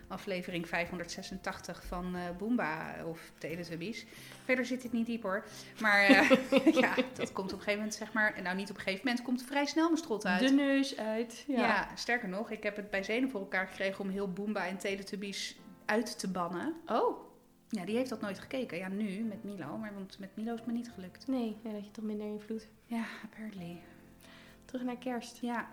aflevering 0.07 0.67
586 0.67 1.83
van 1.85 2.15
eh 2.15 2.21
Boomba 2.37 2.95
of 3.05 3.31
Teletubbies. 3.37 4.05
Verder 4.43 4.65
zit 4.65 4.83
het 4.83 4.91
niet 4.91 5.05
diep 5.05 5.23
hoor. 5.23 5.45
Maar 5.79 6.03
eh, 6.03 6.29
ja, 6.81 6.95
dat 7.13 7.31
komt 7.31 7.53
op 7.53 7.57
een 7.57 7.63
gegeven 7.63 7.73
moment 7.73 7.93
zeg 7.93 8.13
maar... 8.13 8.33
en 8.33 8.43
Nou, 8.43 8.55
niet 8.55 8.69
op 8.69 8.75
een 8.75 8.81
gegeven 8.81 9.05
moment, 9.05 9.25
komt 9.25 9.43
vrij 9.43 9.65
snel 9.65 9.85
mijn 9.85 9.97
strot 9.97 10.25
uit. 10.25 10.47
De 10.47 10.53
neus 10.53 10.97
uit. 10.97 11.43
ja. 11.47 11.57
Ja. 11.57 11.89
sterker 11.95 12.29
nog, 12.29 12.51
ik 12.51 12.63
heb 12.63 12.75
het 12.75 12.89
bij 12.89 13.03
Zenen 13.03 13.29
voor 13.29 13.39
elkaar 13.39 13.67
gekregen 13.67 13.99
om 14.03 14.09
heel 14.09 14.31
Boomba 14.31 14.67
en 14.67 14.77
Teletubbies 14.77 15.55
uit 15.85 16.19
te 16.19 16.27
bannen. 16.27 16.73
Oh, 16.85 17.17
Ja, 17.69 17.85
die 17.85 17.95
heeft 17.95 18.09
dat 18.09 18.21
nooit 18.21 18.39
gekeken. 18.39 18.77
Ja, 18.77 18.87
nu 18.87 19.19
met 19.19 19.43
Milo, 19.43 19.77
maar 19.77 19.93
want 19.93 20.19
met 20.19 20.35
Milo 20.35 20.53
is 20.53 20.59
het 20.59 20.67
me 20.67 20.73
niet 20.73 20.91
gelukt. 20.91 21.27
nee. 21.27 21.57
Ja, 21.63 21.71
dat 21.71 21.85
je 21.85 21.91
toch 21.91 22.05
minder 22.05 22.27
invloed. 22.27 22.67
Ja, 22.85 23.05
apparently. 23.23 23.81
Terug 24.65 24.83
naar 24.83 24.97
kerst. 24.97 25.37
Ja, 25.41 25.67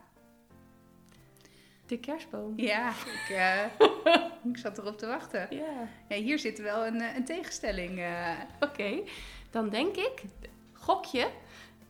De 1.87 1.99
kerstboom. 2.01 2.53
ja 2.57 2.89
ik, 2.91 3.29
eh, 3.37 3.65
ik 4.53 4.57
zat 4.57 4.79
erop 4.79 4.99
te 4.99 5.07
wachten. 5.07 5.47
Ja. 5.51 5.89
Ja, 6.09 6.17
hier 6.17 6.39
zit 6.39 6.59
wel 6.61 6.87
een, 6.87 7.01
eh, 7.01 7.17
een 7.17 7.25
tegenstelling. 7.25 7.99
eh. 7.99 8.31
Oké, 8.61 9.01
dan 9.51 9.69
denk 9.69 9.97
ik, 9.97 10.23
gok 10.73 11.05
je, 11.05 11.29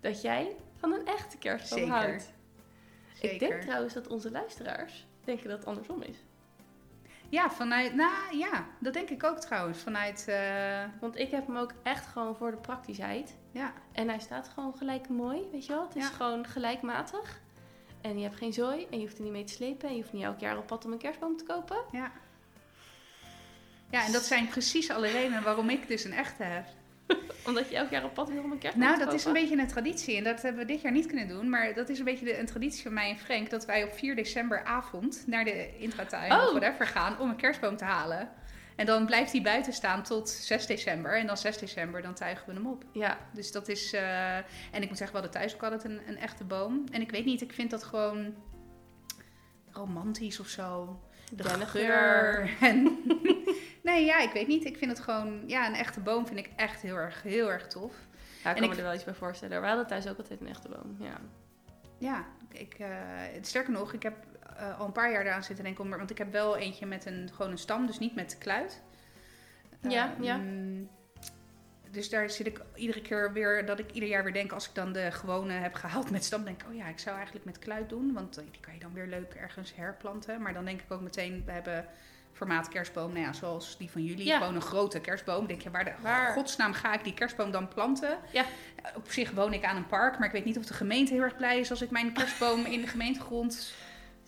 dat 0.00 0.22
jij 0.22 0.57
van 0.78 0.92
een 0.92 1.07
echte 1.07 1.38
kerstboom 1.38 1.78
Zeker. 1.78 1.94
houdt. 1.94 2.33
Zeker. 3.12 3.33
Ik 3.33 3.38
denk 3.38 3.61
trouwens 3.62 3.94
dat 3.94 4.07
onze 4.07 4.31
luisteraars 4.31 5.07
denken 5.24 5.48
dat 5.48 5.59
het 5.59 5.66
andersom 5.66 6.02
is. 6.02 6.16
Ja, 7.28 7.50
vanuit... 7.50 7.94
Nou 7.94 8.37
ja, 8.37 8.66
dat 8.78 8.92
denk 8.92 9.11
ik 9.11 9.24
ook 9.24 9.38
trouwens. 9.38 9.78
Vanuit... 9.78 10.33
Want 11.00 11.18
ik 11.18 11.31
heb 11.31 11.46
hem 11.46 11.57
ook 11.57 11.72
echt 11.83 12.07
gewoon 12.07 12.37
voor 12.37 12.50
de 12.50 12.57
praktischheid. 12.57 13.37
ja, 13.50 13.72
En 13.92 14.09
hij 14.09 14.18
staat 14.18 14.48
gewoon 14.48 14.74
gelijk 14.76 15.09
mooi, 15.09 15.48
weet 15.52 15.66
je 15.66 15.72
wel. 15.72 15.83
Het 15.87 15.96
is 15.96 16.02
Ja. 16.09 16.09
gewoon 16.14 16.46
gelijkmatig. 16.46 17.40
En 18.03 18.17
je 18.19 18.23
hebt 18.25 18.37
geen 18.37 18.53
zooi 18.53 18.87
en 18.91 18.99
je 18.99 19.05
hoeft 19.05 19.17
er 19.19 19.23
niet 19.25 19.33
mee 19.33 19.45
te 19.45 19.53
slepen. 19.53 19.88
En 19.88 19.95
je 19.95 20.01
hoeft 20.01 20.12
niet 20.12 20.23
elk 20.23 20.41
jaar 20.41 20.57
op 20.59 20.67
pad 20.67 20.85
om 20.85 20.93
een 20.93 20.99
kerstboom 20.99 21.37
te 21.37 21.45
kopen. 21.45 21.77
ja. 21.93 22.11
Ja, 23.91 24.07
en 24.07 24.12
dat 24.12 24.23
zijn 24.23 24.49
precies 24.49 24.91
alle 24.91 25.09
redenen 25.09 25.43
waarom 25.43 25.71
ik 25.71 25.88
dus 25.88 26.05
een 26.05 26.12
echte 26.12 26.43
heb. 26.43 26.65
Omdat 27.47 27.69
je 27.69 27.77
elk 27.77 27.91
jaar 27.91 28.05
op 28.05 28.15
pad 28.15 28.29
wil 28.29 28.43
om 28.43 28.53
een 28.53 28.59
kerstboom 28.59 28.87
Nou, 28.87 28.99
dat 28.99 29.12
is 29.12 29.25
een 29.25 29.33
beetje 29.33 29.57
een 29.59 29.67
traditie. 29.67 30.17
En 30.17 30.25
dat 30.25 30.43
hebben 30.43 30.67
we 30.67 30.73
dit 30.73 30.81
jaar 30.81 30.93
niet 30.93 31.07
kunnen 31.07 31.29
doen. 31.29 31.49
Maar 31.49 31.75
dat 31.75 31.88
is 31.88 31.99
een 31.99 32.05
beetje 32.05 32.25
de, 32.25 32.38
een 32.38 32.47
traditie 32.47 32.83
van 32.83 32.93
mij 32.93 33.11
en 33.11 33.19
Frank. 33.19 33.51
Dat 33.51 33.65
wij 33.65 33.85
op 33.85 33.93
4 33.93 34.17
december 34.17 34.65
avond 34.65 35.25
naar 35.27 35.45
de 35.45 35.79
intratuin 35.79 36.33
Oh. 36.33 36.43
of 36.45 36.51
whatever 36.51 36.87
gaan 36.87 37.19
om 37.21 37.29
een 37.29 37.37
kerstboom 37.37 37.77
te 37.77 37.85
halen. 37.85 38.31
En 38.77 38.87
dan 38.87 39.07
blijft 39.07 39.33
hij 39.33 39.43
buiten 39.43 39.73
staan 39.73 40.03
tot 40.03 40.29
6 40.29 40.67
december. 40.67 41.19
En 41.19 41.27
dan 41.27 41.37
6 41.39 41.59
december, 41.59 42.03
dan 42.03 42.15
tuigen 42.15 42.47
we 42.47 42.53
hem 42.53 42.67
op. 42.67 42.85
Ja, 42.93 43.19
Dus 43.33 43.53
dat 43.53 43.69
is... 43.69 43.93
eh, 43.93 44.37
en 44.37 44.83
ik 44.83 44.89
moet 44.89 44.97
zeggen, 44.99 45.17
we 45.17 45.23
hadden 45.23 45.31
thuis 45.31 45.55
ook 45.55 45.63
altijd 45.63 45.85
een, 45.85 46.01
een 46.09 46.19
echte 46.19 46.45
boom. 46.45 46.85
En 46.93 47.01
ik 47.01 47.11
weet 47.11 47.25
niet, 47.25 47.41
ik 47.43 47.53
vind 47.53 47.71
dat 47.71 47.83
gewoon 47.85 48.35
romantisch 49.71 50.41
of 50.41 50.47
zo. 50.49 51.01
De 51.33 51.45
geur. 51.45 52.51
En 52.61 52.99
nee, 53.83 54.05
ja, 54.05 54.21
ik 54.21 54.33
weet 54.33 54.47
niet. 54.47 54.65
Ik 54.65 54.77
vind 54.79 54.91
het 54.91 55.01
gewoon... 55.01 55.43
Ja, 55.47 55.67
een 55.67 55.75
echte 55.75 56.01
boom 56.01 56.27
vind 56.27 56.39
ik 56.39 56.51
echt 56.57 56.83
heel 56.83 56.97
erg, 56.97 57.23
heel 57.23 57.51
erg 57.51 57.67
tof. 57.67 57.93
Ja, 58.45 58.51
ik 58.51 58.57
En 58.57 58.63
kan 58.63 58.63
ik- 58.65 58.71
me 58.71 58.77
er 58.77 58.83
wel 58.83 58.95
iets 58.95 59.05
bij 59.05 59.15
voorstellen. 59.15 59.61
We 59.61 59.67
hadden 59.67 59.87
thuis 59.87 60.09
ook 60.09 60.19
altijd 60.19 60.41
een 60.41 60.49
echte 60.49 60.69
boom. 60.69 60.97
Ja. 61.01 61.21
Ja, 61.99 62.27
ik, 62.53 62.75
eh, 62.79 62.89
sterker 63.41 63.73
nog, 63.73 63.93
ik 63.93 64.03
heb 64.03 64.15
eh, 64.57 64.78
al 64.81 64.87
een 64.87 64.92
paar 64.92 65.12
jaar 65.12 65.26
eraan 65.26 65.44
zitten 65.44 65.64
denken. 65.64 65.85
om- 65.85 65.90
Want 65.90 66.11
ik 66.11 66.18
heb 66.18 66.33
wel 66.33 66.57
eentje 66.57 66.87
met 66.87 67.07
een, 67.07 67.31
gewoon 67.35 67.50
een 67.50 67.59
stam, 67.59 67.87
dus 67.87 67.98
niet 67.98 68.14
met 68.14 68.37
kluit. 68.38 68.81
Ja, 69.88 70.14
ja. 70.20 70.35
Ehm, 70.35 70.83
Dus 71.90 72.11
daar 72.11 72.31
zit 72.31 72.46
ik 72.46 72.61
iedere 72.74 73.00
keer 73.02 73.33
weer, 73.33 73.66
dat 73.66 73.78
ik 73.78 73.90
ieder 73.92 74.09
jaar 74.09 74.24
weer 74.24 74.33
denk, 74.33 74.52
als 74.52 74.68
ik 74.68 74.74
dan 74.74 74.92
de 74.92 75.11
gewone 75.11 75.52
heb 75.52 75.74
gehaald 75.74 76.11
met 76.11 76.24
stam, 76.24 76.44
denk 76.44 76.62
ik, 76.62 76.68
oh 76.68 76.74
ja, 76.74 76.87
ik 76.88 76.98
zou 76.98 77.16
eigenlijk 77.16 77.44
met 77.44 77.59
kluit 77.59 77.88
doen. 77.88 78.12
Want 78.12 78.37
eh, 78.38 78.44
die 78.50 78.61
kan 78.61 78.74
je 78.74 78.81
dan 78.81 78.92
weer 78.92 79.07
leuk 79.07 79.35
ergens 79.35 79.74
herplanten. 79.76 80.42
Maar 80.42 80.55
dan 80.55 80.64
denk 80.64 80.81
ik 80.81 80.92
ook 80.92 81.00
meteen, 81.00 81.42
we 81.46 81.52
hebben 81.52 81.87
formaat 82.33 82.68
kerstboom, 82.68 83.12
nou 83.12 83.24
ja, 83.26 83.33
zoals 83.33 83.78
die 83.78 83.90
van 83.90 84.05
jullie, 84.05 84.24
Ja. 84.26 84.38
gewoon 84.38 84.55
een 84.55 84.61
grote 84.61 85.00
kerstboom. 85.00 85.46
Denk 85.46 85.61
je, 85.62 85.70
waar 85.70 85.85
de 85.85 85.92
Waar- 86.00 86.33
godsnaam 86.33 86.72
ga 86.72 86.94
ik 86.94 87.05
die 87.05 87.14
kerstboom 87.14 87.50
dan 87.50 87.68
planten? 87.68 88.18
Ja. 88.33 88.44
Op 88.96 89.11
zich 89.11 89.31
woon 89.31 89.52
ik 89.52 89.64
aan 89.64 89.76
een 89.76 89.87
park, 89.87 90.18
maar 90.18 90.26
ik 90.26 90.33
weet 90.35 90.44
niet 90.44 90.59
of 90.59 90.66
de 90.66 90.74
gemeente 90.74 91.12
heel 91.12 91.22
erg 91.22 91.37
blij 91.37 91.59
is 91.61 91.70
als 91.70 91.83
ik 91.83 91.90
mijn 91.90 92.12
kerstboom 92.12 92.64
in 92.64 92.81
de 92.81 92.87
gemeentegrond. 92.87 93.74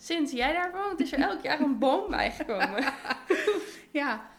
Sinds 0.05 0.31
jij 0.31 0.53
daar 0.53 0.71
woont, 0.71 0.99
is 0.99 1.11
er 1.13 1.19
elk 1.19 1.41
jaar 1.43 1.59
een 1.59 1.79
boom 1.79 2.09
bijgekomen. 2.17 2.83
Ja. 3.91 4.29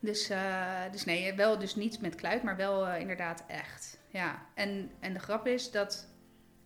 Dus, 0.00 0.28
eh, 0.28 0.82
dus 0.92 1.04
nee, 1.04 1.34
wel 1.34 1.58
dus 1.58 1.74
niet 1.74 2.00
met 2.00 2.14
kluit, 2.14 2.42
maar 2.42 2.56
wel 2.56 2.86
eh, 2.86 3.00
inderdaad 3.00 3.44
echt. 3.48 3.98
Ja. 4.08 4.46
En, 4.54 4.90
en 5.00 5.12
de 5.12 5.18
grap 5.18 5.46
is 5.46 5.70
dat 5.70 6.08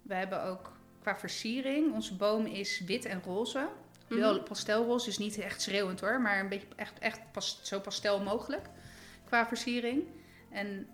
we 0.02 0.14
hebben 0.14 0.42
ook 0.44 0.72
qua 1.02 1.16
versiering, 1.16 1.92
onze 1.92 2.16
boom 2.16 2.46
is 2.46 2.80
wit 2.80 3.04
en 3.04 3.22
roze. 3.24 3.68
Wel 4.08 4.34
Mhm. 4.34 4.44
pastelroze, 4.44 5.04
dus 5.06 5.18
niet 5.18 5.38
echt 5.38 5.62
schreeuwend 5.62 6.00
hoor, 6.00 6.20
maar 6.20 6.38
een 6.40 6.48
beetje 6.48 6.66
echt, 6.76 6.98
echt 6.98 7.20
pas, 7.32 7.60
zo 7.62 7.80
pastel 7.80 8.22
mogelijk 8.22 8.66
qua 9.24 9.46
versiering. 9.46 10.02
En 10.50 10.88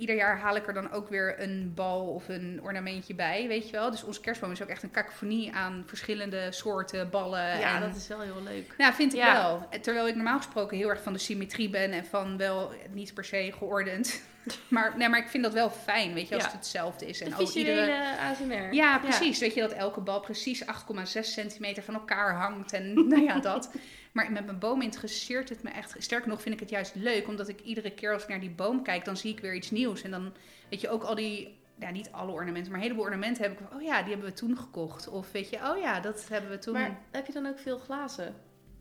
ieder 0.00 0.16
jaar 0.16 0.38
haal 0.38 0.56
ik 0.56 0.66
er 0.66 0.74
dan 0.74 0.90
ook 0.92 1.08
weer 1.08 1.34
een 1.42 1.72
bal 1.74 2.06
of 2.06 2.28
een 2.28 2.60
ornamentje 2.62 3.14
bij, 3.14 3.48
weet 3.48 3.66
je 3.66 3.72
wel. 3.72 3.90
Dus 3.90 4.02
onze 4.02 4.20
kerstboom 4.20 4.50
is 4.52 4.62
ook 4.62 4.68
echt 4.68 4.82
een 4.82 4.90
cacophonie 4.90 5.52
aan 5.52 5.82
verschillende 5.86 6.46
soorten 6.52 7.10
ballen. 7.10 7.58
Ja, 7.58 7.74
en 7.74 7.80
dat 7.80 7.96
is 7.96 8.06
wel 8.08 8.20
heel 8.20 8.42
leuk. 8.42 8.74
nou, 8.78 8.92
vind 8.94 9.12
ik 9.12 9.18
Ja. 9.18 9.32
wel. 9.42 9.80
Terwijl 9.80 10.08
ik 10.08 10.14
normaal 10.14 10.36
gesproken 10.36 10.76
heel 10.76 10.88
erg 10.88 11.02
van 11.02 11.12
de 11.12 11.18
symmetrie 11.18 11.70
ben 11.70 11.92
en 11.92 12.04
van 12.06 12.36
wel 12.36 12.72
niet 12.92 13.14
per 13.14 13.24
se 13.24 13.52
geordend. 13.58 14.22
maar, 14.68 14.92
nee, 14.96 15.08
maar 15.08 15.18
ik 15.18 15.28
vind 15.28 15.42
dat 15.42 15.52
wel 15.52 15.70
fijn, 15.70 16.14
weet 16.14 16.28
je, 16.28 16.34
als 16.34 16.42
Ja. 16.44 16.48
het 16.50 16.58
hetzelfde 16.58 17.06
is. 17.06 17.18
De 17.18 17.24
En 17.24 17.32
ook 17.32 17.38
visuele 17.38 17.70
iedere... 17.80 18.18
ASMR. 18.30 18.74
Ja, 18.74 18.98
precies. 18.98 19.38
Weet 19.38 19.54
je, 19.54 19.60
dat 19.60 19.72
elke 19.72 20.00
bal 20.00 20.20
precies 20.20 20.64
8,6 20.66 21.32
centimeter 21.32 21.82
van 21.82 21.94
elkaar 21.94 22.34
hangt. 22.34 22.72
En 22.72 22.94
nou 23.08 23.22
ja, 23.22 23.38
dat. 23.40 23.70
Maar 24.12 24.32
met 24.32 24.44
mijn 24.44 24.58
boom 24.58 24.82
interesseert 24.82 25.48
het 25.48 25.62
me 25.62 25.70
echt. 25.70 25.94
Sterker 25.98 26.28
nog 26.28 26.42
vind 26.42 26.54
ik 26.54 26.60
het 26.60 26.70
juist 26.70 26.94
leuk, 26.94 27.28
omdat 27.28 27.48
ik 27.48 27.60
iedere 27.60 27.94
keer 27.94 28.12
als 28.12 28.22
ik 28.22 28.28
naar 28.28 28.40
die 28.40 28.50
boom 28.50 28.82
kijk, 28.82 29.04
dan 29.04 29.16
zie 29.16 29.32
ik 29.32 29.40
weer 29.40 29.54
iets 29.54 29.70
nieuws. 29.70 30.02
En 30.02 30.10
dan, 30.10 30.32
weet 30.70 30.80
je, 30.80 30.88
ook 30.88 31.02
al 31.02 31.14
die... 31.14 31.58
Ja, 31.78 31.90
niet 31.90 32.12
alle 32.12 32.32
ornamenten, 32.32 32.70
maar 32.70 32.80
een 32.80 32.86
heleboel 32.86 33.04
ornamenten 33.04 33.42
heb 33.42 33.52
ik 33.52 33.66
van, 33.68 33.78
oh 33.78 33.82
ja, 33.82 34.02
die 34.02 34.12
hebben 34.12 34.28
we 34.28 34.34
toen 34.34 34.56
gekocht. 34.56 35.08
Of 35.08 35.32
weet 35.32 35.50
je, 35.50 35.56
oh 35.56 35.78
ja, 35.78 36.00
dat 36.00 36.28
hebben 36.28 36.50
we 36.50 36.58
toen... 36.58 36.72
Maar 36.72 36.98
heb 37.10 37.26
je 37.26 37.32
dan 37.32 37.46
ook 37.46 37.58
veel 37.58 37.78
glazen? 37.78 38.34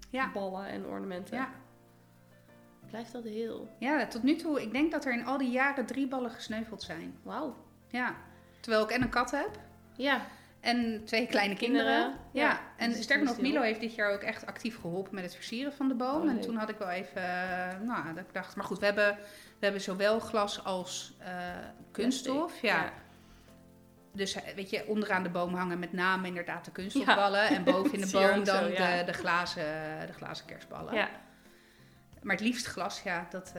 Ja. 0.10 0.32
Ballen 0.32 0.66
en 0.66 0.86
ornamenten? 0.86 1.38
ja, 1.38 1.50
Blijft 2.90 3.12
dat 3.12 3.24
heel? 3.24 3.70
Ja, 3.80 4.08
tot 4.08 4.24
nu 4.24 4.36
toe, 4.36 4.62
ik 4.62 4.72
denk 4.72 4.92
dat 4.92 5.06
er 5.06 5.14
in 5.14 5.26
al 5.26 5.38
die 5.38 5.50
jaren 5.50 5.86
drie 5.86 6.08
ballen 6.08 6.32
gesneuveld 6.32 6.82
zijn. 6.82 7.18
Wauw. 7.24 7.56
Ja. 7.88 8.16
Terwijl 8.60 8.84
ik 8.84 8.90
en 8.90 9.02
een 9.02 9.10
kat 9.10 9.32
heb 9.32 9.60
Ja. 9.96 10.26
En 10.70 11.04
twee 11.06 11.28
kleine 11.28 11.56
kinderen. 11.56 11.86
Kinderen, 11.86 12.20
Ja. 12.32 12.50
ja. 12.50 12.62
En 12.78 12.92
Dus 12.92 13.04
sterker 13.04 13.26
nog, 13.26 13.42
Milo 13.42 13.62
heeft 13.62 13.80
dit 13.80 13.96
jaar 13.96 14.14
ook 14.14 14.22
echt 14.22 14.46
actief 14.46 14.80
geholpen 14.80 15.16
met 15.16 15.24
het 15.24 15.36
versieren 15.36 15.74
van 15.74 15.88
de 15.88 15.94
boom. 15.94 16.22
Oh, 16.22 16.30
en 16.30 16.42
toen 16.42 16.56
had 16.56 16.70
ik 16.70 16.78
wel 16.78 16.90
even, 16.90 17.22
eh, 17.24 17.80
nou, 17.82 18.14
dat 18.16 18.24
ik 18.24 18.34
dacht, 18.34 18.56
maar 18.56 18.66
goed, 18.66 18.80
we 18.80 18.86
hebben, 18.86 19.18
we 19.60 19.66
hebben 19.66 19.82
zowel 19.82 20.20
glas 20.20 20.64
als 20.64 21.14
eh, 21.20 21.32
kunststof. 21.92 22.62
Ja. 22.62 22.76
Ja. 22.84 22.94
Dus 24.14 24.34
eh, 24.34 24.54
weet 24.56 24.70
je, 24.70 24.88
onderaan 24.88 25.24
de 25.24 25.30
boom 25.30 25.54
hangen 25.54 25.80
met 25.80 25.94
name 25.94 26.28
inderdaad 26.28 26.66
de 26.66 26.72
kunststofballen. 26.72 27.48
En 27.48 27.64
boven 27.64 27.94
in 27.94 28.02
de 28.02 28.12
boom 28.18 28.44
dan 28.44 28.64
zo, 28.64 28.72
ja. 28.72 28.98
de, 28.98 29.04
de, 29.04 29.14
glazen, 29.14 29.64
de 30.08 30.14
glazen 30.14 30.46
kerstballen. 30.46 30.94
Ja. 30.96 31.10
Maar 32.22 32.36
het 32.36 32.46
liefst 32.46 32.66
glas, 32.66 33.02
ja. 33.04 33.28
Dat, 33.30 33.54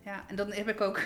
ja. 0.00 0.24
En 0.26 0.36
dan 0.36 0.52
heb 0.52 0.68
ik 0.68 0.80
ook, 0.80 1.00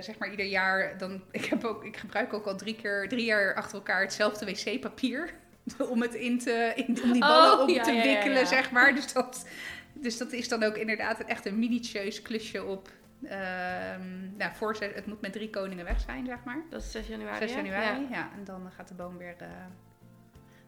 zeg 0.00 0.18
maar 0.18 0.30
ieder 0.30 0.46
jaar, 0.46 0.98
dan, 0.98 1.22
ik, 1.30 1.44
heb 1.44 1.64
ook, 1.64 1.84
ik 1.84 1.96
gebruik 1.96 2.32
ook 2.32 2.46
al 2.46 2.56
drie, 2.56 2.76
keer, 2.76 3.08
drie 3.08 3.24
jaar 3.24 3.54
achter 3.54 3.74
elkaar 3.76 4.00
hetzelfde 4.00 4.46
wc-papier. 4.46 5.30
Om 5.92 6.02
het 6.02 6.14
in 6.14 6.38
te, 6.38 6.72
in, 6.74 7.02
om 7.02 7.12
die 7.12 7.20
ballen 7.20 7.52
Oh, 7.56 7.62
op 7.62 7.68
ja, 7.68 7.82
te 7.82 7.92
ja, 7.92 8.02
wikkelen, 8.02 8.38
ja. 8.38 8.44
zeg 8.44 8.70
maar. 8.70 8.94
Dus 8.94 9.12
dat, 9.12 9.46
dus 9.92 10.18
dat 10.18 10.32
is 10.32 10.48
dan 10.48 10.62
ook 10.62 10.76
inderdaad 10.76 11.20
echt 11.24 11.46
een 11.46 11.58
minutieus 11.58 12.22
klusje 12.22 12.64
op. 12.64 12.88
ehm, 13.22 14.36
nou, 14.36 14.54
voor 14.54 14.76
het 14.80 15.06
moet 15.06 15.20
met 15.20 15.32
drie 15.32 15.50
koningen 15.50 15.84
weg 15.84 16.00
zijn, 16.00 16.26
zeg 16.26 16.44
maar. 16.44 16.62
Dat 16.70 16.82
is 16.82 16.90
6 16.90 17.06
januari. 17.06 17.38
6 17.38 17.50
hè? 17.50 17.56
januari, 17.60 18.00
Ja. 18.02 18.06
ja. 18.10 18.30
En 18.38 18.44
dan 18.44 18.70
gaat 18.76 18.88
de 18.88 18.94
boom 18.94 19.18
weer. 19.18 19.34
eh, 19.38 19.46
weer 19.48 19.91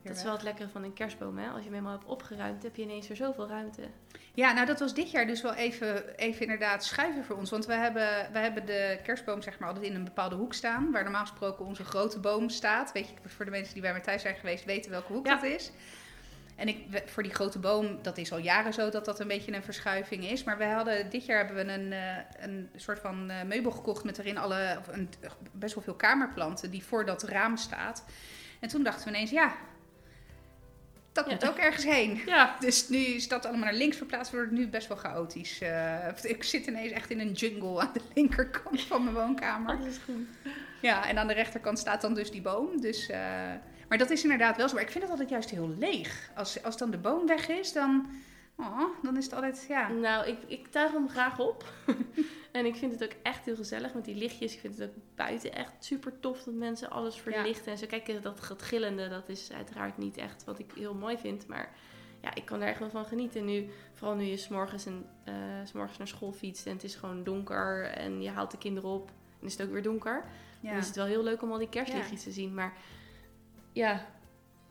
Dat 0.05 0.17
is 0.17 0.23
wel 0.23 0.33
het 0.33 0.43
lekkere 0.43 0.69
van 0.69 0.83
een 0.83 0.93
kerstboom, 0.93 1.39
hè? 1.39 1.47
Als 1.47 1.57
je 1.57 1.65
hem 1.65 1.73
helemaal 1.73 1.93
hebt 1.93 2.05
opgeruimd, 2.05 2.63
heb 2.63 2.77
je 2.77 2.83
ineens 2.83 3.09
weer 3.09 3.17
zoveel 3.17 3.49
ruimte. 3.49 3.83
Ja, 4.35 4.53
nou 4.53 4.67
dat 4.67 4.81
was 4.81 4.95
dit 4.95 5.11
jaar 5.11 5.27
dus 5.27 5.43
wel 5.43 5.55
even, 5.55 6.17
even 6.17 6.41
inderdaad 6.41 6.85
schuiven 6.85 7.25
voor 7.25 7.37
ons. 7.37 7.51
Want 7.51 7.67
we 7.67 7.73
hebben, 7.75 8.29
we 8.33 8.39
hebben 8.39 8.67
de 8.67 8.99
kerstboom 9.03 9.43
zeg 9.43 9.59
maar 9.59 9.69
altijd 9.69 9.87
in 9.87 9.95
een 9.95 10.05
bepaalde 10.05 10.35
hoek 10.35 10.55
staan. 10.55 10.91
Waar 10.91 11.03
normaal 11.03 11.27
gesproken 11.27 11.65
onze 11.65 11.85
grote 11.85 12.19
boom 12.21 12.49
staat. 12.49 12.93
Weet 12.93 13.09
je, 13.09 13.15
voor 13.29 13.45
de 13.45 13.51
mensen 13.51 13.73
die 13.73 13.83
bij 13.83 13.93
mij 13.93 14.01
thuis 14.01 14.23
zijn 14.23 14.37
geweest 14.37 14.65
weten 14.65 14.91
welke 14.91 15.13
hoek 15.13 15.27
Ja. 15.27 15.35
dat 15.35 15.45
is. 15.45 15.73
En 16.57 16.69
ik, 16.69 17.03
voor 17.07 17.23
die 17.23 17.35
grote 17.35 17.59
boom, 17.59 17.99
dat 18.03 18.19
is 18.19 18.33
al 18.33 18.39
jaren 18.39 18.73
zo 18.73 18.91
dat 18.91 19.05
dat 19.05 19.21
een 19.21 19.29
beetje 19.29 19.53
een 19.55 19.63
verschuiving 19.63 20.25
is. 20.25 20.45
Maar 20.45 20.59
we 20.59 20.65
hadden, 20.65 21.11
dit 21.11 21.27
jaar 21.27 21.47
hebben 21.47 21.67
we 21.67 21.73
een, 21.73 21.93
eh, 21.93 22.17
een 22.39 22.71
soort 22.77 22.99
van 22.99 23.31
eh, 23.31 23.43
meubel 23.43 23.71
gekocht 23.71 24.05
met 24.05 24.19
erin 24.19 24.39
alle, 24.39 24.79
een, 24.91 25.09
best 25.53 25.75
wel 25.75 25.85
veel 25.85 25.95
kamerplanten 25.95 26.71
die 26.71 26.85
voor 26.85 27.05
dat 27.05 27.23
raam 27.23 27.57
staat. 27.57 28.05
En 28.61 28.69
toen 28.69 28.83
dachten 28.83 29.05
we 29.05 29.11
ineens, 29.11 29.31
ja, 29.31 29.55
dat 31.15 31.25
Ja. 31.27 31.33
moet 31.33 31.49
ook 31.49 31.57
ergens 31.57 31.85
heen. 31.85 32.21
Ja. 32.27 32.57
Dus 32.61 32.89
nu 32.89 32.99
is 32.99 33.29
dat 33.29 33.47
allemaal 33.47 33.65
naar 33.65 33.75
links 33.75 33.97
verplaatst, 33.97 34.33
wordt 34.33 34.51
het 34.51 34.59
nu 34.59 34.69
best 34.69 34.89
wel 34.89 34.97
chaotisch. 34.97 35.61
Eh, 35.61 36.09
ik 36.23 36.43
zit 36.45 36.67
ineens 36.67 36.93
echt 36.93 37.11
in 37.11 37.21
een 37.21 37.33
jungle 37.33 37.81
aan 37.81 37.91
de 37.93 38.01
linkerkant 38.15 38.81
van 38.83 39.03
mijn 39.05 39.15
woonkamer. 39.17 39.79
Dat 39.79 39.87
is 39.87 39.99
goed. 40.05 40.27
Ja, 40.81 41.09
en 41.09 41.19
aan 41.19 41.27
de 41.27 41.33
rechterkant 41.35 41.79
staat 41.79 42.01
dan 42.01 42.15
dus 42.15 42.31
die 42.31 42.43
boom. 42.43 42.81
Dus, 42.81 43.09
eh, 43.09 43.19
maar 43.89 43.99
dat 43.99 44.11
is 44.11 44.23
inderdaad 44.23 44.57
wel 44.57 44.69
zo. 44.69 44.75
Maar 44.75 44.83
ik 44.83 44.91
vind 44.91 45.03
het 45.03 45.13
altijd 45.13 45.31
juist 45.31 45.51
heel 45.51 45.75
leeg. 45.79 46.31
Als, 46.35 46.63
als 46.63 46.77
dan 46.77 46.91
de 46.91 46.99
boom 46.99 47.27
weg 47.27 47.49
is, 47.49 47.73
dan, 47.73 48.07
oh, 48.57 49.03
dan 49.03 49.17
is 49.17 49.25
het 49.25 49.35
altijd, 49.35 49.65
ja. 49.69 49.89
Nou, 49.89 50.27
ik, 50.27 50.39
ik 50.47 50.67
tuig 50.67 50.93
hem 50.93 51.09
graag 51.09 51.39
op. 51.39 51.65
en 52.53 52.67
ik 52.67 52.77
vind 52.77 52.93
het 52.93 53.05
ook 53.05 53.17
echt 53.23 53.45
heel 53.45 53.57
gezellig 53.57 53.95
met 53.95 54.05
die 54.05 54.15
lichtjes. 54.15 54.55
Ik 54.55 54.61
vind 54.61 54.79
het 54.79 54.89
ook 54.89 54.95
buiten 55.15 55.53
echt 55.53 55.73
super 55.79 56.21
tof 56.21 56.43
dat 56.43 56.55
mensen 56.55 56.91
alles 56.91 57.17
verlichten. 57.17 57.73
En 57.73 57.79
zo 57.79 57.87
kijken, 57.87 58.23
dat 58.23 58.49
het 58.49 58.63
gillende, 58.63 59.09
dat 59.09 59.29
is 59.29 59.53
uiteraard 59.53 59.99
niet 59.99 60.17
echt 60.17 60.45
wat 60.45 60.59
ik 60.59 60.73
heel 60.75 60.95
mooi 60.95 61.19
vind. 61.19 61.47
Maar 61.47 61.75
ja, 62.21 62.35
ik 62.35 62.45
kan 62.45 62.61
er 62.61 62.69
echt 62.69 62.79
wel 62.79 62.91
van 62.91 63.05
genieten. 63.05 63.45
Nu, 63.45 63.69
vooral 63.93 64.17
nu 64.17 64.25
je 64.25 64.37
s'morgens, 64.37 64.87
en, 64.87 65.07
eh, 65.25 65.35
s 65.65 65.73
morgens 65.73 65.99
naar 65.99 66.09
school 66.09 66.33
fietst 66.33 66.67
en 66.67 66.73
het 66.73 66.85
is 66.85 66.95
gewoon 66.95 67.25
donker. 67.25 67.85
En 67.85 68.23
je 68.23 68.31
haalt 68.31 68.51
de 68.51 68.59
kinderen 68.59 68.91
op 68.91 69.11
en 69.41 69.47
is 69.47 69.53
het 69.53 69.67
ook 69.67 69.73
weer 69.73 69.83
donker. 69.83 70.25
ja. 70.61 70.71
Dan 70.71 70.79
is 70.79 70.87
het 70.87 70.97
wel 70.97 71.07
heel 71.07 71.23
leuk 71.23 71.43
om 71.43 71.53
al 71.53 71.59
die 71.59 71.69
kerstlichtjes 71.69 72.23
te 72.23 72.31
zien. 72.31 72.55
Maar 72.55 72.73
ja, 73.73 74.07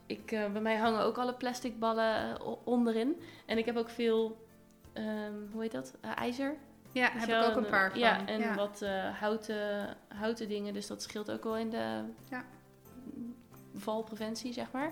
ik, 0.06 0.32
eh, 0.32 0.52
bij 0.52 0.62
mij 0.62 0.76
hangen 0.78 1.02
ook 1.02 1.18
alle 1.18 1.34
plastic 1.34 1.80
ballen 1.80 2.40
eh, 2.40 2.52
onderin. 2.64 3.22
En 3.46 3.58
ik 3.58 3.66
heb 3.66 3.76
ook 3.78 3.90
veel, 3.90 4.46
ehm, 4.94 5.34
hoe 5.52 5.62
heet 5.62 5.72
dat, 5.72 5.98
Eh, 6.02 6.12
ijzer. 6.16 6.56
Ja, 6.92 7.10
heb 7.12 7.30
ik 7.30 7.50
ook 7.50 7.56
een 7.56 7.64
en, 7.64 7.70
paar 7.70 7.90
van. 7.92 8.00
Ja, 8.00 8.26
en 8.28 8.56
wat 8.56 8.86
houten, 9.20 9.98
houten 10.08 10.48
dingen. 10.48 10.74
Dus 10.74 10.88
dat 10.88 11.02
scheelt 11.02 11.32
ook 11.32 11.44
wel 11.44 11.58
in 11.58 11.70
de 11.70 12.04
Ja. 12.30 12.46
valpreventie, 13.76 14.54
zeg 14.54 14.72
maar. 14.72 14.92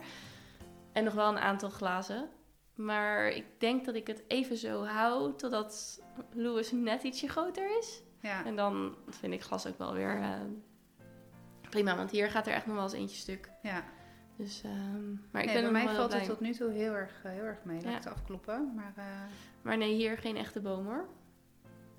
En 0.92 1.04
nog 1.04 1.14
wel 1.14 1.28
een 1.30 1.40
aantal 1.40 1.70
glazen. 1.70 2.30
Maar 2.76 3.28
ik 3.30 3.46
denk 3.60 3.86
dat 3.86 3.96
ik 3.96 4.08
het 4.08 4.24
even 4.28 4.58
zo 4.58 4.84
hou 4.86 5.36
totdat 5.36 6.02
Louis 6.34 6.72
net 6.72 7.04
ietsje 7.04 7.28
groter 7.28 7.78
is. 7.80 8.02
ja. 8.22 8.46
En 8.46 8.56
dan 8.56 8.96
vind 9.08 9.34
ik 9.34 9.42
glas 9.44 9.68
ook 9.68 9.78
wel 9.78 9.94
weer 9.94 10.40
prima. 11.70 11.96
Want 11.96 12.12
hier 12.12 12.30
gaat 12.30 12.48
er 12.48 12.54
echt 12.54 12.66
nog 12.66 12.76
wel 12.76 12.84
eens 12.84 12.94
eentje 12.94 13.18
stuk. 13.18 13.52
ja. 13.62 13.84
Dus, 14.42 14.62
ehm, 14.64 15.10
maar 15.32 15.42
ik 15.42 15.48
Nee, 15.48 15.62
ben 15.62 15.72
bij 15.72 15.84
mij 15.84 15.96
valt 15.96 16.08
blij 16.08 16.20
het 16.20 16.30
tot 16.30 16.40
nu 16.40 16.54
toe 16.54 16.72
heel 16.72 16.94
erg, 16.94 17.12
eh, 17.24 17.32
heel 17.32 17.44
erg 17.44 17.58
mee. 17.64 17.76
Laat 17.76 17.92
Ja. 17.92 17.98
het 17.98 18.08
afkloppen. 18.08 18.72
Maar, 18.76 18.94
eh, 18.96 19.04
Maar 19.62 19.78
nee, 19.78 19.94
hier 19.94 20.18
geen 20.18 20.38
echte 20.38 20.60
boom 20.60 20.86
hoor. 20.86 21.08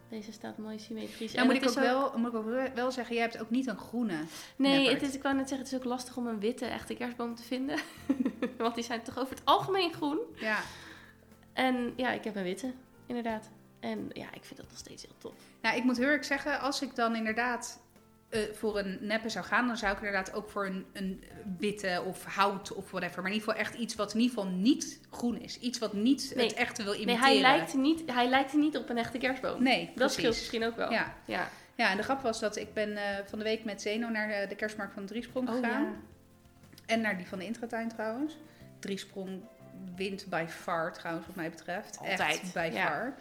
Deze 0.09 0.33
staat 0.33 0.59
mooi 0.59 0.79
symmetrisch. 0.79 1.33
Nou 1.33 1.49
En 1.49 1.55
moet 1.55 1.63
ik, 1.63 1.69
ook 1.69 1.75
wel, 1.75 2.19
moet 2.19 2.29
ik 2.29 2.35
ook 2.35 2.75
wel 2.75 2.91
zeggen, 2.91 3.15
jij 3.15 3.25
hebt 3.25 3.41
ook 3.41 3.51
niet 3.51 3.67
een 3.67 3.77
groene. 3.79 4.15
Nee, 4.57 4.77
Neppert. 4.77 5.01
het 5.01 5.11
is, 5.11 5.17
ik 5.17 5.23
wou 5.23 5.35
net 5.35 5.49
zeggen, 5.49 5.67
het 5.67 5.77
is 5.77 5.81
ook 5.81 5.93
lastig 5.93 6.17
om 6.17 6.27
een 6.27 6.41
witte 6.41 6.67
echte 6.67 6.95
kerstboom 6.95 7.35
te 7.35 7.43
vinden. 7.43 7.79
Want 8.59 8.75
die 8.75 8.85
zijn 8.85 9.03
toch 9.03 9.19
over 9.19 9.35
het 9.35 9.45
algemeen 9.45 9.93
groen. 9.93 10.19
Ja. 10.37 10.59
En 11.53 11.93
ja, 11.97 12.11
ik 12.11 12.25
heb 12.25 12.37
een 12.37 12.43
witte, 12.43 12.73
inderdaad. 13.07 13.51
En 13.81 14.09
ja, 14.13 14.27
ik 14.35 14.45
vind 14.45 14.61
dat 14.61 14.69
nog 14.69 14.79
steeds 14.79 15.03
heel 15.03 15.15
tof. 15.19 15.35
Nou, 15.63 15.77
ik 15.77 15.85
moet 15.85 15.97
heel 15.97 16.07
erg 16.09 16.25
zeggen, 16.25 16.61
als 16.61 16.83
ik 16.83 16.95
dan 16.95 17.17
inderdaad 17.17 17.81
eh, 18.33 18.41
voor 18.55 18.79
een 18.79 18.99
neppe 19.01 19.29
zou 19.29 19.45
gaan, 19.45 19.67
dan 19.67 19.77
zou 19.77 19.93
ik 19.93 19.99
inderdaad 19.99 20.33
ook 20.35 20.51
voor 20.51 20.67
een, 20.67 20.87
een 20.93 21.25
witte 21.59 22.03
of 22.07 22.25
hout 22.25 22.73
of 22.73 22.91
whatever. 22.91 23.23
Maar 23.23 23.31
in 23.31 23.37
ieder 23.37 23.49
geval 23.55 23.65
echt 23.67 23.75
iets 23.75 23.95
wat 23.95 24.15
in 24.15 24.21
ieder 24.21 24.37
geval 24.37 24.51
niet 24.53 25.01
groen 25.11 25.41
is. 25.41 25.59
Iets 25.59 25.79
wat 25.79 25.93
niet 25.93 26.33
Nee. 26.37 26.47
het 26.47 26.55
echte 26.57 26.83
wil 26.83 26.93
Nee, 26.93 27.01
imiteren. 27.01 27.27
hij 27.31 27.41
lijkt, 27.41 27.75
niet, 27.75 28.03
hij 28.13 28.29
lijkt 28.29 28.53
niet 28.53 28.77
op 28.77 28.89
een 28.89 28.99
echte 28.99 29.19
kerstboom. 29.19 29.63
Nee, 29.63 29.85
dat 29.87 29.95
precies. 29.95 30.15
scheelt 30.17 30.35
misschien 30.35 30.65
ook 30.65 30.77
wel. 30.77 30.91
Ja. 30.91 31.15
ja. 31.25 31.49
ja, 31.75 31.91
en 31.91 31.97
de 31.97 32.03
grap 32.03 32.21
was 32.23 32.41
dat 32.41 32.57
ik 32.57 32.75
ben 32.75 32.97
eh, 32.97 33.03
van 33.27 33.39
de 33.39 33.45
week 33.45 33.65
met 33.65 33.83
Zeno 33.83 34.09
naar 34.09 34.49
de 34.49 34.55
kerstmarkt 34.57 34.95
van 34.95 35.07
Driesprong 35.07 35.49
Oh, 35.49 35.55
gegaan. 35.55 35.83
ja. 35.83 35.93
En 36.87 37.01
naar 37.01 37.17
die 37.17 37.27
van 37.27 37.39
de 37.39 37.45
Intratuin 37.45 37.89
trouwens. 37.89 38.37
Driesprong 38.79 39.41
wint 39.97 40.27
by 40.29 40.45
far 40.49 40.93
trouwens 40.93 41.27
wat 41.27 41.37
mij 41.37 41.51
betreft. 41.51 41.99
Altijd, 41.99 42.21
Echt 42.21 42.53
by 42.55 42.71
ja. 42.73 42.87
far. 42.87 43.15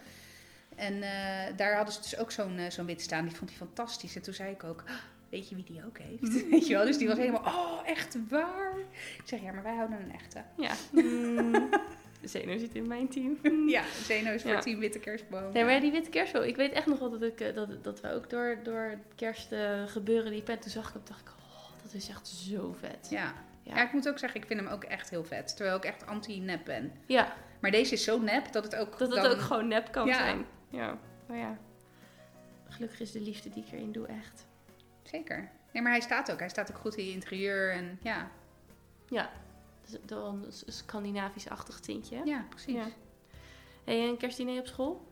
En 0.76 1.02
eh, 1.02 1.56
daar 1.56 1.74
hadden 1.76 1.94
ze 1.94 2.00
dus 2.00 2.16
ook 2.18 2.30
zo'n 2.30 2.58
eh, 2.58 2.70
zo'n 2.70 2.86
wit 2.86 3.00
staan. 3.02 3.24
Die 3.26 3.36
vond 3.36 3.50
hij 3.50 3.58
fantastisch. 3.58 4.16
En 4.16 4.22
toen 4.22 4.34
zei 4.34 4.50
ik 4.50 4.64
ook, 4.64 4.82
"Ah, 4.86 4.94
weet 5.28 5.48
je 5.48 5.54
wie 5.54 5.64
die 5.64 5.84
ook 5.86 5.98
heeft? 5.98 6.46
Weet 6.50 6.66
je 6.66 6.74
wel? 6.74 6.84
Dus 6.84 6.98
die 6.98 7.08
was 7.08 7.16
helemaal, 7.16 7.42
oh 7.46 7.88
echt 7.88 8.16
waar? 8.28 8.72
Ik 9.18 9.22
zeg, 9.24 9.40
ja, 9.42 9.52
maar 9.52 9.62
wij 9.62 9.74
houden 9.74 9.98
een 10.00 10.12
echte. 10.12 10.42
Ja. 10.56 10.72
Mm. 10.90 11.68
Zeno 12.22 12.58
zit 12.58 12.74
in 12.74 12.86
mijn 12.86 13.08
team. 13.08 13.38
Ja, 13.68 13.82
Zeno 14.04 14.30
is 14.32 14.42
voor 14.42 14.50
Ja. 14.50 14.60
team 14.60 14.78
witte 14.78 14.98
kerstboom. 14.98 15.52
Nee, 15.52 15.64
maar 15.64 15.80
die 15.80 15.90
witte 15.92 16.10
kerstboom. 16.10 16.42
Ik 16.42 16.56
weet 16.56 16.72
echt 16.72 16.86
nog 16.86 16.98
wel 16.98 17.10
dat, 17.10 17.22
ik, 17.22 17.40
eh, 17.40 17.54
dat, 17.54 17.84
dat 17.84 18.00
we 18.00 18.12
ook 18.12 18.30
door, 18.30 18.58
door 18.62 18.80
het 18.82 18.98
kerstgebeuren 19.16 20.30
die 20.30 20.42
pen. 20.42 20.58
Toen 20.58 20.70
zag 20.70 20.86
ik 20.88 20.92
hem, 20.92 21.02
dacht 21.04 21.20
ik, 21.20 21.28
oh, 21.28 21.82
dat 21.82 21.94
is 21.94 22.08
echt 22.08 22.28
zo 22.28 22.76
vet. 22.80 23.06
Ja. 23.10 23.34
Ja. 23.62 23.74
Ja. 23.76 23.82
ik 23.82 23.92
moet 23.92 24.08
ook 24.08 24.18
zeggen, 24.18 24.40
ik 24.40 24.46
vind 24.46 24.60
hem 24.60 24.68
ook 24.68 24.84
echt 24.84 25.10
heel 25.10 25.24
vet. 25.24 25.56
Terwijl 25.56 25.76
ik 25.76 25.84
echt 25.84 26.06
anti-nep 26.06 26.64
ben. 26.64 26.92
Ja, 27.06 27.32
Maar 27.60 27.70
deze 27.70 27.92
is 27.92 28.04
zo 28.04 28.20
nep 28.20 28.52
dat 28.52 28.64
het 28.64 28.76
ook 28.76 28.98
dat 28.98 29.12
het 29.12 29.22
dan- 29.22 29.32
ook 29.32 29.40
gewoon 29.40 29.68
nep 29.68 29.92
kan 29.92 30.06
Ja. 30.06 30.14
zijn. 30.16 30.44
Ja, 30.72 30.98
maar 31.26 31.36
ja. 31.36 31.58
Gelukkig 32.68 33.00
is 33.00 33.12
de 33.12 33.20
liefde 33.20 33.50
die 33.50 33.64
ik 33.64 33.72
erin 33.72 33.92
doe 33.92 34.06
echt. 34.06 34.46
Zeker. 35.02 35.50
Nee, 35.72 35.82
maar 35.82 35.92
hij 35.92 36.00
staat 36.00 36.32
ook. 36.32 36.38
Hij 36.38 36.48
staat 36.48 36.70
ook 36.70 36.78
goed 36.78 36.96
in 36.96 37.04
je 37.04 37.12
interieur. 37.12 37.72
En 37.72 37.98
ja, 38.02 38.30
Ja, 39.08 39.30
dus 39.84 39.98
wel 40.06 40.26
een 40.26 40.44
Scandinavisch-achtig 40.66 41.80
tintje. 41.80 42.20
ja 42.24 42.46
precies. 42.48 42.74
Ja. 42.74 42.86
Hey, 43.84 44.08
een 44.08 44.16
kerstdiner 44.16 44.58
op 44.58 44.66
school? 44.66 45.06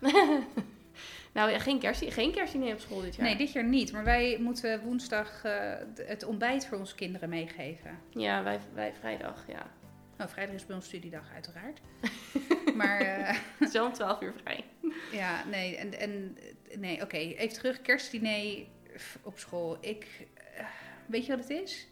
nou 1.32 1.50
ja, 1.50 1.58
geen, 1.58 1.78
kerst, 1.78 2.12
geen 2.12 2.32
kerstdiner 2.32 2.72
op 2.72 2.80
school 2.80 3.00
dit 3.00 3.14
jaar. 3.16 3.26
Nee, 3.26 3.36
dit 3.36 3.52
jaar 3.52 3.64
niet. 3.64 3.92
Maar 3.92 4.04
wij 4.04 4.38
moeten 4.40 4.82
woensdag 4.82 5.44
eh, 5.44 5.74
het 5.96 6.24
ontbijt 6.24 6.66
voor 6.66 6.78
onze 6.78 6.94
kinderen 6.94 7.28
meegeven. 7.28 7.98
Ja, 8.10 8.42
wij, 8.42 8.60
wij 8.74 8.94
vrijdag, 8.94 9.44
ja. 9.48 9.70
Nou, 10.16 10.30
vrijdag 10.30 10.54
is 10.54 10.66
bij 10.66 10.76
ons 10.76 10.84
studiedag 10.86 11.30
uiteraard. 11.34 11.80
maar 12.76 13.00
eh, 13.00 13.28
Het 13.58 13.68
is 13.68 13.72
wel 13.72 13.86
om 13.86 13.92
12 13.92 14.20
uur 14.22 14.32
vrij. 14.42 14.64
ja, 15.12 15.44
nee. 15.44 15.76
En, 15.76 15.98
en, 15.98 16.36
nee, 16.78 17.02
oké. 17.02 17.16
Even 17.16 17.56
terug. 17.56 17.82
Kerstdiner 17.82 18.64
op 19.22 19.38
school. 19.38 19.76
Ik, 19.80 20.26
eh, 20.56 20.64
weet 21.06 21.26
je 21.26 21.36
wat 21.36 21.48
het 21.48 21.58
is? 21.62 21.86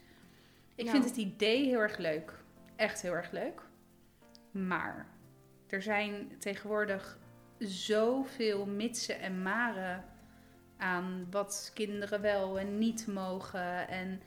Ik 0.74 0.84
Nou. 0.84 0.96
vind 0.96 1.08
het 1.10 1.16
idee 1.18 1.64
heel 1.64 1.80
erg 1.80 1.96
leuk. 1.98 2.32
Echt 2.76 3.02
heel 3.02 3.12
erg 3.12 3.30
leuk. 3.30 3.60
Maar 4.50 5.06
er 5.68 5.82
zijn 5.82 6.32
tegenwoordig 6.38 7.18
zoveel 7.58 8.66
mitsen 8.66 9.20
en 9.20 9.42
maren 9.42 10.04
aan 10.76 11.26
wat 11.30 11.70
kinderen 11.74 12.20
wel 12.20 12.58
en 12.58 12.78
niet 12.78 13.06
mogen. 13.06 13.88
En 13.88 14.20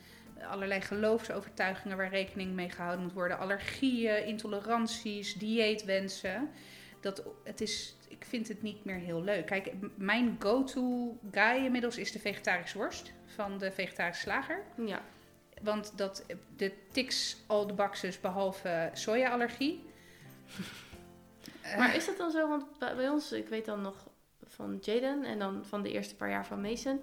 allerlei 0.43 0.81
geloofsovertuigingen 0.81 1.97
waar 1.97 2.09
rekening 2.09 2.53
mee 2.53 2.69
gehouden 2.69 3.05
moet 3.05 3.13
worden. 3.13 3.39
Allergieën, 3.39 4.25
intoleranties, 4.25 5.33
dieetwensen. 5.33 6.49
Dat, 7.01 7.23
het 7.43 7.61
is, 7.61 7.95
ik 8.07 8.25
vind 8.25 8.47
het 8.47 8.61
niet 8.61 8.85
meer 8.85 8.95
heel 8.95 9.23
leuk. 9.23 9.45
Kijk, 9.45 9.71
mijn 9.95 10.35
go-to 10.39 11.17
guy 11.31 11.65
inmiddels 11.65 11.97
is 11.97 12.11
de 12.11 12.19
vegetarische 12.19 12.77
worst 12.77 13.11
van 13.25 13.57
de 13.57 13.71
vegetarische 13.71 14.21
slager. 14.21 14.63
Ja. 14.85 15.01
Want 15.61 15.97
dat, 15.97 16.25
de 16.55 16.73
tiks 16.91 17.37
all 17.45 17.65
the 17.65 17.73
boxes 17.73 18.19
behalve 18.19 18.89
soja-allergie. 18.93 19.85
Maar 21.77 21.95
is 21.95 22.05
dat 22.05 22.17
dan 22.17 22.31
zo? 22.31 22.47
Want 22.47 22.65
bij 22.79 23.09
ons, 23.09 23.31
ik 23.31 23.47
weet 23.47 23.65
dan 23.65 23.81
nog 23.81 24.09
van 24.43 24.77
Jaden 24.81 25.23
en 25.23 25.39
dan 25.39 25.65
van 25.65 25.81
de 25.81 25.91
eerste 25.91 26.15
paar 26.15 26.29
jaar 26.29 26.45
van 26.45 26.61
Mason. 26.61 27.01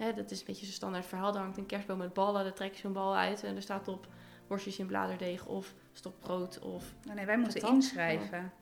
Hè, 0.00 0.12
dat 0.12 0.30
is 0.30 0.40
een 0.40 0.46
beetje 0.46 0.64
zo'n 0.64 0.74
standaard 0.74 1.06
verhaal. 1.06 1.32
Daar 1.32 1.42
hangt 1.42 1.56
een 1.56 1.66
kerstboom 1.66 1.98
met 1.98 2.12
ballen. 2.12 2.44
Daar 2.44 2.52
trek 2.52 2.72
je 2.74 2.80
zo'n 2.80 2.92
bal 2.92 3.16
uit 3.16 3.44
en 3.44 3.56
er 3.56 3.62
staat 3.62 3.88
op 3.88 4.06
worstjes 4.46 4.78
in 4.78 4.86
bladerdeeg 4.86 5.46
of 5.46 5.74
stokbrood 5.92 6.58
of... 6.58 6.84
oh 7.08 7.14
nee, 7.14 7.26
wij 7.26 7.38
moeten 7.38 7.60
patat? 7.60 7.74
inschrijven. 7.74 8.52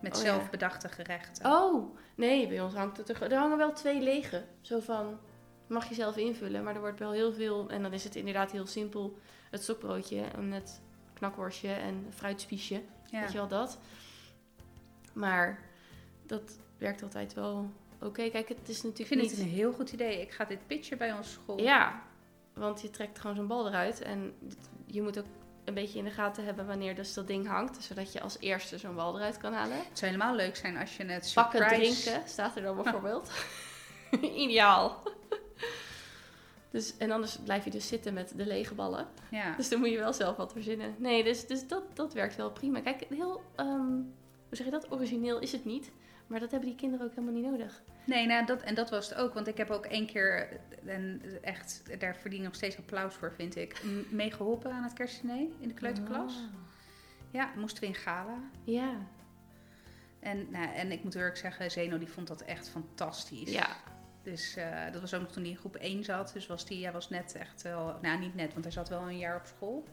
Met 0.00 0.16
Oh, 0.16 0.22
zelfbedachte 0.22 0.88
gerechten. 0.88 1.50
Oh, 1.52 1.96
nee, 2.14 2.48
bij 2.48 2.60
ons 2.60 2.74
hangt 2.74 2.96
het 2.96 3.08
er... 3.08 3.22
Er 3.22 3.38
hangen 3.38 3.56
wel 3.58 3.72
twee 3.72 4.00
lege. 4.00 4.44
Zo 4.60 4.80
van, 4.80 5.18
mag 5.66 5.88
je 5.88 5.94
zelf 5.94 6.16
invullen. 6.16 6.64
Maar 6.64 6.74
er 6.74 6.80
wordt 6.80 6.98
wel 6.98 7.12
heel 7.12 7.32
veel... 7.32 7.68
En 7.68 7.82
dan 7.82 7.92
is 7.92 8.04
het 8.04 8.16
inderdaad 8.16 8.50
heel 8.52 8.66
simpel. 8.66 9.18
Het 9.50 9.62
stokbroodje 9.62 10.20
en 10.20 10.52
het 10.52 10.82
knakworstje 11.12 11.72
en 11.72 12.06
fruitspiesje. 12.10 12.82
ja. 13.06 13.20
Weet 13.20 13.32
je 13.32 13.38
wel 13.38 13.48
dat? 13.48 13.78
Maar 15.12 15.62
dat 16.26 16.58
werkt 16.78 17.02
altijd 17.02 17.34
wel 17.34 17.70
oké. 18.00 18.30
Kijk, 18.30 18.48
het 18.48 18.68
is 18.68 18.76
Ik 18.76 18.82
natuurlijk 18.82 19.08
vind 19.08 19.20
niet... 19.20 19.30
het 19.30 19.40
een 19.40 19.54
heel 19.54 19.72
goed 19.72 19.92
idee. 19.92 20.20
Ik 20.20 20.30
ga 20.32 20.44
dit 20.44 20.66
pitchen 20.66 20.98
bij 20.98 21.12
onze 21.12 21.30
school. 21.30 21.60
Ja, 21.60 22.02
want 22.52 22.80
je 22.80 22.90
trekt 22.90 23.18
gewoon 23.18 23.36
zo'n 23.36 23.46
bal 23.46 23.66
eruit. 23.68 24.02
En 24.02 24.34
je 24.86 25.02
moet 25.02 25.18
ook 25.18 25.26
een 25.64 25.74
beetje 25.74 25.98
in 25.98 26.04
de 26.04 26.10
gaten 26.10 26.44
hebben 26.44 26.66
wanneer 26.66 26.94
dus 26.94 27.14
dat 27.14 27.26
ding 27.26 27.46
hangt. 27.46 27.82
Zodat 27.82 28.12
je 28.12 28.20
als 28.20 28.36
eerste 28.40 28.78
zo'n 28.78 28.94
bal 28.94 29.16
eruit 29.16 29.36
kan 29.36 29.52
halen. 29.52 29.76
Het 29.76 29.98
zou 29.98 30.12
helemaal 30.12 30.34
leuk 30.34 30.56
zijn 30.56 30.76
als 30.76 30.96
je 30.96 31.04
het 31.04 31.32
Bakken, 31.34 31.58
surprise... 31.58 32.02
drinken, 32.02 32.28
staat 32.28 32.56
er 32.56 32.62
dan 32.62 32.76
bijvoorbeeld. 32.82 33.30
Ideaal. 34.44 35.02
Dus, 36.70 36.96
en 36.96 37.10
anders 37.10 37.38
blijf 37.44 37.64
je 37.64 37.70
dus 37.70 37.88
zitten 37.88 38.14
met 38.14 38.32
de 38.36 38.46
lege 38.46 38.74
ballen. 38.74 39.06
Ja. 39.30 39.56
Dus 39.56 39.68
dan 39.68 39.78
moet 39.78 39.90
je 39.90 39.98
wel 39.98 40.12
zelf 40.12 40.36
wat 40.36 40.52
verzinnen. 40.52 40.94
Nee, 40.98 41.24
dus, 41.24 41.46
dus 41.46 41.68
dat, 41.68 41.82
dat 41.96 42.12
werkt 42.12 42.36
wel 42.36 42.50
prima. 42.50 42.80
Kijk, 42.80 43.06
heel, 43.08 43.42
ehm, 43.54 43.92
hoe 44.48 44.56
zeg 44.56 44.64
je 44.66 44.72
dat? 44.72 44.92
Origineel 44.92 45.38
is 45.38 45.52
het 45.52 45.64
niet. 45.64 45.90
Maar 46.26 46.40
dat 46.40 46.50
hebben 46.50 46.68
die 46.68 46.78
kinderen 46.78 47.06
ook 47.06 47.14
helemaal 47.14 47.34
niet 47.40 47.50
nodig. 47.50 47.82
Nee, 48.04 48.26
nou, 48.26 48.46
dat, 48.46 48.62
en 48.62 48.74
dat 48.74 48.90
was 48.90 49.08
het 49.08 49.18
ook. 49.18 49.34
Want 49.34 49.46
ik 49.46 49.56
heb 49.56 49.70
ook 49.70 49.86
één 49.86 50.06
keer, 50.06 50.48
en 50.86 51.22
echt, 51.42 51.82
daar 52.00 52.16
verdien 52.16 52.38
ik 52.38 52.44
nog 52.44 52.54
steeds 52.54 52.78
applaus 52.78 53.14
voor, 53.14 53.32
vind 53.32 53.56
ik, 53.56 53.82
m- 53.84 54.16
mee 54.16 54.30
geholpen 54.32 54.72
aan 54.72 54.82
het 54.82 54.92
kerstdiner 54.92 55.46
in 55.60 55.68
de 55.68 55.74
kleuterklas. 55.74 56.32
Ah. 56.34 56.54
Ja, 57.30 57.50
moesten 57.56 57.80
we 57.82 57.88
in 57.88 57.94
Gala. 57.94 58.38
Ja. 58.64 58.92
En, 60.20 60.50
nou, 60.50 60.74
en 60.74 60.92
ik 60.92 61.04
moet 61.04 61.14
eerlijk 61.14 61.36
zeggen, 61.36 61.70
Zeno 61.70 61.98
die 61.98 62.08
vond 62.08 62.26
dat 62.28 62.40
echt 62.40 62.68
fantastisch. 62.68 63.50
Ja. 63.52 63.76
Dus 64.22 64.56
eh, 64.56 64.92
dat 64.92 65.00
was 65.00 65.14
ook 65.14 65.20
nog 65.20 65.32
toen 65.32 65.42
hij 65.42 65.52
in 65.52 65.58
groep 65.58 65.76
1 65.76 66.04
zat. 66.04 66.30
Dus 66.32 66.46
was 66.46 66.66
die, 66.66 66.82
hij 66.82 66.92
was 66.92 67.08
net 67.10 67.34
echt 67.34 67.62
wel, 67.62 67.98
nou 68.02 68.18
niet 68.18 68.34
net, 68.34 68.52
want 68.52 68.64
hij 68.64 68.72
zat 68.72 68.88
wel 68.88 69.00
een 69.08 69.18
jaar 69.18 69.36
op 69.36 69.46
school. 69.56 69.84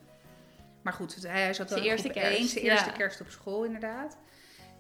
Maar 0.82 0.94
goed, 0.94 1.16
hij, 1.28 1.42
hij 1.42 1.54
zat 1.54 1.70
wel 1.70 1.78
in 1.80 1.84
eerste 1.84 2.10
kerst, 2.10 2.38
1, 2.38 2.48
zijn 2.48 2.66
ja. 2.66 2.72
eerste 2.72 2.92
kerst 2.92 3.22
op 3.22 3.30
school 3.30 3.64
inderdaad. 3.64 4.18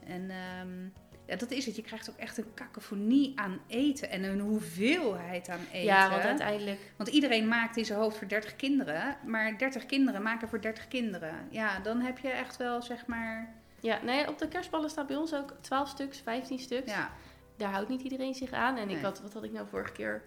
En 0.05 0.29
ehm, 0.29 0.87
ja, 1.31 1.37
dat 1.37 1.51
is 1.51 1.65
het. 1.65 1.75
Je 1.75 1.81
krijgt 1.81 2.09
ook 2.09 2.17
echt 2.17 2.37
een 2.37 2.53
cacophonie 2.55 3.31
aan 3.39 3.59
eten 3.67 4.09
en 4.09 4.23
een 4.23 4.39
hoeveelheid 4.39 5.49
aan 5.49 5.65
eten. 5.71 5.83
ja, 5.83 6.09
want 6.09 6.21
uiteindelijk... 6.23 6.79
Want 6.95 7.09
iedereen 7.09 7.47
maakt 7.47 7.77
in 7.77 7.85
zijn 7.85 7.99
hoofd 7.99 8.17
voor 8.17 8.27
30 8.27 8.55
kinderen, 8.55 9.17
maar 9.25 9.57
30 9.57 9.85
kinderen 9.85 10.21
maken 10.21 10.47
voor 10.49 10.61
30 10.61 10.87
kinderen. 10.87 11.47
Ja, 11.49 11.79
dan 11.79 11.99
heb 12.01 12.17
je 12.17 12.29
echt 12.29 12.57
wel, 12.57 12.81
zeg 12.81 13.05
maar, 13.05 13.53
Ja, 13.79 13.99
nee, 14.03 14.27
op 14.27 14.37
de 14.37 14.47
kerstballen 14.47 14.89
staat 14.89 15.07
bij 15.07 15.15
ons 15.15 15.33
ook 15.33 15.53
12 15.61 15.89
stuks, 15.89 16.19
15 16.19 16.59
stuks. 16.59 16.91
ja, 16.91 17.11
Daar 17.57 17.71
houdt 17.71 17.89
niet 17.89 18.01
iedereen 18.01 18.33
zich 18.33 18.51
aan. 18.51 18.77
En 18.77 18.89
ik 18.89 19.01
had, 19.01 19.21
wat 19.21 19.33
had 19.33 19.43
ik 19.43 19.51
nou 19.51 19.67
vorige 19.67 19.91
keer? 19.91 20.23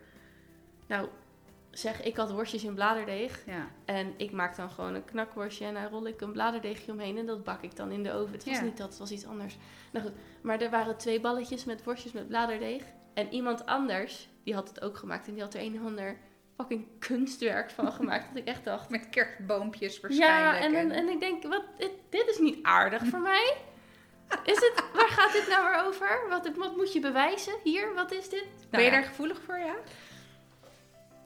Nou, 0.86 1.08
zeg, 1.74 2.02
ik 2.02 2.16
had 2.16 2.30
worstjes 2.30 2.64
in 2.64 2.74
bladerdeeg. 2.74 3.42
ja. 3.46 3.68
En 3.84 4.14
ik 4.16 4.30
maak 4.32 4.56
dan 4.56 4.70
gewoon 4.70 4.94
een 4.94 5.04
knakworstje 5.04 5.64
en 5.66 5.74
daar 5.74 5.90
rol 5.90 6.06
ik 6.06 6.20
een 6.20 6.32
bladerdeegje 6.32 6.92
omheen 6.92 7.18
en 7.18 7.26
dat 7.26 7.44
bak 7.44 7.62
ik 7.62 7.76
dan 7.76 7.90
in 7.90 8.02
de 8.02 8.12
oven. 8.12 8.32
Het 8.32 8.44
was 8.44 8.54
Ja. 8.58 8.62
niet 8.62 8.76
dat, 8.76 8.88
het 8.88 8.98
was 8.98 9.10
iets 9.10 9.26
anders. 9.26 9.56
Nou 9.92 10.04
goed, 10.06 10.14
maar 10.42 10.60
er 10.60 10.70
waren 10.70 10.96
twee 10.96 11.20
balletjes 11.20 11.64
met 11.64 11.84
worstjes 11.84 12.12
met 12.12 12.28
bladerdeeg. 12.28 12.82
En 13.14 13.32
iemand 13.32 13.66
anders, 13.66 14.28
die 14.44 14.54
had 14.54 14.68
het 14.68 14.80
ook 14.82 14.96
gemaakt 14.96 15.26
en 15.26 15.32
die 15.34 15.42
had 15.42 15.54
er 15.54 15.60
een 15.60 15.78
of 15.80 15.86
ander 15.86 16.16
fucking 16.56 16.86
kunstwerk 16.98 17.70
van 17.70 17.92
gemaakt. 17.98 18.28
Dat 18.28 18.36
ik 18.42 18.48
echt 18.48 18.64
dacht, 18.64 18.90
Met 18.90 19.08
kerstboompjes 19.08 19.94
ja, 19.94 20.00
waarschijnlijk. 20.02 20.64
en, 20.64 20.74
en, 20.74 20.90
en 20.90 21.08
ik 21.08 21.20
denk, 21.20 21.42
wat, 21.42 21.64
dit, 21.78 21.90
dit 22.08 22.28
is 22.28 22.38
niet 22.38 22.58
aardig 22.62 23.04
voor 23.06 23.20
mij. 23.32 23.56
Is 24.44 24.54
het, 24.54 24.84
waar 24.94 25.08
gaat 25.08 25.32
dit 25.32 25.48
nou 25.48 25.64
weer 25.70 25.84
over? 25.86 26.26
Wat, 26.28 26.50
wat 26.56 26.76
moet 26.76 26.92
je 26.92 27.00
bewijzen 27.00 27.52
hier? 27.62 27.94
Wat 27.94 28.12
is 28.12 28.28
dit? 28.28 28.44
ben 28.44 28.66
Nou 28.70 28.84
je 28.84 28.90
ja. 28.90 28.96
daar 28.96 29.04
gevoelig 29.08 29.40
voor, 29.42 29.58
ja? 29.58 29.74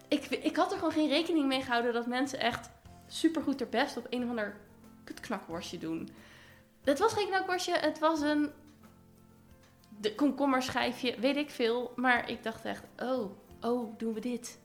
Ik, 0.08 0.24
ik 0.26 0.56
had 0.56 0.72
er 0.72 0.78
gewoon 0.78 0.92
geen 0.92 1.08
rekening 1.08 1.46
mee 1.46 1.62
gehouden 1.62 1.92
dat 1.92 2.06
mensen 2.06 2.40
echt 2.40 2.70
supergoed 3.06 3.60
er 3.60 3.68
best 3.68 3.96
op 3.96 4.06
een 4.10 4.22
of 4.22 4.28
ander 4.28 4.56
kutknakworstje 5.04 5.78
doen. 5.78 6.08
Het 6.84 6.98
was 6.98 7.12
geen 7.12 7.26
knakworstje, 7.28 7.78
het 7.78 7.98
was 7.98 8.20
een 8.20 8.50
de 10.00 10.14
komkommerschijfje, 10.14 11.20
weet 11.20 11.36
ik 11.36 11.50
veel. 11.50 11.92
Maar 11.96 12.30
ik 12.30 12.42
dacht 12.42 12.64
echt, 12.64 12.82
oh, 13.02 13.30
oh, 13.60 13.98
doen 13.98 14.14
we 14.14 14.20
dit? 14.20 14.58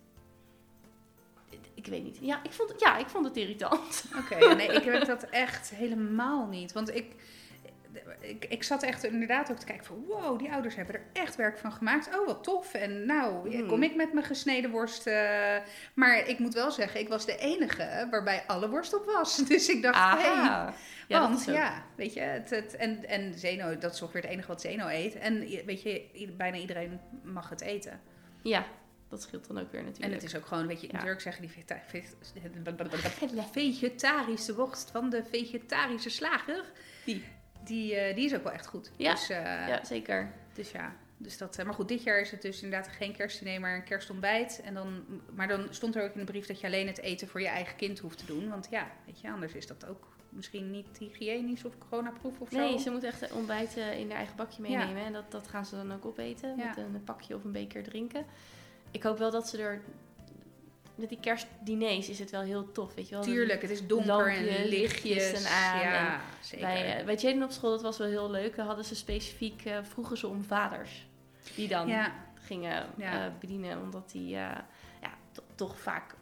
Ik 1.73 1.85
weet 1.85 2.03
niet. 2.03 2.17
Ja, 2.21 2.43
ik 2.43 2.51
vond, 2.51 2.69
het- 2.69 2.79
ja, 2.79 2.97
ik 2.97 3.07
vond 3.07 3.25
het 3.25 3.37
irritant. 3.37 4.05
Oké, 4.19 4.53
nee, 4.55 4.67
ik 4.67 4.83
heb 4.93 5.05
dat 5.05 5.23
echt 5.23 5.69
helemaal 5.69 6.47
niet. 6.47 6.71
Want 6.71 6.95
ik, 6.95 7.15
ik, 8.19 8.45
ik 8.49 8.63
zat 8.63 8.83
echt 8.83 9.03
inderdaad 9.03 9.51
ook 9.51 9.57
te 9.57 9.65
kijken 9.65 9.85
van... 9.85 10.03
wow, 10.07 10.39
die 10.39 10.51
ouders 10.51 10.75
hebben 10.75 10.95
er 10.95 11.01
echt 11.13 11.35
werk 11.35 11.57
van 11.57 11.71
gemaakt. 11.71 12.19
Oh, 12.19 12.25
wat 12.25 12.43
tof. 12.43 12.73
En 12.73 13.05
nou, 13.05 13.55
Hmm. 13.57 13.67
kom 13.67 13.83
ik 13.83 13.95
met 13.95 14.13
mijn 14.13 14.25
gesneden 14.25 14.71
worst. 14.71 15.07
eh, 15.07 15.57
maar 15.93 16.27
ik 16.27 16.39
moet 16.39 16.53
wel 16.53 16.71
zeggen, 16.71 16.99
ik 16.99 17.07
was 17.09 17.25
de 17.25 17.37
enige 17.37 18.07
waarbij 18.11 18.43
alle 18.47 18.69
worst 18.69 18.93
op 18.95 19.05
was. 19.05 19.37
Dus 19.47 19.69
ik 19.69 19.81
dacht, 19.81 20.21
hey, 20.21 20.33
ja, 21.07 21.19
want 21.21 21.45
ja, 21.45 21.83
weet 21.95 22.13
je, 22.13 22.19
het, 22.19 22.49
het, 22.49 22.75
en, 22.75 23.05
en 23.07 23.33
Zeno, 23.39 23.77
dat 23.77 23.93
is 23.93 24.01
ongeveer 24.01 24.21
het 24.21 24.29
enige 24.31 24.47
wat 24.47 24.61
Zeno 24.61 24.87
eet. 24.87 25.15
En 25.15 25.39
weet 25.65 25.81
je, 25.81 26.33
bijna 26.37 26.57
iedereen 26.57 26.99
mag 27.23 27.49
het 27.49 27.61
eten. 27.61 28.01
ja, 28.41 28.65
dat 29.09 29.21
scheelt 29.21 29.47
dan 29.47 29.59
ook 29.59 29.71
weer 29.71 29.79
En 29.81 29.85
natuurlijk. 29.85 30.13
het 30.21 30.23
is 30.23 30.35
ook 30.35 30.45
gewoon, 30.45 30.67
weet 30.67 30.81
je, 30.81 30.87
Ja. 30.87 30.93
natuurlijk 30.93 31.21
zeggen 31.21 31.41
die 31.41 31.51
vegeta- 31.51 31.81
ve- 31.87 32.03
vegetarische 33.51 34.55
worst 34.55 34.91
van 34.91 35.09
de 35.09 35.23
vegetarische 35.31 36.09
slager. 36.09 36.63
Die. 37.05 37.23
Die, 37.65 37.95
eh, 37.95 38.15
die 38.15 38.25
is 38.25 38.35
ook 38.35 38.43
wel 38.43 38.51
echt 38.53 38.65
goed. 38.67 38.91
Ja. 38.97 39.11
Dus, 39.11 39.29
eh, 39.29 39.37
Ja, 39.67 39.83
zeker. 39.85 40.31
dus 40.53 40.71
ja. 40.71 40.95
Dus 41.17 41.37
dat, 41.37 41.57
eh, 41.57 41.65
maar 41.65 41.73
goed, 41.73 41.87
dit 41.87 42.03
jaar 42.03 42.19
is 42.19 42.31
het 42.31 42.41
dus 42.41 42.61
inderdaad 42.61 42.87
geen 42.91 43.13
kerstdiner, 43.15 43.59
maar 43.59 43.75
een 43.75 43.83
kerstontbijt. 43.83 44.61
En 44.63 44.73
dan, 44.73 45.03
maar 45.35 45.47
dan 45.47 45.67
stond 45.69 45.95
er 45.95 46.03
ook 46.03 46.13
in 46.13 46.19
de 46.19 46.31
brief 46.31 46.45
dat 46.45 46.59
je 46.59 46.67
alleen 46.67 46.87
het 46.87 46.99
eten 46.99 47.27
voor 47.27 47.41
je 47.41 47.47
eigen 47.47 47.75
kind 47.75 47.99
hoeft 47.99 48.17
te 48.17 48.25
doen. 48.25 48.49
Want 48.49 48.67
ja, 48.71 48.87
weet 49.05 49.19
je, 49.21 49.31
anders 49.31 49.53
is 49.53 49.67
dat 49.67 49.85
ook 49.87 50.07
misschien 50.29 50.71
niet 50.71 50.97
hygiënisch 50.97 51.65
of 51.65 51.73
coronaproof 51.89 52.39
of 52.39 52.49
zo. 52.51 52.57
Nee, 52.57 52.79
ze 52.79 52.89
moeten 52.91 53.09
echt 53.09 53.21
een 53.21 53.33
ontbijt 53.33 53.77
eh, 53.77 53.99
in 53.99 54.07
haar 54.09 54.17
eigen 54.17 54.35
bakje 54.35 54.69
Ja. 54.69 54.77
meenemen. 54.77 55.05
En 55.05 55.13
dat, 55.13 55.31
dat 55.31 55.47
gaan 55.47 55.65
ze 55.65 55.75
dan 55.75 55.93
ook 55.93 56.05
opeten. 56.05 56.57
Ja. 56.57 56.65
Met 56.67 56.77
een 56.77 57.03
pakje 57.03 57.35
of 57.35 57.43
een 57.43 57.51
beker 57.51 57.83
drinken. 57.83 58.25
Ik 58.91 59.03
hoop 59.03 59.17
wel 59.17 59.31
dat 59.31 59.47
ze 59.49 59.57
er... 59.57 59.81
Met 61.03 61.11
die 61.11 61.21
kerstdiners 61.21 62.09
is 62.09 62.19
het 62.19 62.31
wel 62.31 62.41
heel 62.41 62.71
tof, 62.71 62.93
weet 62.93 63.09
je 63.09 63.15
wel. 63.15 63.23
Tuurlijk, 63.23 63.61
het 63.61 63.71
is 63.71 63.87
donker 63.87 64.27
en 64.37 64.65
lichtjes. 64.67 65.31
en 65.45 65.51
aan 65.51 65.79
Ja, 65.79 66.21
zeker. 66.41 66.65
Bij, 66.65 66.97
eh, 66.99 67.05
bij 67.05 67.15
Jaden 67.15 67.43
op 67.43 67.51
school, 67.51 67.69
dat 67.69 67.81
was 67.81 67.97
wel 67.97 68.07
heel 68.07 68.31
leuk. 68.31 68.55
Daar 68.55 68.65
hadden 68.65 68.85
ze 68.85 68.95
specifiek, 68.95 69.65
eh, 69.65 69.77
vroegen 69.81 70.17
ze 70.17 70.27
om 70.27 70.43
vaders. 70.43 71.05
Die 71.55 71.67
dan 71.67 71.87
ja, 71.87 72.13
gingen 72.33 72.85
Ja. 72.97 73.25
eh, 73.25 73.31
bedienen. 73.39 73.81
Omdat 73.81 74.11
die 74.11 74.27
ja, 74.27 74.65
to- 75.31 75.43
toch 75.55 75.79
vaak 75.79 76.15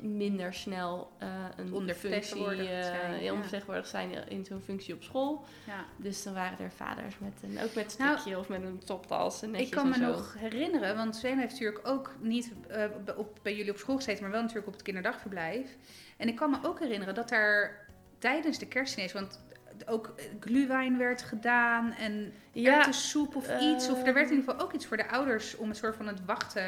minder 0.00 0.54
snel 0.54 1.12
eh, 1.18 1.28
een 1.28 1.54
functie 1.56 1.74
Ondervertegenwoordigd 1.74 2.70
eh, 2.70 2.82
zijn, 2.84 3.22
ondervertegenwoordigd 3.30 3.88
zijn 3.88 4.28
in 4.28 4.44
zo'n 4.44 4.60
functie 4.60 4.94
op 4.94 5.02
school. 5.02 5.44
ja. 5.66 5.84
Dus 5.96 6.22
dan 6.22 6.34
waren 6.34 6.58
er 6.58 6.70
vaders 6.70 7.18
met 7.18 7.32
een, 7.42 7.58
ook 7.62 7.74
met 7.74 7.96
een 7.98 8.04
Nou, 8.04 8.18
strikje 8.18 8.38
of 8.40 8.48
met 8.48 8.62
een 8.62 8.78
toptas 8.84 9.42
en 9.42 9.54
Ik 9.54 9.70
kan 9.70 9.88
me 9.88 9.94
en 9.94 10.00
nog 10.00 10.34
herinneren, 10.38 10.96
want 10.96 11.16
Zeno 11.16 11.40
heeft 11.40 11.52
natuurlijk 11.52 11.88
ook 11.88 12.14
niet 12.20 12.52
eh, 12.68 12.84
b- 13.04 13.14
op, 13.18 13.38
bij 13.42 13.56
jullie 13.56 13.70
op 13.72 13.78
school 13.78 13.96
gezeten, 13.96 14.22
maar 14.22 14.30
wel 14.32 14.40
natuurlijk 14.40 14.66
op 14.66 14.72
het 14.72 14.82
kinderdagverblijf. 14.82 15.76
En 16.16 16.28
ik 16.28 16.36
kan 16.36 16.50
me 16.50 16.56
ook 16.62 16.78
herinneren 16.80 17.14
dat 17.14 17.28
daar 17.28 17.86
tijdens 18.18 18.58
de 18.58 18.66
kerstdiners, 18.66 19.12
want 19.12 19.40
ook 19.86 20.12
eh, 20.16 20.24
glühwein 20.40 20.98
werd 20.98 21.22
gedaan 21.22 21.92
en 21.92 22.32
Ja, 22.52 22.92
soep 22.92 23.36
of 23.36 23.48
eh, 23.48 23.62
iets. 23.62 23.88
Of 23.88 24.06
er 24.06 24.14
werd 24.14 24.30
in 24.30 24.36
ieder 24.36 24.50
geval 24.50 24.66
ook 24.66 24.72
iets 24.72 24.86
voor 24.86 24.96
de 24.96 25.08
ouders 25.08 25.56
om 25.56 25.68
een 25.68 25.74
soort 25.74 25.96
van 25.96 26.06
het 26.06 26.24
wachten. 26.24 26.62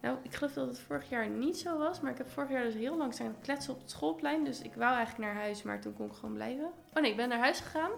Nou, 0.00 0.16
ik 0.22 0.34
geloof 0.34 0.52
dat 0.52 0.66
het 0.66 0.78
vorig 0.78 1.08
jaar 1.08 1.28
niet 1.28 1.58
zo 1.58 1.78
was. 1.78 2.00
Maar 2.00 2.10
ik 2.12 2.18
heb 2.18 2.30
vorig 2.30 2.50
jaar 2.50 2.62
dus 2.64 2.74
heel 2.74 2.96
lang 2.96 3.12
staan 3.14 3.34
kletsen 3.42 3.72
op 3.74 3.80
het 3.80 3.90
schoolplein. 3.90 4.44
Dus 4.44 4.62
ik 4.62 4.74
wou 4.74 4.94
eigenlijk 4.96 5.32
naar 5.32 5.42
huis, 5.42 5.62
maar 5.62 5.80
toen 5.80 5.94
kon 5.94 6.06
ik 6.06 6.12
gewoon 6.12 6.34
blijven. 6.34 6.70
Oh 6.94 7.02
nee, 7.02 7.10
ik 7.10 7.16
ben 7.16 7.28
naar 7.28 7.38
huis 7.38 7.60
gegaan. 7.60 7.90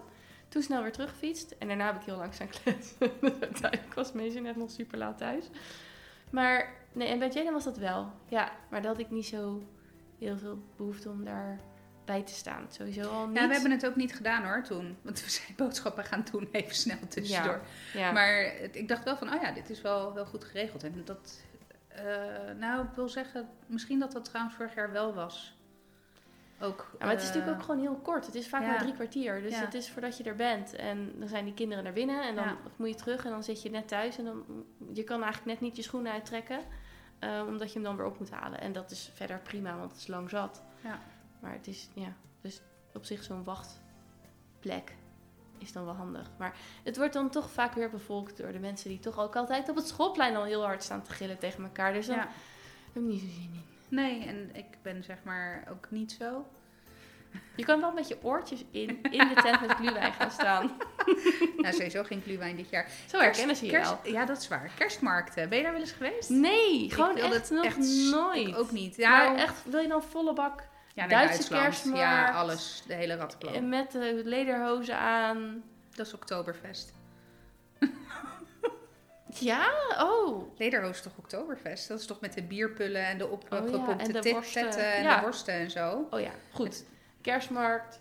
Toen 0.49 0.61
snel 0.61 0.81
weer 0.81 0.91
teruggefietst. 0.91 1.55
En 1.59 1.67
daarna 1.67 1.85
heb 1.85 1.95
ik 1.95 2.05
heel 2.05 2.17
lang 2.17 2.33
staan 2.33 2.47
kletsen. 2.63 2.97
Dus 3.21 3.31
Uiteindelijk 3.41 3.93
was 3.93 4.11
Meesje 4.11 4.39
net 4.39 4.55
nog 4.55 4.71
super 4.71 4.97
laat 4.97 5.17
thuis. 5.17 5.49
Maar 6.29 6.73
nee, 6.91 7.07
en 7.07 7.19
bij 7.19 7.29
Jaden 7.29 7.53
was 7.53 7.63
dat 7.63 7.77
wel. 7.77 8.11
Ja, 8.27 8.51
maar 8.69 8.81
daar 8.81 8.91
had 8.91 8.99
ik 8.99 9.09
niet 9.11 9.25
zo 9.25 9.63
heel 10.19 10.37
veel 10.37 10.63
behoefte 10.77 11.09
om 11.09 11.23
daar 11.25 11.59
bij 12.05 12.21
te 12.23 12.33
staan. 12.33 12.65
Sowieso 12.69 13.09
al 13.09 13.27
niet. 13.27 13.37
Ja, 13.37 13.47
we 13.47 13.53
hebben 13.53 13.71
het 13.71 13.85
ook 13.85 13.95
niet 13.95 14.15
gedaan 14.15 14.43
hoor 14.43 14.63
toen. 14.63 14.97
Want 15.01 15.23
we 15.23 15.29
zijn 15.29 15.53
boodschappen 15.55 16.03
gaan 16.03 16.25
doen 16.31 16.47
even 16.51 16.75
snel 16.75 16.97
tussendoor. 17.09 17.61
Ja. 17.93 18.11
Maar 18.11 18.51
het- 18.59 18.75
ik 18.75 18.87
dacht 18.87 19.03
wel 19.03 19.17
van, 19.17 19.33
oh 19.33 19.41
ja, 19.41 19.51
dit 19.51 19.69
is 19.69 19.81
wel, 19.81 20.13
wel 20.13 20.25
goed 20.25 20.43
geregeld. 20.43 20.83
En 20.83 21.01
dat, 21.05 21.41
eh, 21.95 22.55
nou, 22.55 22.83
ik 22.83 22.91
wil 22.95 23.09
zeggen, 23.09 23.49
misschien 23.65 23.99
dat 23.99 24.11
dat 24.11 24.25
trouwens 24.25 24.55
vorig 24.55 24.75
jaar 24.75 24.91
wel 24.91 25.13
was. 25.13 25.57
Ook, 26.59 26.89
Ja, 26.91 27.05
maar 27.05 27.09
het 27.13 27.21
is 27.21 27.27
eh, 27.29 27.33
natuurlijk 27.35 27.61
ook 27.61 27.65
gewoon 27.65 27.81
heel 27.81 27.95
kort. 27.95 28.25
Het 28.25 28.35
is 28.35 28.49
vaak 28.49 28.61
ja. 28.61 28.67
maar 28.67 28.77
drie 28.77 28.93
kwartier. 28.93 29.41
Dus 29.41 29.51
Ja. 29.53 29.59
het 29.59 29.73
is 29.73 29.89
voordat 29.91 30.17
je 30.17 30.23
er 30.23 30.35
bent. 30.35 30.75
En 30.75 31.13
dan 31.19 31.27
zijn 31.27 31.45
die 31.45 31.53
kinderen 31.53 31.83
naar 31.83 31.93
binnen. 31.93 32.23
En 32.27 32.35
dan 32.35 32.57
moet 32.75 32.89
je 32.89 32.95
terug. 32.95 33.25
En 33.25 33.31
dan 33.31 33.43
zit 33.43 33.61
je 33.61 33.69
net 33.69 33.87
thuis. 33.87 34.17
En 34.17 34.25
dan, 34.25 34.43
je 34.93 35.03
kan 35.03 35.23
eigenlijk 35.23 35.51
net 35.51 35.61
niet 35.61 35.75
je 35.75 35.81
schoenen 35.81 36.11
uittrekken. 36.11 36.59
eh, 37.19 37.43
omdat 37.47 37.67
je 37.67 37.73
hem 37.73 37.83
dan 37.83 37.95
weer 37.97 38.05
op 38.05 38.19
moet 38.19 38.31
halen. 38.31 38.59
En 38.61 38.71
dat 38.73 38.91
is 38.91 39.11
verder 39.13 39.39
prima, 39.39 39.77
want 39.77 39.91
het 39.91 39.99
is 39.99 40.07
lang 40.07 40.29
zat. 40.29 40.63
Ja. 40.83 40.99
Maar 41.39 41.51
het 41.53 41.67
is, 41.67 41.89
ja, 41.93 42.13
dus 42.41 42.61
op 42.93 43.05
zich 43.05 43.23
zo'n 43.23 43.43
wachtplek 43.43 44.95
is 45.63 45.71
dan 45.71 45.85
wel 45.85 45.93
handig. 45.95 46.29
Maar 46.37 46.55
het 46.83 46.97
wordt 46.97 47.13
dan 47.13 47.29
toch 47.29 47.51
vaak 47.51 47.73
weer 47.73 47.89
bevolkt 47.89 48.37
door 48.37 48.51
de 48.51 48.59
mensen 48.59 48.89
die 48.89 48.99
toch 48.99 49.19
ook 49.19 49.35
altijd 49.35 49.69
op 49.69 49.75
het 49.75 49.87
schoolplein 49.87 50.35
al 50.35 50.43
heel 50.43 50.63
hard 50.63 50.83
staan 50.83 51.01
te 51.01 51.11
gillen 51.11 51.37
tegen 51.39 51.63
elkaar. 51.63 51.93
Dus 51.93 52.05
dan 52.07 52.15
Ja. 52.15 52.27
heb 52.93 53.03
ik 53.03 53.09
niet 53.09 53.19
zo 53.21 53.27
zin 53.27 53.51
in. 53.53 53.63
Nee, 53.87 54.25
en 54.25 54.49
ik 54.53 54.65
ben 54.81 55.03
zeg 55.03 55.17
maar 55.23 55.67
ook 55.71 55.87
niet 55.89 56.11
zo. 56.11 56.45
Je 57.55 57.65
kan 57.65 57.79
wel 57.81 57.91
met 57.91 58.07
je 58.07 58.17
oortjes 58.23 58.63
in, 58.71 59.01
in 59.01 59.27
de 59.27 59.41
tent 59.43 59.61
met 59.61 59.71
glühwein 59.71 60.13
gaan 60.13 60.31
staan. 60.31 60.71
Nou, 61.57 61.75
sowieso 61.75 62.03
geen 62.03 62.21
glühwein 62.21 62.55
dit 62.55 62.69
jaar. 62.69 62.89
Zo 63.09 63.19
herkennen 63.19 63.55
ze 63.55 63.65
je 63.65 63.71
Kerst, 63.71 63.89
wel. 64.03 64.11
ja, 64.13 64.25
dat 64.25 64.37
is 64.37 64.47
waar. 64.47 64.71
Kerstmarkten. 64.77 65.49
Ben 65.49 65.57
je 65.57 65.63
daar 65.63 65.71
wel 65.73 65.81
eens 65.81 65.91
geweest? 65.91 66.29
Nee, 66.29 66.91
gewoon 66.91 67.17
echt 67.17 67.49
nog 67.51 67.65
echt 67.65 67.77
nooit. 68.11 68.55
Ook 68.55 68.71
niet. 68.71 68.97
Maar 68.97 69.07
Ja, 69.35 69.35
echt, 69.37 69.63
wil 69.65 69.79
je 69.79 69.87
dan 69.87 70.03
volle 70.03 70.33
bak 70.33 70.63
ja 70.93 71.07
Duitse 71.07 71.49
kerstmarkt. 71.49 71.99
Ja, 71.99 72.31
alles. 72.31 72.83
De 72.87 72.93
hele 72.93 73.13
en 73.13 73.19
rattenplan. 73.19 73.69
met 73.69 73.91
de 73.91 74.21
lederhozen 74.25 74.97
aan? 74.97 75.63
Dat 75.95 76.05
is 76.05 76.13
Oktoberfest. 76.13 76.93
Ja? 79.39 79.71
Oh. 79.99 80.57
Lederhoos 80.57 80.89
is 80.95 81.01
toch 81.01 81.17
Oktoberfest? 81.17 81.87
Dat 81.87 81.99
is 81.99 82.05
toch 82.05 82.19
met 82.19 82.33
de 82.33 82.43
bierpullen 82.43 83.05
en 83.05 83.17
de 83.17 83.23
Oh 83.23 83.29
ja, 83.29 83.35
opgepompte 83.35 83.91
en 84.05 84.11
de 84.11 84.19
tetten 84.19 84.93
en 84.93 85.03
Ja. 85.03 85.15
de 85.15 85.21
worsten 85.21 85.53
en 85.53 85.71
zo. 85.71 86.07
Oh 86.09 86.19
ja, 86.19 86.31
goed. 86.51 86.83
Kerstmarkt. 87.21 87.99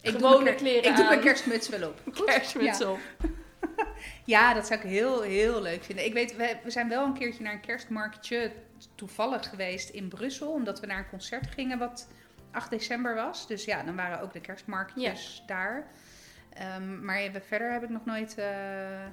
Ik 0.00 0.18
doe 0.18 0.42
mijn 0.42 0.56
kleren 0.56 0.90
Ik 0.90 0.96
doe 0.96 1.04
mijn 1.04 1.20
kerstmuts 1.20 1.68
wel 1.68 1.88
op. 1.88 2.00
Goed? 2.16 2.24
Kerstmuts 2.24 2.78
Ja. 2.78 2.90
op. 2.90 2.98
Ja, 4.24 4.54
dat 4.54 4.66
zou 4.66 4.80
ik 4.80 4.86
heel, 4.86 5.20
heel 5.20 5.62
leuk 5.62 5.84
vinden. 5.84 6.04
Ik 6.04 6.12
weet, 6.12 6.36
we, 6.36 6.56
we 6.64 6.70
zijn 6.70 6.88
wel 6.88 7.04
een 7.04 7.12
keertje 7.12 7.42
naar 7.42 7.52
een 7.52 7.60
kerstmarktje 7.60 8.52
toevallig 8.94 9.48
geweest 9.48 9.88
in 9.88 10.08
Brussel. 10.08 10.52
Omdat 10.52 10.80
we 10.80 10.86
naar 10.86 10.98
een 10.98 11.08
concert 11.08 11.46
gingen 11.50 11.78
wat 11.78 12.08
8 12.52 12.70
december 12.70 13.14
was. 13.14 13.46
Dus 13.46 13.64
ja, 13.64 13.82
dan 13.82 13.96
waren 13.96 14.20
ook 14.20 14.32
de 14.32 14.40
kerstmarktjes 14.40 15.42
daar. 15.46 15.86
Ehm, 16.52 17.04
maar 17.04 17.16
even 17.16 17.42
verder 17.42 17.72
heb 17.72 17.82
ik 17.82 17.88
nog 17.88 18.04
nooit... 18.04 18.38
eh, 18.38 19.04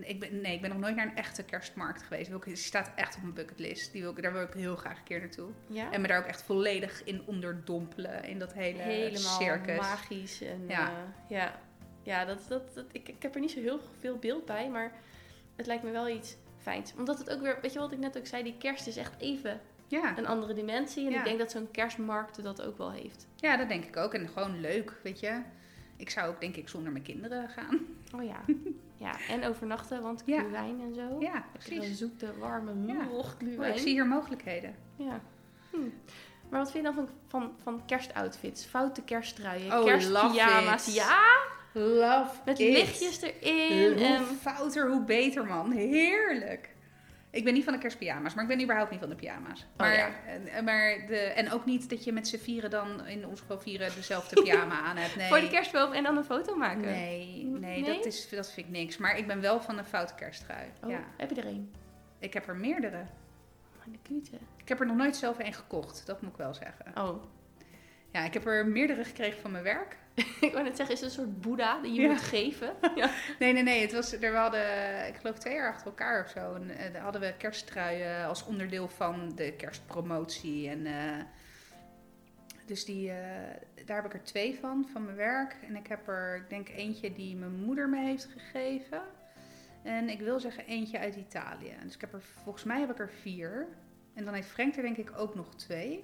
ik 0.00 0.20
ben, 0.20 0.40
nee, 0.40 0.54
ik 0.54 0.60
ben 0.60 0.70
nog 0.70 0.78
nooit 0.78 0.96
naar 0.96 1.06
een 1.06 1.16
echte 1.16 1.42
kerstmarkt 1.42 2.02
geweest. 2.02 2.44
Die 2.44 2.56
staat 2.56 2.90
echt 2.96 3.16
op 3.16 3.22
mijn 3.22 3.34
bucketlist. 3.34 3.92
Die 3.92 4.02
wil 4.02 4.10
ik, 4.10 4.22
daar 4.22 4.32
wil 4.32 4.42
ik 4.42 4.52
heel 4.54 4.76
graag 4.76 4.98
een 4.98 5.04
keer 5.04 5.20
naartoe. 5.20 5.50
Ja. 5.66 5.92
En 5.92 6.00
me 6.00 6.08
daar 6.08 6.18
ook 6.18 6.26
echt 6.26 6.42
volledig 6.42 7.04
in 7.04 7.22
onderdompelen. 7.26 8.24
In 8.24 8.38
dat 8.38 8.52
hele 8.52 8.82
Helemaal 8.82 9.40
circus. 9.40 9.76
magisch. 9.78 10.40
En, 10.42 10.64
Ja. 10.68 10.78
ja. 10.80 10.92
ja. 11.28 11.58
Ja, 12.04 12.24
dat, 12.24 12.44
dat, 12.48 12.74
dat, 12.74 12.84
ik, 12.92 13.08
ik 13.08 13.22
heb 13.22 13.34
er 13.34 13.40
niet 13.40 13.50
zo 13.50 13.60
heel 13.60 13.80
veel 14.00 14.16
beeld 14.18 14.44
bij, 14.44 14.68
maar 14.68 14.92
het 15.56 15.66
lijkt 15.66 15.82
me 15.82 15.90
wel 15.90 16.08
iets 16.08 16.36
fijns. 16.58 16.94
Omdat 16.96 17.18
het 17.18 17.30
ook 17.30 17.40
weer, 17.40 17.58
weet 17.62 17.72
je 17.72 17.78
wat 17.78 17.92
ik 17.92 17.98
net 17.98 18.18
ook 18.18 18.26
zei, 18.26 18.42
die 18.42 18.56
kerst 18.58 18.86
is 18.86 18.96
echt 18.96 19.12
even 19.20 19.60
Ja. 20.00 20.18
een 20.18 20.26
andere 20.26 20.54
dimensie. 20.54 21.06
En 21.06 21.12
Ja. 21.12 21.18
ik 21.18 21.24
denk 21.24 21.38
dat 21.38 21.50
zo'n 21.50 21.70
kerstmarkt 21.70 22.42
dat 22.42 22.62
ook 22.62 22.78
wel 22.78 22.90
heeft. 22.92 23.26
ja, 23.36 23.56
dat 23.56 23.68
denk 23.68 23.84
ik 23.84 23.96
ook. 23.96 24.14
En 24.14 24.28
gewoon 24.28 24.60
leuk, 24.60 24.92
weet 25.02 25.20
je. 25.20 25.40
Ik 25.96 26.10
zou 26.10 26.28
ook 26.28 26.40
denk 26.40 26.56
ik 26.56 26.68
zonder 26.68 26.92
mijn 26.92 27.04
kinderen 27.04 27.48
gaan. 27.48 27.80
Oh 28.16 28.24
ja. 28.24 28.40
ja, 28.96 29.12
en 29.28 29.44
overnachten, 29.44 30.02
want 30.02 30.22
Ja. 30.26 30.50
wijn 30.50 30.80
en 30.80 30.94
zo. 30.94 31.20
Ja, 31.20 31.44
precies. 31.52 31.98
zoete, 31.98 32.38
warme, 32.38 32.72
Ja. 32.86 32.92
nog 32.92 33.36
Oh, 33.58 33.66
ik 33.66 33.78
zie 33.78 33.92
hier 33.92 34.06
mogelijkheden. 34.06 34.74
Ja. 34.96 35.20
Hm. 35.70 35.78
Maar 36.48 36.60
wat 36.60 36.70
vind 36.70 36.86
je 36.86 36.92
dan 36.92 37.04
van, 37.06 37.08
van, 37.26 37.52
van 37.62 37.84
kerstoutfits? 37.86 38.64
Foute 38.64 39.02
kerststruien, 39.02 39.72
Oh, 39.72 39.84
kerstpyjama's. 39.84 40.94
Ja, 40.94 41.26
Love 41.72 42.30
met 42.44 42.58
it. 42.58 42.72
lichtjes 42.72 43.20
erin. 43.20 43.92
Hoe 43.92 44.04
En, 44.04 44.24
fouter, 44.24 44.90
hoe 44.90 45.04
beter, 45.04 45.44
man. 45.46 45.70
Heerlijk. 45.70 46.71
Ik 47.32 47.44
ben 47.44 47.54
niet 47.54 47.64
van 47.64 47.72
de 47.72 47.78
kerstpyjama's, 47.78 48.34
maar 48.34 48.42
ik 48.44 48.50
ben 48.50 48.62
überhaupt 48.62 48.90
niet 48.90 49.00
van 49.00 49.08
de 49.08 49.14
pyjama's. 49.14 49.66
Maar, 49.76 49.96
ja. 49.96 50.10
en, 50.26 50.64
maar 50.64 51.06
de, 51.06 51.16
en 51.16 51.52
ook 51.52 51.64
niet 51.64 51.90
dat 51.90 52.04
je 52.04 52.12
met 52.12 52.28
z'n 52.28 52.36
vieren 52.38 52.70
dan 52.70 53.06
in 53.06 53.26
ons 53.26 53.40
geval 53.40 53.60
vieren 53.60 53.94
dezelfde 53.94 54.34
pyjama 54.42 54.80
aan 54.80 54.96
hebt. 54.96 55.16
Nee. 55.16 55.28
Voor 55.28 55.40
de 55.40 55.48
kerstboom 55.48 55.92
en 55.92 56.02
dan 56.02 56.16
een 56.16 56.24
foto 56.24 56.56
maken. 56.56 56.80
Nee, 56.80 57.44
nee, 57.44 57.80
Nee? 57.80 57.94
Dat, 57.96 58.06
is, 58.06 58.28
dat 58.28 58.52
vind 58.52 58.66
ik 58.66 58.72
niks. 58.72 58.96
Maar 58.96 59.18
ik 59.18 59.26
ben 59.26 59.40
wel 59.40 59.60
van 59.60 59.78
een 59.78 59.84
foute 59.84 60.14
kersttrui. 60.14 60.66
Oh, 60.84 60.90
Ja. 60.90 61.00
heb 61.16 61.30
je 61.30 61.40
er 61.40 61.46
een? 61.46 61.72
Ik 62.18 62.32
heb 62.34 62.48
er 62.48 62.56
meerdere. 62.56 62.98
Oh, 63.76 63.92
de 63.92 63.98
kute. 64.02 64.36
Ik 64.56 64.68
heb 64.68 64.80
er 64.80 64.86
nog 64.86 64.96
nooit 64.96 65.16
zelf 65.16 65.38
een 65.38 65.52
gekocht, 65.52 66.06
dat 66.06 66.22
moet 66.22 66.30
ik 66.30 66.36
wel 66.36 66.54
zeggen. 66.54 66.84
Oh, 66.94 67.22
Ja, 68.10 68.24
ik 68.24 68.32
heb 68.34 68.46
er 68.46 68.66
meerdere 68.66 69.04
gekregen 69.04 69.40
van 69.40 69.50
mijn 69.50 69.64
werk. 69.64 69.96
ik 70.40 70.52
wou 70.52 70.62
net 70.64 70.76
zeggen, 70.76 70.94
is 70.94 71.00
het 71.00 71.10
een 71.10 71.16
soort 71.16 71.40
boeddha 71.40 71.80
die 71.80 71.92
je 71.92 72.00
Ja. 72.00 72.08
moet 72.08 72.20
geven? 72.20 72.72
Ja. 72.94 73.10
Nee, 73.38 73.52
nee, 73.52 73.62
nee. 73.62 73.80
Het 73.80 73.92
was, 73.92 74.12
er, 74.12 74.20
we 74.32 74.36
hadden, 74.36 75.06
ik 75.08 75.16
geloof 75.16 75.38
twee 75.38 75.54
jaar 75.54 75.72
achter 75.72 75.86
elkaar 75.86 76.24
of 76.24 76.30
zo. 76.30 76.54
En, 76.54 76.70
eh, 76.70 76.92
daar 76.92 77.02
hadden 77.02 77.20
we 77.20 77.34
kersttruien 77.38 78.26
als 78.26 78.44
onderdeel 78.44 78.88
van 78.88 79.32
de 79.34 79.52
kerstpromotie. 79.52 80.68
En, 80.68 80.86
eh, 80.86 81.24
dus 82.66 82.84
die, 82.84 83.10
eh, 83.10 83.16
daar 83.86 83.96
heb 83.96 84.04
ik 84.04 84.14
er 84.14 84.24
twee 84.24 84.58
van, 84.60 84.88
van 84.92 85.04
mijn 85.04 85.16
werk. 85.16 85.56
En 85.68 85.76
ik 85.76 85.86
heb 85.86 86.08
er, 86.08 86.36
ik 86.36 86.48
denk 86.50 86.68
eentje 86.68 87.12
die 87.12 87.36
mijn 87.36 87.54
moeder 87.64 87.88
me 87.88 87.98
heeft 88.00 88.28
gegeven. 88.36 89.02
En 89.82 90.08
ik 90.08 90.20
wil 90.20 90.40
zeggen 90.40 90.66
eentje 90.66 90.98
uit 90.98 91.16
Italië. 91.16 91.74
Dus 91.82 91.94
ik 91.94 92.00
heb 92.00 92.12
er, 92.12 92.22
volgens 92.42 92.64
mij 92.64 92.80
heb 92.80 92.90
ik 92.90 92.98
er 92.98 93.10
vier. 93.20 93.66
En 94.14 94.24
dan 94.24 94.34
heeft 94.34 94.48
Frank 94.48 94.76
er 94.76 94.82
denk 94.82 94.96
ik 94.96 95.12
ook 95.18 95.34
nog 95.34 95.54
twee. 95.54 96.02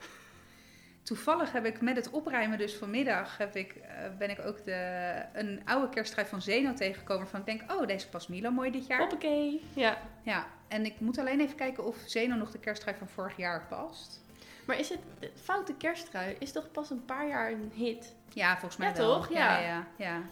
Toevallig 1.09 1.52
heb 1.52 1.64
ik 1.64 1.80
met 1.80 1.96
het 1.96 2.11
opruimen 2.11 2.59
dus 2.59 2.74
vanmiddag 2.74 3.38
heb 3.38 3.56
ik, 3.56 3.72
eh, 3.72 4.16
ben 4.18 4.30
ik 4.30 4.38
ook 4.46 4.64
de, 4.64 5.12
een 5.32 5.61
oude 5.64 5.88
kersttrui 5.88 6.26
van 6.26 6.42
Zeno 6.42 6.72
tegengekomen. 6.74 7.28
Van 7.28 7.40
ik 7.40 7.46
denk, 7.46 7.72
oh 7.72 7.86
deze 7.86 8.09
past 8.09 8.28
Milo 8.28 8.50
mooi 8.50 8.70
dit 8.70 8.86
jaar. 8.86 8.98
Hoppakee. 8.98 9.64
Ja. 9.74 9.98
Ja, 10.22 10.46
en 10.68 10.84
ik 10.84 11.00
moet 11.00 11.18
alleen 11.18 11.40
even 11.40 11.56
kijken 11.56 11.84
of 11.84 11.96
Zeno 12.06 12.34
nog 12.34 12.50
de 12.50 12.59
kersttrui 12.59 12.96
van 12.96 13.09
vorig 13.09 13.36
jaar 13.36 13.66
past. 13.68 14.20
Maar 14.66 14.78
is 14.78 14.88
het, 14.88 14.98
de 15.18 15.30
foute 15.42 15.74
kersttrui 15.74 16.36
is 16.38 16.52
toch 16.52 16.70
pas 16.70 16.90
een 16.90 17.04
paar 17.04 17.28
jaar 17.28 17.52
een 17.52 17.72
hit? 17.74 18.14
Ja, 18.32 18.52
volgens 18.52 18.76
mij 18.76 18.88
Ja, 18.88 18.94
wel. 18.94 19.14
toch? 19.14 19.32
Ja. 19.32 19.59
Ja. 19.59 19.66
Ja, 19.66 19.86
ja. 19.96 20.22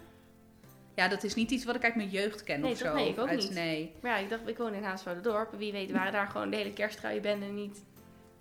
Ja, 0.95 1.09
dat 1.09 1.25
is 1.25 1.35
niet 1.35 1.51
iets 1.51 1.65
wat 1.65 1.75
ik 1.75 1.85
uit 1.85 1.95
mijn 1.95 2.09
jeugd 2.09 2.43
ken 2.45 2.61
Nee, 2.61 2.73
of 2.73 2.79
zo. 2.79 2.95
Nee, 2.95 3.09
ik 3.09 3.19
ook 3.19 3.29
uit, 3.29 3.39
niet. 3.39 3.51
Nee, 3.51 3.95
Maar 4.03 4.11
ja, 4.11 4.17
ik 4.19 4.29
dacht, 4.29 4.49
ik 4.49 4.57
woon 4.57 4.75
in 4.75 4.83
Haaswoude-dorp. 4.83 5.55
Wie 5.59 5.73
weet 5.73 5.91
waren 5.91 6.13
daar 6.19 6.29
gewoon 6.29 6.51
de 6.51 6.57
hele 6.57 6.73
kersttruien 6.73 7.23
benden 7.23 7.55
niet. 7.55 7.85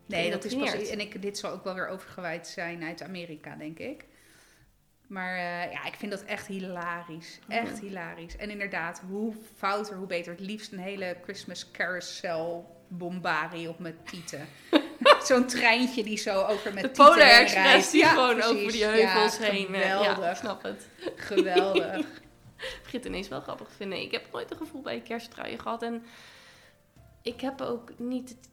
Nee 0.05 0.31
dat 0.31 0.43
is 0.43 0.55
pas... 0.55 0.73
En 0.89 0.99
ik, 0.99 1.21
dit 1.21 1.37
zal 1.37 1.51
ook 1.51 1.63
wel 1.63 1.73
weer 1.73 1.87
overgewaaid 1.87 2.47
zijn 2.47 2.83
uit 2.83 3.03
Amerika, 3.03 3.55
denk 3.55 3.79
ik. 3.79 4.05
Maar 5.07 5.35
eh, 5.35 5.71
ja, 5.71 5.85
ik 5.85 5.93
vind 5.97 6.11
dat 6.11 6.23
echt 6.23 6.47
hilarisch. 6.47 7.39
Echt 7.47 7.79
hilarisch. 7.79 8.35
En 8.37 8.49
inderdaad, 8.49 9.01
hoe 9.09 9.33
fouter, 9.57 9.95
hoe 9.95 10.07
beter. 10.07 10.31
Het 10.31 10.41
liefst 10.41 10.71
een 10.71 10.79
hele 10.79 11.17
Christmas 11.23 11.71
carousel 11.71 12.75
bombari 12.87 13.67
op 13.67 13.79
mijn 13.79 13.97
tieten. 14.05 14.47
Zo'n 15.27 15.45
treintje 15.47 16.03
die 16.03 16.17
zo 16.17 16.43
over 16.43 16.73
met 16.73 16.83
De 16.83 16.89
Polar 16.89 17.19
Express 17.41 17.91
die 17.91 17.99
Ja, 18.01 18.09
gewoon 18.09 18.35
precies. 18.35 18.51
over 18.51 18.71
die 18.71 18.83
heuvels 18.85 19.37
Ja, 19.37 19.43
heen. 19.43 19.73
eh, 19.75 19.81
ja, 19.81 19.97
Geweldig. 19.97 20.29
ik 20.31 20.35
snap 20.37 20.63
het. 20.63 20.87
Geweldig. 21.15 22.05
Ik 22.57 22.79
begin 22.83 22.99
het 22.99 23.05
ineens 23.07 23.27
wel 23.27 23.41
grappig 23.41 23.67
te 23.67 23.73
vinden. 23.75 24.01
Ik 24.01 24.11
heb 24.11 24.25
nooit 24.31 24.51
een 24.51 24.57
gevoel 24.57 24.81
bij 24.81 25.01
kersttruien 25.01 25.59
gehad. 25.59 25.81
En 25.83 26.03
ik 27.21 27.41
heb 27.41 27.61
ook 27.61 27.91
niet 27.99 28.29
het 28.29 28.49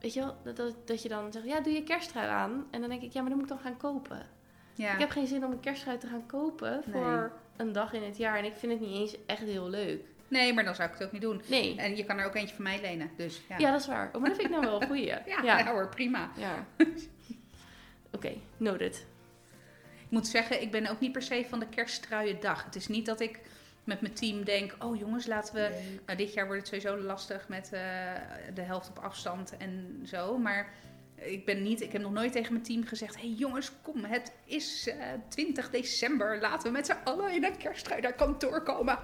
Weet 0.00 0.14
je 0.14 0.20
wel, 0.20 0.36
dat, 0.44 0.56
dat, 0.56 0.74
dat 0.84 1.02
je 1.02 1.08
dan 1.08 1.32
zegt, 1.32 1.44
ja, 1.44 1.60
doe 1.60 1.72
je 1.72 1.82
kersttrui 1.82 2.28
aan. 2.28 2.66
En 2.70 2.80
dan 2.80 2.90
denk 2.90 3.02
ik, 3.02 3.12
ja, 3.12 3.20
maar 3.20 3.30
dan 3.30 3.38
moet 3.38 3.50
ik 3.50 3.56
dan 3.56 3.64
gaan 3.64 3.76
kopen. 3.76 4.26
Ja. 4.74 4.92
Ik 4.92 4.98
heb 4.98 5.10
geen 5.10 5.26
zin 5.26 5.44
om 5.44 5.52
een 5.52 5.60
kersttrui 5.60 5.98
te 5.98 6.06
gaan 6.06 6.26
kopen 6.26 6.82
voor 6.90 7.32
een 7.56 7.72
dag 7.72 7.92
in 7.92 8.02
het 8.02 8.16
jaar. 8.16 8.38
En 8.38 8.44
ik 8.44 8.56
vind 8.56 8.72
het 8.72 8.80
niet 8.80 8.98
eens 8.98 9.16
echt 9.26 9.42
heel 9.42 9.68
leuk. 9.68 10.04
Nee, 10.28 10.52
maar 10.52 10.64
dan 10.64 10.74
zou 10.74 10.88
ik 10.88 10.94
het 10.94 11.06
ook 11.06 11.12
niet 11.12 11.22
doen. 11.22 11.42
Nee. 11.46 11.76
En 11.76 11.96
je 11.96 12.04
kan 12.04 12.18
er 12.18 12.26
ook 12.26 12.34
eentje 12.34 12.54
van 12.54 12.64
mij 12.64 12.80
lenen. 12.80 13.10
Dus 13.16 13.42
ja, 13.48 13.58
Ja, 13.58 13.70
dat 13.70 13.80
is 13.80 13.86
waar. 13.86 14.10
Oh, 14.12 14.20
maar 14.20 14.30
dat 14.30 14.38
vind 14.38 14.50
ik 14.50 14.60
nou 14.60 14.70
wel 14.70 14.80
een 14.82 14.86
goeie. 14.86 15.06
ja, 15.06 15.22
ja. 15.26 15.58
ja, 15.58 15.72
hoor, 15.72 15.88
prima. 15.88 16.30
Ja. 16.36 16.66
Oké, 18.16 18.32
noted. 18.56 19.06
Ik 20.04 20.10
moet 20.16 20.26
zeggen, 20.26 20.62
ik 20.62 20.70
ben 20.70 20.86
ook 20.86 21.00
niet 21.00 21.12
per 21.12 21.22
se 21.22 21.46
van 21.48 21.58
de 21.58 21.68
kersttruiendag. 21.68 22.64
Het 22.64 22.76
is 22.76 22.88
niet 22.88 23.06
dat 23.06 23.20
ik 23.20 23.40
met 23.90 24.00
mijn 24.00 24.14
team 24.14 24.44
denk, 24.44 24.76
oh 24.78 24.98
jongens, 24.98 25.26
laten 25.26 25.54
we... 25.54 25.98
Nou, 26.06 26.18
dit 26.18 26.32
jaar 26.32 26.46
wordt 26.46 26.70
het 26.70 26.82
sowieso 26.82 27.06
lastig 27.06 27.48
met 27.48 27.72
eh, 27.72 27.80
de 28.54 28.62
helft 28.62 28.88
op 28.88 28.98
afstand 28.98 29.56
en 29.56 30.02
zo. 30.04 30.38
Maar 30.38 30.72
ik 31.14 31.44
ben 31.44 31.62
niet, 31.62 31.80
ik 31.80 31.92
heb 31.92 32.02
nog 32.02 32.12
nooit 32.12 32.32
tegen 32.32 32.52
mijn 32.52 32.64
team 32.64 32.84
gezegd, 32.84 33.16
hey 33.16 33.28
jongens, 33.28 33.72
kom, 33.82 34.04
het 34.04 34.32
is 34.44 34.88
eh, 34.88 35.06
20 35.28 35.70
december. 35.70 36.40
Laten 36.40 36.66
we 36.66 36.72
met 36.72 36.86
z'n 36.86 36.96
allen 37.04 37.34
in 37.34 37.44
een 37.44 37.56
kersttrui 37.56 38.00
naar 38.00 38.14
kantoor 38.14 38.62
komen. 38.62 38.98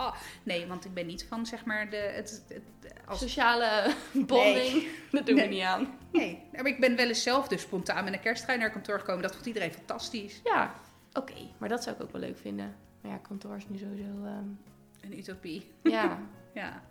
nee, 0.42 0.66
want 0.66 0.84
ik 0.84 0.94
ben 0.94 1.06
niet 1.06 1.26
van, 1.28 1.46
zeg 1.46 1.64
maar, 1.64 1.90
de... 1.90 1.96
Het, 1.96 2.44
het, 2.48 2.62
als, 3.06 3.18
Sociale 3.18 3.94
bonding, 4.12 4.88
dat 5.10 5.26
doen 5.26 5.36
we 5.36 5.42
niet 5.42 5.62
aan. 5.62 5.98
nee, 6.12 6.42
maar 6.52 6.66
ik 6.66 6.80
ben 6.80 6.96
wel 6.96 7.08
eens 7.08 7.22
zelf 7.22 7.48
dus 7.48 7.60
spontaan 7.60 8.04
met 8.04 8.12
een 8.12 8.20
kersttrui 8.20 8.58
naar 8.58 8.70
kantoor 8.70 8.98
gekomen. 8.98 9.22
Dat 9.22 9.34
vond 9.34 9.46
iedereen 9.46 9.72
fantastisch. 9.72 10.40
Ja, 10.44 10.74
oké. 11.12 11.50
Maar 11.58 11.68
dat 11.68 11.82
zou 11.82 11.96
ik 11.96 12.02
ook 12.02 12.12
wel 12.12 12.20
leuk 12.20 12.38
vinden. 12.38 12.76
Maar 13.02 13.12
ja, 13.12 13.18
kantoor 13.18 13.56
is 13.56 13.68
nu 13.68 13.78
sowieso... 13.78 14.24
ehm, 14.24 14.44
Een 15.00 15.18
utopie. 15.18 15.70
ja, 15.82 16.18
Ja. 16.54 16.82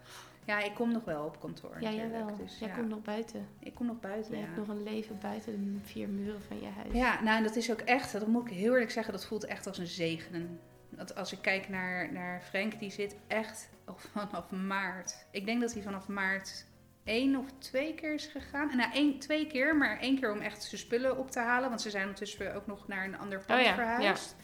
ja, 0.46 0.60
ik 0.64 0.74
kom 0.74 0.92
nog 0.92 1.04
wel 1.06 1.26
op 1.26 1.40
kantoor. 1.40 1.76
ja 1.80 1.92
jij 1.92 2.04
natuurlijk, 2.04 2.28
wel. 2.28 2.38
Dus, 2.38 2.60
jij 2.60 2.68
ja. 2.68 2.76
komt 2.76 2.90
nog 2.90 3.02
buiten. 3.02 3.48
Ik 3.60 3.74
kom 3.76 3.86
nog 3.86 4.00
buiten, 4.00 4.32
Je 4.34 4.40
ja. 4.40 4.46
hebt 4.46 4.58
nog 4.58 4.68
een 4.68 4.84
leven 4.84 5.18
buiten 5.22 5.74
de 5.74 5.80
vier 5.90 6.10
muren 6.10 6.42
van 6.42 6.60
je 6.60 6.68
huis. 6.76 6.94
Ja, 6.94 7.22
nou 7.24 7.38
en 7.38 7.44
dat 7.44 7.56
is 7.56 7.72
ook 7.72 7.80
echt, 7.82 8.12
dat 8.12 8.28
moet 8.28 8.48
ik 8.48 8.54
heel 8.54 8.74
eerlijk 8.74 8.92
zeggen, 8.92 9.14
dat 9.14 9.26
voelt 9.26 9.46
echt 9.46 9.68
als 9.68 9.78
een 9.78 9.88
zegen. 9.88 10.34
En 10.34 10.60
Dat 10.90 11.16
als 11.16 11.32
ik 11.32 11.42
kijk 11.42 11.70
naar, 11.70 12.12
naar 12.14 12.42
Frank, 12.42 12.80
die 12.80 12.92
zit 12.92 13.16
echt 13.28 13.70
al 13.86 13.96
vanaf 14.14 14.52
maart. 14.52 15.26
Ik 15.32 15.46
denk 15.46 15.62
dat 15.62 15.74
hij 15.74 15.82
vanaf 15.82 16.08
maart 16.08 16.66
één 17.04 17.36
of 17.36 17.46
twee 17.58 17.94
keer 17.94 18.14
is 18.14 18.26
gegaan. 18.26 18.72
En 18.72 18.78
nou, 18.78 18.92
één, 18.94 19.20
twee 19.20 19.48
keer, 19.48 19.76
maar 19.76 20.00
één 20.00 20.20
keer 20.20 20.32
om 20.32 20.40
echt 20.40 20.64
zijn 20.64 20.82
spullen 20.82 21.18
op 21.18 21.32
te 21.32 21.40
halen. 21.40 21.70
Want 21.70 21.82
ze 21.82 21.90
zijn 21.90 22.04
ondertussen 22.04 22.56
ook 22.56 22.68
nog 22.68 22.88
naar 22.88 23.06
een 23.06 23.18
ander 23.18 23.44
pand 23.46 23.60
Oh 23.60 23.66
ja, 23.66 23.74
verhuisd. 23.74 24.36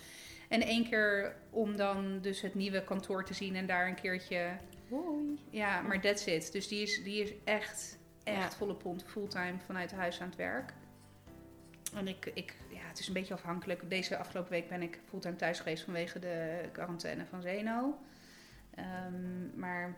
En 0.47 0.61
één 0.61 0.83
keer 0.89 1.35
om 1.49 1.77
dan 1.77 2.19
dus 2.21 2.41
het 2.41 2.55
nieuwe 2.55 2.83
kantoor 2.83 3.25
te 3.25 3.33
zien 3.33 3.55
en 3.55 3.65
daar 3.65 3.87
een 3.87 3.95
keertje... 3.95 4.57
Hoi. 4.89 5.39
Ja, 5.49 5.81
maar 5.81 6.01
that's 6.01 6.25
it. 6.25 6.51
Dus 6.51 6.67
die 6.67 6.81
is, 6.81 7.03
die 7.03 7.21
is 7.23 7.33
echt, 7.43 7.97
echt 8.23 8.51
Ja. 8.51 8.57
volle 8.57 8.75
pond 8.75 9.03
fulltime 9.03 9.59
vanuit 9.65 9.91
huis 9.91 10.21
aan 10.21 10.27
het 10.27 10.35
werk. 10.37 10.73
En 11.93 12.07
ik, 12.07 12.31
ik, 12.33 12.55
ja, 12.69 12.87
het 12.87 12.99
is 12.99 13.07
een 13.07 13.13
beetje 13.13 13.33
afhankelijk. 13.33 13.89
Deze 13.89 14.17
afgelopen 14.17 14.51
week 14.51 14.69
ben 14.69 14.81
ik 14.81 14.99
fulltime 15.09 15.35
thuis 15.35 15.57
geweest 15.59 15.83
vanwege 15.83 16.19
de 16.19 16.69
quarantaine 16.71 17.25
van 17.25 17.41
Zeno. 17.41 17.97
Ehm, 18.75 19.59
maar 19.59 19.97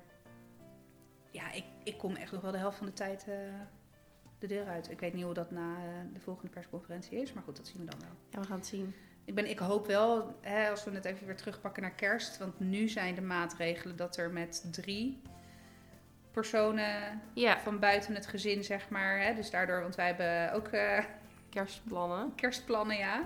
ja, 1.32 1.52
ik, 1.52 1.64
ik 1.84 1.98
kom 1.98 2.16
echt 2.16 2.32
nog 2.32 2.42
wel 2.42 2.52
de 2.52 2.58
helft 2.58 2.78
van 2.78 2.86
de 2.86 2.94
tijd 2.94 3.26
eh, 3.28 3.36
de 4.40 4.48
deur 4.48 4.68
uit. 4.68 4.92
Ik 4.92 5.00
weet 5.00 5.14
niet 5.14 5.24
hoe 5.24 5.34
dat 5.34 5.52
na 5.52 5.76
eh, 5.76 6.14
de 6.14 6.20
volgende 6.20 6.52
persconferentie 6.52 7.22
is, 7.22 7.34
maar 7.34 7.44
goed, 7.44 7.56
dat 7.56 7.68
zien 7.68 7.86
we 7.86 7.90
dan 7.92 8.00
wel. 8.00 8.16
Ja, 8.30 8.40
we 8.40 8.46
gaan 8.48 8.58
het 8.58 8.68
zien. 8.68 8.94
Ik, 9.30 9.36
ben, 9.36 9.50
ik 9.50 9.60
hoop 9.60 9.88
wel, 9.88 10.36
hè, 10.42 10.70
als 10.70 10.84
we 10.84 10.92
het 10.92 11.06
even 11.06 11.26
weer 11.26 11.36
terugpakken 11.36 11.82
naar 11.82 11.92
kerst. 11.92 12.38
Want 12.38 12.60
nu 12.60 12.88
zijn 12.88 13.16
de 13.16 13.22
maatregelen 13.22 13.96
dat 13.96 14.18
er 14.18 14.32
met 14.32 14.68
drie 14.72 15.22
personen 16.32 17.22
Ja, 17.34 17.60
van 17.60 17.80
buiten 17.80 18.16
het 18.16 18.28
gezin, 18.28 18.64
zeg 18.64 18.90
maar. 18.90 19.22
Hè, 19.22 19.34
dus 19.36 19.50
daardoor, 19.50 19.82
want 19.82 19.96
wij 19.96 20.06
hebben 20.06 20.54
ook 20.54 20.68
eh, 20.68 21.04
kerstplannen. 21.50 22.36
kerstplannen, 22.36 22.98
ja. 22.98 23.24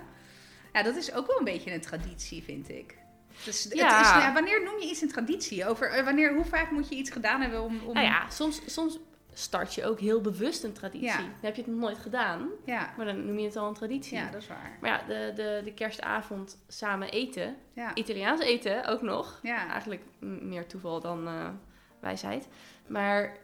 Ja, 0.72 0.82
dat 0.82 0.96
is 0.96 1.12
ook 1.12 1.26
wel 1.26 1.38
een 1.38 1.44
beetje 1.44 1.72
een 1.72 1.80
traditie, 1.80 2.42
vind 2.42 2.68
ik. 2.68 2.96
Dus 3.44 3.64
het 3.64 3.72
Ja. 3.74 4.00
is, 4.00 4.22
ja, 4.24 4.32
wanneer 4.32 4.62
noem 4.64 4.80
je 4.80 4.86
iets 4.86 5.00
een 5.00 5.08
traditie? 5.08 5.66
Over 5.66 5.90
eh, 5.90 6.04
wanneer, 6.04 6.34
hoe 6.34 6.44
vaak 6.44 6.70
moet 6.70 6.88
je 6.88 6.94
iets 6.94 7.10
gedaan 7.10 7.40
hebben 7.40 7.62
om... 7.62 7.80
om 7.84 7.94
Nou 7.94 8.06
ja, 8.06 8.30
soms, 8.30 8.60
soms 8.66 8.98
start 9.34 9.74
je 9.74 9.84
ook 9.84 10.00
heel 10.00 10.20
bewust 10.20 10.64
een 10.64 10.72
traditie. 10.72 11.06
Ja. 11.06 11.16
Dan 11.16 11.28
heb 11.40 11.54
je 11.54 11.62
het 11.62 11.70
nog 11.70 11.80
nooit 11.80 11.98
gedaan, 11.98 12.48
ja, 12.64 12.94
maar 12.96 13.06
dan 13.06 13.26
noem 13.26 13.38
je 13.38 13.46
het 13.46 13.56
al 13.56 13.68
een 13.68 13.74
traditie. 13.74 14.16
ja, 14.16 14.30
dat 14.30 14.42
is 14.42 14.48
waar. 14.48 14.78
Maar 14.80 14.90
ja, 14.90 15.06
de, 15.06 15.32
de, 15.34 15.60
de 15.64 15.74
kerstavond 15.74 16.58
samen 16.68 17.10
eten. 17.10 17.56
Ja, 17.72 17.94
Italiaans 17.94 18.40
eten 18.40 18.86
ook 18.86 19.02
nog. 19.02 19.40
Eigenlijk 19.42 20.02
meer 20.20 20.66
toeval 20.66 21.00
dan 21.00 21.26
eh, 21.26 21.48
wijsheid. 22.00 22.48
Maar 22.86 23.36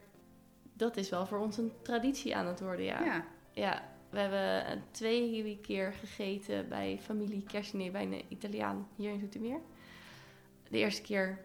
dat 0.73 0.97
is 0.97 1.09
wel 1.09 1.27
voor 1.27 1.39
ons 1.39 1.57
een 1.59 1.73
traditie 1.83 2.37
aan 2.37 2.47
het 2.47 2.61
worden, 2.61 2.85
ja. 2.85 3.05
ja. 3.05 3.25
Ja, 3.53 3.83
we 4.11 4.19
hebben 4.19 4.83
twee 4.91 5.59
keer 5.63 5.93
gegeten 5.93 6.69
bij 6.69 6.99
familie 7.03 7.43
kerstdiner 7.43 7.93
bij 7.93 8.03
een 8.03 8.25
Italiaan 8.29 8.89
hier 8.97 9.11
in 9.11 9.19
Zoetermeer. 9.19 9.61
De 10.69 10.79
eerste 10.79 11.03
keer 11.03 11.39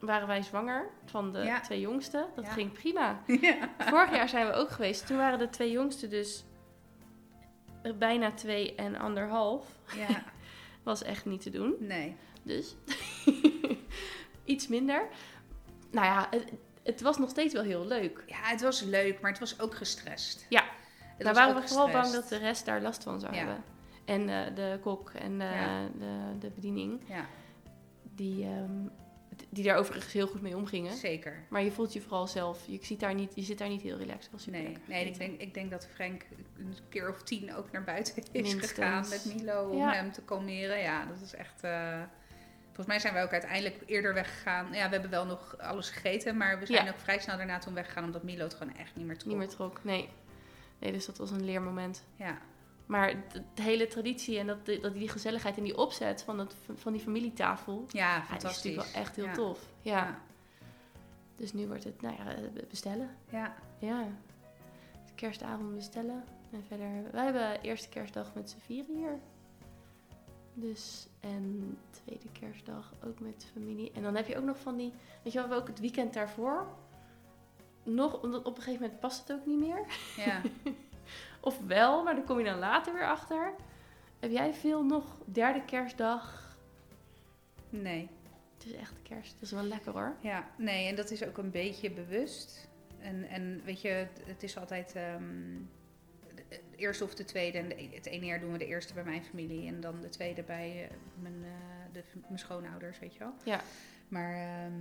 waren 0.00 0.26
wij 0.26 0.42
zwanger 0.42 0.88
van 1.04 1.32
de 1.32 1.38
Ja. 1.38 1.60
twee 1.60 1.80
jongsten. 1.80 2.26
Dat 2.34 2.44
Ja. 2.44 2.50
ging 2.50 2.72
prima. 2.72 3.20
ja. 3.40 3.56
Vorig 3.78 4.10
jaar 4.14 4.28
zijn 4.28 4.46
we 4.46 4.52
ook 4.52 4.70
geweest. 4.70 5.06
Toen 5.06 5.16
waren 5.16 5.38
de 5.38 5.48
twee 5.50 5.70
jongsten 5.70 6.10
dus 6.10 6.44
bijna 7.98 8.32
twee 8.32 8.74
en 8.74 8.96
anderhalf. 8.96 9.66
ja. 9.96 10.22
Was 10.82 11.02
echt 11.02 11.24
niet 11.24 11.40
te 11.42 11.50
doen. 11.50 11.74
Nee. 11.78 12.16
Dus 12.42 12.76
iets 14.44 14.68
minder. 14.68 15.08
Nou 15.90 16.06
ja, 16.06 16.26
het, 16.30 16.52
het 16.82 17.00
was 17.00 17.18
nog 17.18 17.30
steeds 17.30 17.54
wel 17.54 17.62
heel 17.62 17.86
leuk. 17.86 18.22
Ja, 18.26 18.36
het 18.40 18.60
was 18.60 18.80
leuk, 18.82 19.20
maar 19.20 19.30
het 19.30 19.40
was 19.40 19.60
ook 19.60 19.74
gestrest. 19.74 20.46
Ja. 20.48 20.64
Het 21.00 21.26
Daar 21.26 21.34
waren 21.34 21.54
we 21.62 21.68
vooral 21.68 21.90
bang 21.90 22.12
dat 22.12 22.28
de 22.28 22.36
rest 22.36 22.64
daar 22.64 22.80
last 22.80 23.02
van 23.02 23.20
zou 23.20 23.32
Ja. 23.32 23.38
hebben. 23.38 23.64
En 24.04 24.28
eh, 24.28 24.54
de 24.54 24.78
kok 24.82 25.10
en 25.10 25.40
eh, 25.40 25.78
de, 25.98 26.38
de 26.38 26.50
bediening, 26.54 27.00
Ja, 27.08 27.26
die, 28.14 28.44
ehm, 28.44 28.86
die 29.48 29.64
daar 29.64 29.76
overigens 29.76 30.12
heel 30.12 30.26
goed 30.26 30.42
mee 30.42 30.56
omgingen. 30.56 30.96
zeker. 30.96 31.44
Maar 31.48 31.62
je 31.62 31.70
voelt 31.72 31.92
je 31.92 32.00
vooral 32.00 32.26
zelf, 32.26 32.64
je, 32.66 32.78
ziet 32.82 33.00
daar 33.00 33.14
niet, 33.14 33.32
je 33.34 33.42
zit 33.42 33.58
daar 33.58 33.68
niet 33.68 33.82
heel 33.82 33.96
relaxed 33.96 34.32
als 34.32 34.44
je 34.44 34.50
Nee, 34.50 34.76
nee 34.84 35.06
ik, 35.06 35.18
denk, 35.18 35.40
ik 35.40 35.54
denk 35.54 35.70
dat 35.70 35.86
Frank 35.94 36.22
een 36.58 36.74
keer 36.88 37.08
of 37.08 37.22
tien 37.22 37.54
ook 37.54 37.70
naar 37.70 37.84
buiten 37.84 38.14
is 38.16 38.42
Minstens. 38.42 38.72
gegaan 38.72 39.08
met 39.08 39.32
Milo 39.36 39.68
om 39.68 39.76
Ja. 39.78 39.92
hem 39.92 40.12
te 40.12 40.22
kalmeren. 40.22 40.78
Ja, 40.78 41.04
dat 41.06 41.20
is 41.20 41.34
echt... 41.34 41.62
eh, 41.62 42.00
Volgens 42.66 42.86
mij 42.86 42.98
zijn 42.98 43.14
wij 43.14 43.22
ook 43.28 43.32
uiteindelijk 43.42 43.82
eerder 43.86 44.14
weggegaan. 44.14 44.66
Ja, 44.72 44.84
we 44.86 44.92
hebben 44.92 45.10
wel 45.10 45.26
nog 45.26 45.58
alles 45.58 45.90
gegeten, 45.90 46.36
maar 46.36 46.58
we 46.58 46.66
zijn 46.66 46.84
Ja. 46.84 46.90
ook 46.90 46.98
vrij 46.98 47.18
snel 47.18 47.36
daarna 47.36 47.58
toen 47.58 47.74
weggegaan 47.74 48.04
omdat 48.04 48.22
Milo 48.22 48.44
het 48.44 48.54
gewoon 48.54 48.76
echt 48.76 48.96
niet 48.96 49.06
meer 49.06 49.16
trok. 49.18 49.28
Niet 49.28 49.38
meer 49.38 49.48
trok, 49.48 49.84
nee. 49.84 50.08
Nee, 50.78 50.92
dus 50.92 51.06
dat 51.06 51.18
was 51.18 51.30
een 51.30 51.44
leermoment. 51.44 52.04
Ja, 52.16 52.38
Maar 52.88 53.14
de, 53.54 53.62
hele 53.62 53.86
traditie 53.86 54.38
en 54.38 54.46
dat, 54.46 54.66
dat 54.66 54.94
die 54.94 55.08
gezelligheid 55.08 55.56
en 55.56 55.62
die 55.62 55.76
opzet 55.76 56.22
van, 56.22 56.36
dat, 56.36 56.54
van 56.74 56.92
die 56.92 57.02
familietafel... 57.02 57.84
Ja, 57.88 58.06
Ja, 58.06 58.14
die 58.14 58.22
is 58.22 58.28
fantastisch. 58.28 58.64
natuurlijk 58.64 58.92
wel 58.92 59.02
echt 59.02 59.16
heel 59.16 59.24
Ja. 59.24 59.32
tof. 59.32 59.68
Ja. 59.80 59.96
Ja. 59.96 60.18
Dus 61.36 61.52
nu 61.52 61.66
wordt 61.66 61.84
het, 61.84 62.02
nou 62.02 62.16
ja, 62.16 62.34
eh, 62.34 62.42
bestellen. 62.68 63.16
Ja. 63.30 63.54
Ja. 63.78 64.06
Kerstavond 65.14 65.74
bestellen. 65.74 66.24
En 66.50 66.64
verder, 66.68 66.88
wij 67.12 67.24
hebben 67.24 67.60
eerste 67.60 67.88
kerstdag 67.88 68.34
met 68.34 68.50
z'n 68.50 68.58
vieren 68.58 68.96
hier. 68.96 69.18
Dus, 70.54 71.08
en 71.20 71.78
tweede 71.90 72.28
kerstdag 72.40 72.92
ook 73.04 73.20
met 73.20 73.46
familie. 73.52 73.92
En 73.92 74.02
dan 74.02 74.14
heb 74.16 74.26
je 74.26 74.36
ook 74.36 74.44
nog 74.44 74.58
van 74.58 74.76
die, 74.76 74.92
weet 75.22 75.32
je 75.32 75.38
wel, 75.38 75.48
we 75.48 75.54
hebben 75.54 75.58
ook 75.58 75.66
het 75.68 75.80
weekend 75.80 76.14
daarvoor. 76.14 76.66
Nog, 77.82 78.22
omdat 78.22 78.44
op 78.44 78.56
een 78.56 78.62
gegeven 78.62 78.82
moment 78.82 79.00
past 79.00 79.28
het 79.28 79.38
ook 79.38 79.46
niet 79.46 79.58
meer. 79.58 79.86
Ja. 80.16 80.40
Of 81.48 81.60
wel, 81.66 82.02
maar 82.02 82.14
daar 82.14 82.24
kom 82.24 82.38
je 82.38 82.44
dan 82.44 82.58
later 82.58 82.92
weer 82.94 83.06
achter. 83.06 83.54
Heb 84.18 84.30
jij 84.30 84.54
veel 84.54 84.84
nog 84.84 85.16
derde 85.24 85.64
kerstdag? 85.64 86.56
Nee. 87.70 88.08
Het 88.58 88.66
is 88.66 88.72
echt 88.72 88.94
kerst. 89.02 89.32
Dat 89.32 89.42
is 89.42 89.50
wel 89.50 89.62
lekker 89.62 89.92
hoor. 89.92 90.16
Ja, 90.20 90.48
nee, 90.56 90.88
en 90.88 90.94
dat 90.96 91.10
is 91.10 91.24
ook 91.24 91.38
een 91.38 91.50
beetje 91.50 91.90
bewust. 91.90 92.68
En, 93.00 93.24
en 93.28 93.60
weet 93.64 93.80
je, 93.80 93.88
het- 93.88 94.20
het 94.24 94.42
is 94.42 94.58
altijd 94.58 94.94
ehm, 94.96 95.56
de 96.48 96.60
eerste 96.76 97.04
of 97.04 97.14
de 97.14 97.24
tweede. 97.24 97.58
En 97.58 97.68
de- 97.68 97.88
het 97.94 98.06
ene 98.06 98.26
jaar 98.26 98.40
doen 98.40 98.52
we 98.52 98.58
de 98.58 98.66
eerste 98.66 98.94
bij 98.94 99.04
mijn 99.04 99.24
familie 99.24 99.68
en 99.68 99.80
dan 99.80 100.00
de 100.00 100.08
tweede 100.08 100.42
bij 100.42 100.84
eh, 100.90 100.96
mijn, 101.22 101.44
eh, 101.44 101.92
de, 101.92 102.02
mijn 102.26 102.38
schoonouders, 102.38 102.98
weet 102.98 103.12
je 103.12 103.18
wel. 103.18 103.32
Ja. 103.44 103.60
Maar 104.08 104.34
ehm, 104.34 104.72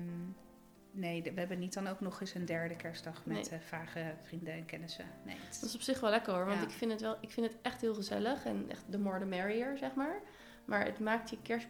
nee, 0.92 1.22
de- 1.22 1.34
we 1.34 1.40
hebben 1.40 1.60
niet 1.60 1.74
dan 1.74 1.88
ook 1.88 2.00
nog 2.00 2.22
eens 2.22 2.34
een 2.34 2.46
derde 2.46 2.76
kerstdag 2.76 3.26
met 3.26 3.50
Nee. 3.50 3.60
eh, 3.60 3.66
vage 3.68 4.14
vrienden 4.24 4.54
en 4.54 4.66
kennissen. 4.66 5.06
Nee, 5.26 5.36
het- 5.36 5.58
Dat 5.62 5.70
is 5.70 5.76
op 5.76 5.82
zich 5.82 6.00
wel 6.00 6.10
lekker 6.10 6.34
hoor, 6.34 6.46
want 6.46 6.60
Ja. 6.60 6.66
ik 6.68 6.72
vind 6.74 6.92
het 6.92 7.02
wel, 7.02 7.18
ik 7.22 7.32
vind 7.32 7.48
het 7.48 7.58
echt 7.62 7.82
heel 7.82 7.94
gezellig 7.96 8.46
en 8.46 8.66
echt 8.70 8.84
the 8.92 8.98
more 9.00 9.20
the 9.20 9.26
merrier, 9.26 9.78
zeg 9.78 9.94
maar. 9.94 10.20
Maar 10.66 10.86
het 10.86 11.00
maakt 11.00 11.30
je 11.30 11.38
kerst, 11.42 11.68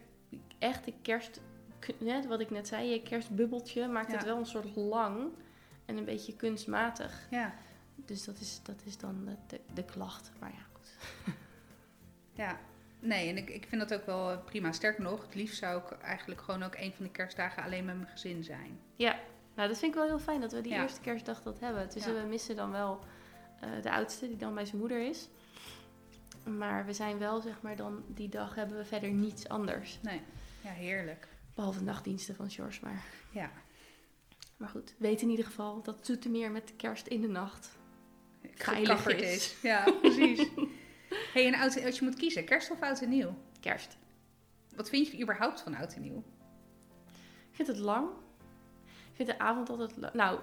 echte 0.58 0.92
kerst, 1.02 1.40
net 1.98 2.26
wat 2.26 2.40
ik 2.40 2.50
net 2.50 2.68
zei, 2.68 2.88
je 2.90 3.02
kerstbubbeltje 3.02 3.88
maakt 3.88 4.10
Ja. 4.10 4.16
het 4.16 4.24
wel 4.26 4.38
een 4.38 4.46
soort 4.46 4.76
lang 4.76 5.30
en 5.84 5.96
een 5.96 6.04
beetje 6.04 6.36
kunstmatig. 6.36 7.26
ja, 7.30 7.54
Dus 7.94 8.24
dat 8.24 8.38
is, 8.40 8.60
dat 8.62 8.80
is 8.84 8.98
dan 8.98 9.24
de, 9.24 9.34
de, 9.46 9.60
de 9.74 9.84
klacht. 9.84 10.30
Maar 10.40 10.50
ja, 10.52 10.62
goed. 10.72 10.96
ja. 12.42 12.58
Nee, 13.00 13.28
en 13.28 13.36
ik, 13.36 13.50
ik 13.50 13.66
vind 13.68 13.88
dat 13.88 14.00
ook 14.00 14.06
wel 14.06 14.30
eh, 14.30 14.44
prima. 14.44 14.72
Sterker 14.72 15.02
nog, 15.02 15.22
het 15.22 15.34
liefst 15.34 15.58
zou 15.58 15.82
ik 15.82 15.90
eigenlijk 15.90 16.40
gewoon 16.40 16.62
ook 16.62 16.74
een 16.76 16.92
van 16.92 17.04
de 17.04 17.10
kerstdagen 17.10 17.62
alleen 17.62 17.84
met 17.84 17.96
mijn 17.96 18.08
gezin 18.08 18.44
zijn. 18.44 18.80
Ja, 18.96 19.18
nou 19.54 19.68
dat 19.68 19.78
vind 19.78 19.92
ik 19.92 19.98
wel 19.98 20.08
heel 20.08 20.18
fijn 20.18 20.40
dat 20.40 20.52
we 20.52 20.60
die 20.60 20.72
Ja. 20.72 20.82
eerste 20.82 21.00
kerstdag 21.00 21.42
dat 21.42 21.60
hebben. 21.60 21.88
Dus 21.94 22.04
Ja. 22.04 22.12
we 22.12 22.26
missen 22.28 22.56
dan 22.56 22.70
wel 22.70 23.00
eh, 23.60 23.68
de 23.82 23.90
oudste 23.92 24.28
die 24.28 24.36
dan 24.36 24.54
bij 24.54 24.64
zijn 24.64 24.78
moeder 24.78 25.08
is. 25.08 25.28
Maar 26.44 26.86
we 26.86 26.92
zijn 26.92 27.18
wel, 27.18 27.40
zeg 27.40 27.60
maar, 27.62 27.76
dan 27.76 28.04
die 28.06 28.28
dag 28.28 28.54
hebben 28.54 28.76
we 28.76 28.84
verder 28.84 29.10
niets 29.10 29.48
anders. 29.48 29.98
Nee, 30.02 30.20
ja, 30.60 30.70
heerlijk. 30.70 31.28
Behalve 31.54 31.82
nachtdiensten 31.82 32.34
van 32.34 32.50
George, 32.50 32.78
maar... 32.82 33.02
Ja. 33.30 33.50
Maar 34.56 34.68
goed, 34.68 34.94
weet 34.98 35.22
in 35.22 35.28
ieder 35.28 35.44
geval 35.44 35.82
dat 35.82 35.98
Zoetermeer 36.06 36.50
met 36.50 36.68
de 36.68 36.74
kerst 36.74 37.06
in 37.06 37.20
de 37.20 37.28
nacht. 37.28 37.70
Veilig 38.54 39.06
is. 39.06 39.20
is. 39.20 39.56
Ja, 39.62 39.90
precies. 40.00 40.46
Hey, 41.32 41.46
en 41.46 41.54
oud, 41.54 41.84
als 41.84 41.98
je 41.98 42.04
moet 42.04 42.14
kiezen, 42.14 42.44
kerst 42.44 42.70
of 42.70 42.80
oud 42.80 43.00
en 43.00 43.08
nieuw? 43.08 43.34
Kerst. 43.60 43.96
Wat 44.76 44.88
vind 44.88 45.08
je 45.08 45.20
überhaupt 45.22 45.60
van 45.60 45.74
oud 45.74 45.94
en 45.94 46.02
nieuw? 46.02 46.24
Ik 47.50 47.54
vind 47.54 47.68
het 47.68 47.78
lang. 47.78 48.08
Ik 48.86 49.14
vind 49.14 49.28
de 49.28 49.38
avond 49.38 49.70
altijd 49.70 49.96
lang. 49.96 50.14
Nou, 50.14 50.40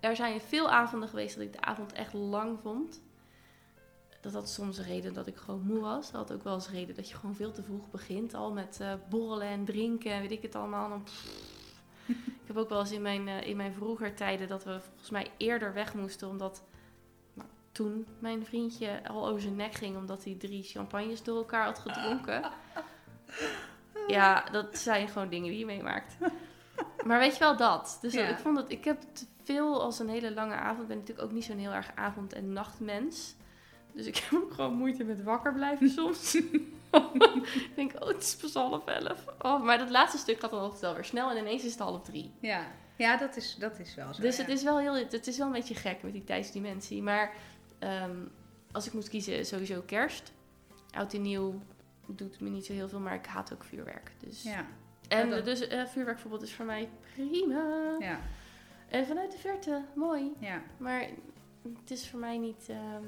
er 0.00 0.16
zijn 0.16 0.40
veel 0.40 0.70
avonden 0.70 1.08
geweest 1.08 1.34
dat 1.34 1.44
ik 1.44 1.52
de 1.52 1.60
avond 1.60 1.92
echt 1.92 2.12
lang 2.12 2.58
vond. 2.60 3.00
Dat 4.20 4.32
had 4.32 4.50
soms 4.50 4.78
een 4.78 4.84
reden 4.84 5.14
dat 5.14 5.26
ik 5.26 5.36
gewoon 5.36 5.66
moe 5.66 5.80
was. 5.80 6.10
Dat 6.10 6.28
had 6.28 6.38
ook 6.38 6.44
wel 6.44 6.54
eens 6.54 6.70
reden 6.70 6.94
dat 6.94 7.08
je 7.08 7.16
gewoon 7.16 7.34
veel 7.34 7.52
te 7.52 7.62
vroeg 7.62 7.90
begint. 7.90 8.34
Al 8.34 8.52
met 8.52 8.80
eh, 8.80 8.92
borrelen 9.08 9.48
en 9.48 9.64
drinken 9.64 10.10
en 10.10 10.20
weet 10.20 10.30
ik 10.30 10.42
het 10.42 10.54
allemaal. 10.54 10.88
Dan 10.88 11.06
ik 12.42 12.46
heb 12.46 12.56
ook 12.56 12.68
wel 12.68 12.80
eens 12.80 12.92
in 12.92 13.02
mijn, 13.02 13.28
eh, 13.28 13.48
in 13.48 13.56
mijn 13.56 13.72
vroeger 13.72 14.14
tijden 14.14 14.48
dat 14.48 14.64
we 14.64 14.80
volgens 14.80 15.10
mij 15.10 15.30
eerder 15.36 15.72
weg 15.72 15.94
moesten. 15.94 16.28
Omdat 16.28 16.64
toen 17.76 18.06
mijn 18.18 18.44
vriendje 18.46 19.00
al 19.08 19.28
over 19.28 19.40
zijn 19.40 19.56
nek 19.56 19.74
ging. 19.74 19.96
Omdat 19.96 20.24
hij 20.24 20.34
drie 20.38 20.62
champagnes 20.62 21.22
door 21.22 21.36
elkaar 21.36 21.64
had 21.64 21.78
gedronken. 21.78 22.42
Ja, 24.06 24.44
dat 24.52 24.78
zijn 24.78 25.08
gewoon 25.08 25.28
dingen 25.28 25.50
die 25.50 25.58
je 25.58 25.64
meemaakt. 25.66 26.16
Maar 27.04 27.18
weet 27.18 27.32
je 27.32 27.38
wel 27.38 27.56
dat. 27.56 27.98
Dus 28.00 28.12
Ja. 28.12 28.26
ik 28.28 28.36
vond 28.38 28.56
het, 28.56 28.70
ik 28.70 28.84
heb 28.84 29.00
het 29.00 29.28
veel 29.42 29.82
als 29.82 29.98
een 29.98 30.08
hele 30.08 30.34
lange 30.34 30.54
avond. 30.54 30.80
Ik 30.82 30.88
ben 30.88 30.96
natuurlijk 30.98 31.26
ook 31.28 31.32
niet 31.34 31.44
zo'n 31.44 31.58
heel 31.58 31.70
erg 31.72 31.90
avond- 31.94 32.32
en 32.32 32.52
nachtmens. 32.52 33.34
Dus 33.92 34.06
ik 34.06 34.16
heb 34.30 34.40
ook 34.42 34.52
gewoon 34.52 34.74
moeite 34.74 35.04
met 35.04 35.22
wakker 35.22 35.52
blijven 35.52 35.88
soms. 35.98 36.34
ik 36.34 37.70
denk, 37.74 37.92
oh, 38.02 38.08
het 38.08 38.22
is 38.22 38.36
pas 38.36 38.54
half 38.54 38.86
elf. 38.86 39.24
Oh, 39.38 39.62
maar 39.62 39.78
dat 39.78 39.90
laatste 39.90 40.18
stuk 40.18 40.40
gaat 40.40 40.50
dan 40.50 40.60
altijd 40.60 40.80
wel 40.80 40.94
weer 40.94 41.04
snel 41.04 41.30
en 41.30 41.36
ineens 41.36 41.64
is 41.64 41.70
het 41.70 41.80
half 41.80 42.02
drie. 42.02 42.32
Ja, 42.40 42.66
ja 42.96 43.16
dat, 43.16 43.36
is, 43.36 43.56
dat 43.58 43.78
is 43.78 43.94
wel 43.94 44.14
zo. 44.14 44.22
Dus 44.22 44.36
ja. 44.36 44.42
het 44.42 44.52
is 44.52 44.62
wel 44.62 44.78
heel, 44.78 44.94
het 44.94 45.26
is 45.26 45.38
wel 45.38 45.46
een 45.46 45.52
beetje 45.52 45.74
gek 45.74 46.02
met 46.02 46.12
die 46.12 46.24
tijdsdimensie. 46.24 47.02
Maar 47.02 47.32
ehm, 47.78 48.16
als 48.72 48.86
ik 48.86 48.92
moet 48.92 49.08
kiezen, 49.08 49.46
sowieso 49.46 49.82
kerst. 49.86 50.32
Oud 50.90 51.14
en 51.14 51.22
nieuw 51.22 51.60
doet 52.06 52.40
me 52.40 52.48
niet 52.48 52.66
zo 52.66 52.72
heel 52.72 52.88
veel, 52.88 53.00
maar 53.00 53.14
ik 53.14 53.26
haat 53.26 53.52
ook 53.52 53.64
vuurwerk. 53.64 54.12
Dus 54.18 54.42
Ja, 54.42 54.66
en 55.08 55.30
dat- 55.30 55.44
dus 55.44 55.66
eh, 55.66 55.86
vuurwerkverbod 55.86 56.42
is 56.42 56.54
voor 56.54 56.64
mij 56.64 56.88
prima. 57.14 57.96
ja, 57.98 58.20
En 58.88 59.06
vanuit 59.06 59.32
de 59.32 59.38
verte, 59.38 59.84
mooi. 59.94 60.32
ja. 60.38 60.62
Maar 60.78 61.00
het 61.80 61.90
is 61.90 62.08
voor 62.08 62.20
mij 62.20 62.38
niet... 62.38 62.68
ehm, 62.68 63.02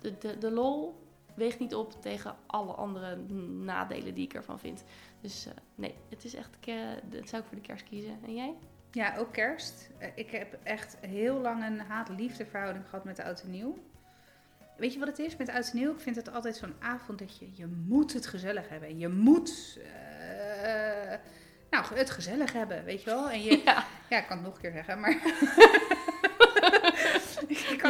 de, 0.00 0.18
de, 0.18 0.38
de 0.38 0.50
lol 0.50 0.98
weegt 1.34 1.58
niet 1.58 1.74
op 1.74 2.02
tegen 2.02 2.36
alle 2.46 2.72
andere 2.72 3.16
nadelen 3.16 4.14
die 4.14 4.24
ik 4.24 4.34
ervan 4.34 4.58
vind. 4.58 4.84
Dus 5.20 5.46
eh, 5.46 5.52
nee, 5.74 5.94
het 6.08 6.24
is 6.24 6.34
echt... 6.34 6.50
Dat 7.10 7.28
zou 7.28 7.42
ik 7.42 7.48
voor 7.48 7.56
de 7.56 7.62
kerst 7.66 7.84
kiezen. 7.84 8.18
En 8.24 8.34
jij? 8.34 8.54
Ja, 8.92 9.16
ook 9.16 9.32
kerst. 9.32 9.88
Eh, 9.98 10.08
Ik 10.14 10.30
heb 10.30 10.56
echt 10.62 10.96
heel 11.00 11.34
lang 11.40 11.64
een 11.66 11.80
haat-liefde 11.80 12.46
verhouding 12.46 12.84
gehad 12.88 13.04
met 13.04 13.20
oud 13.20 13.42
en 13.42 13.50
nieuw. 13.50 13.78
Weet 14.76 14.92
je 14.92 14.98
wat 14.98 15.08
het 15.08 15.18
is 15.18 15.36
met 15.36 15.48
oud 15.48 15.70
en 15.70 15.76
nieuw? 15.78 15.92
Ik 15.92 16.00
vind 16.00 16.16
het 16.16 16.32
altijd 16.32 16.56
zo'n 16.56 16.74
avond 16.78 17.18
dat 17.18 17.38
je, 17.38 17.48
je 17.54 17.66
moet 17.66 18.12
het 18.12 18.26
gezellig 18.26 18.68
hebben. 18.68 18.98
Je 18.98 19.08
moet 19.08 19.78
eh, 20.62 21.18
nou, 21.70 21.84
het 21.94 22.10
gezellig 22.10 22.52
hebben, 22.52 22.84
weet 22.84 23.02
je 23.02 23.10
wel? 23.10 23.30
En 23.30 23.42
je, 23.42 23.60
Ja, 23.64 23.84
ja, 24.08 24.18
ik 24.18 24.26
kan 24.26 24.36
het 24.36 24.46
nog 24.46 24.54
een 24.54 24.60
keer 24.60 24.72
zeggen, 24.72 25.00
maar 25.00 25.10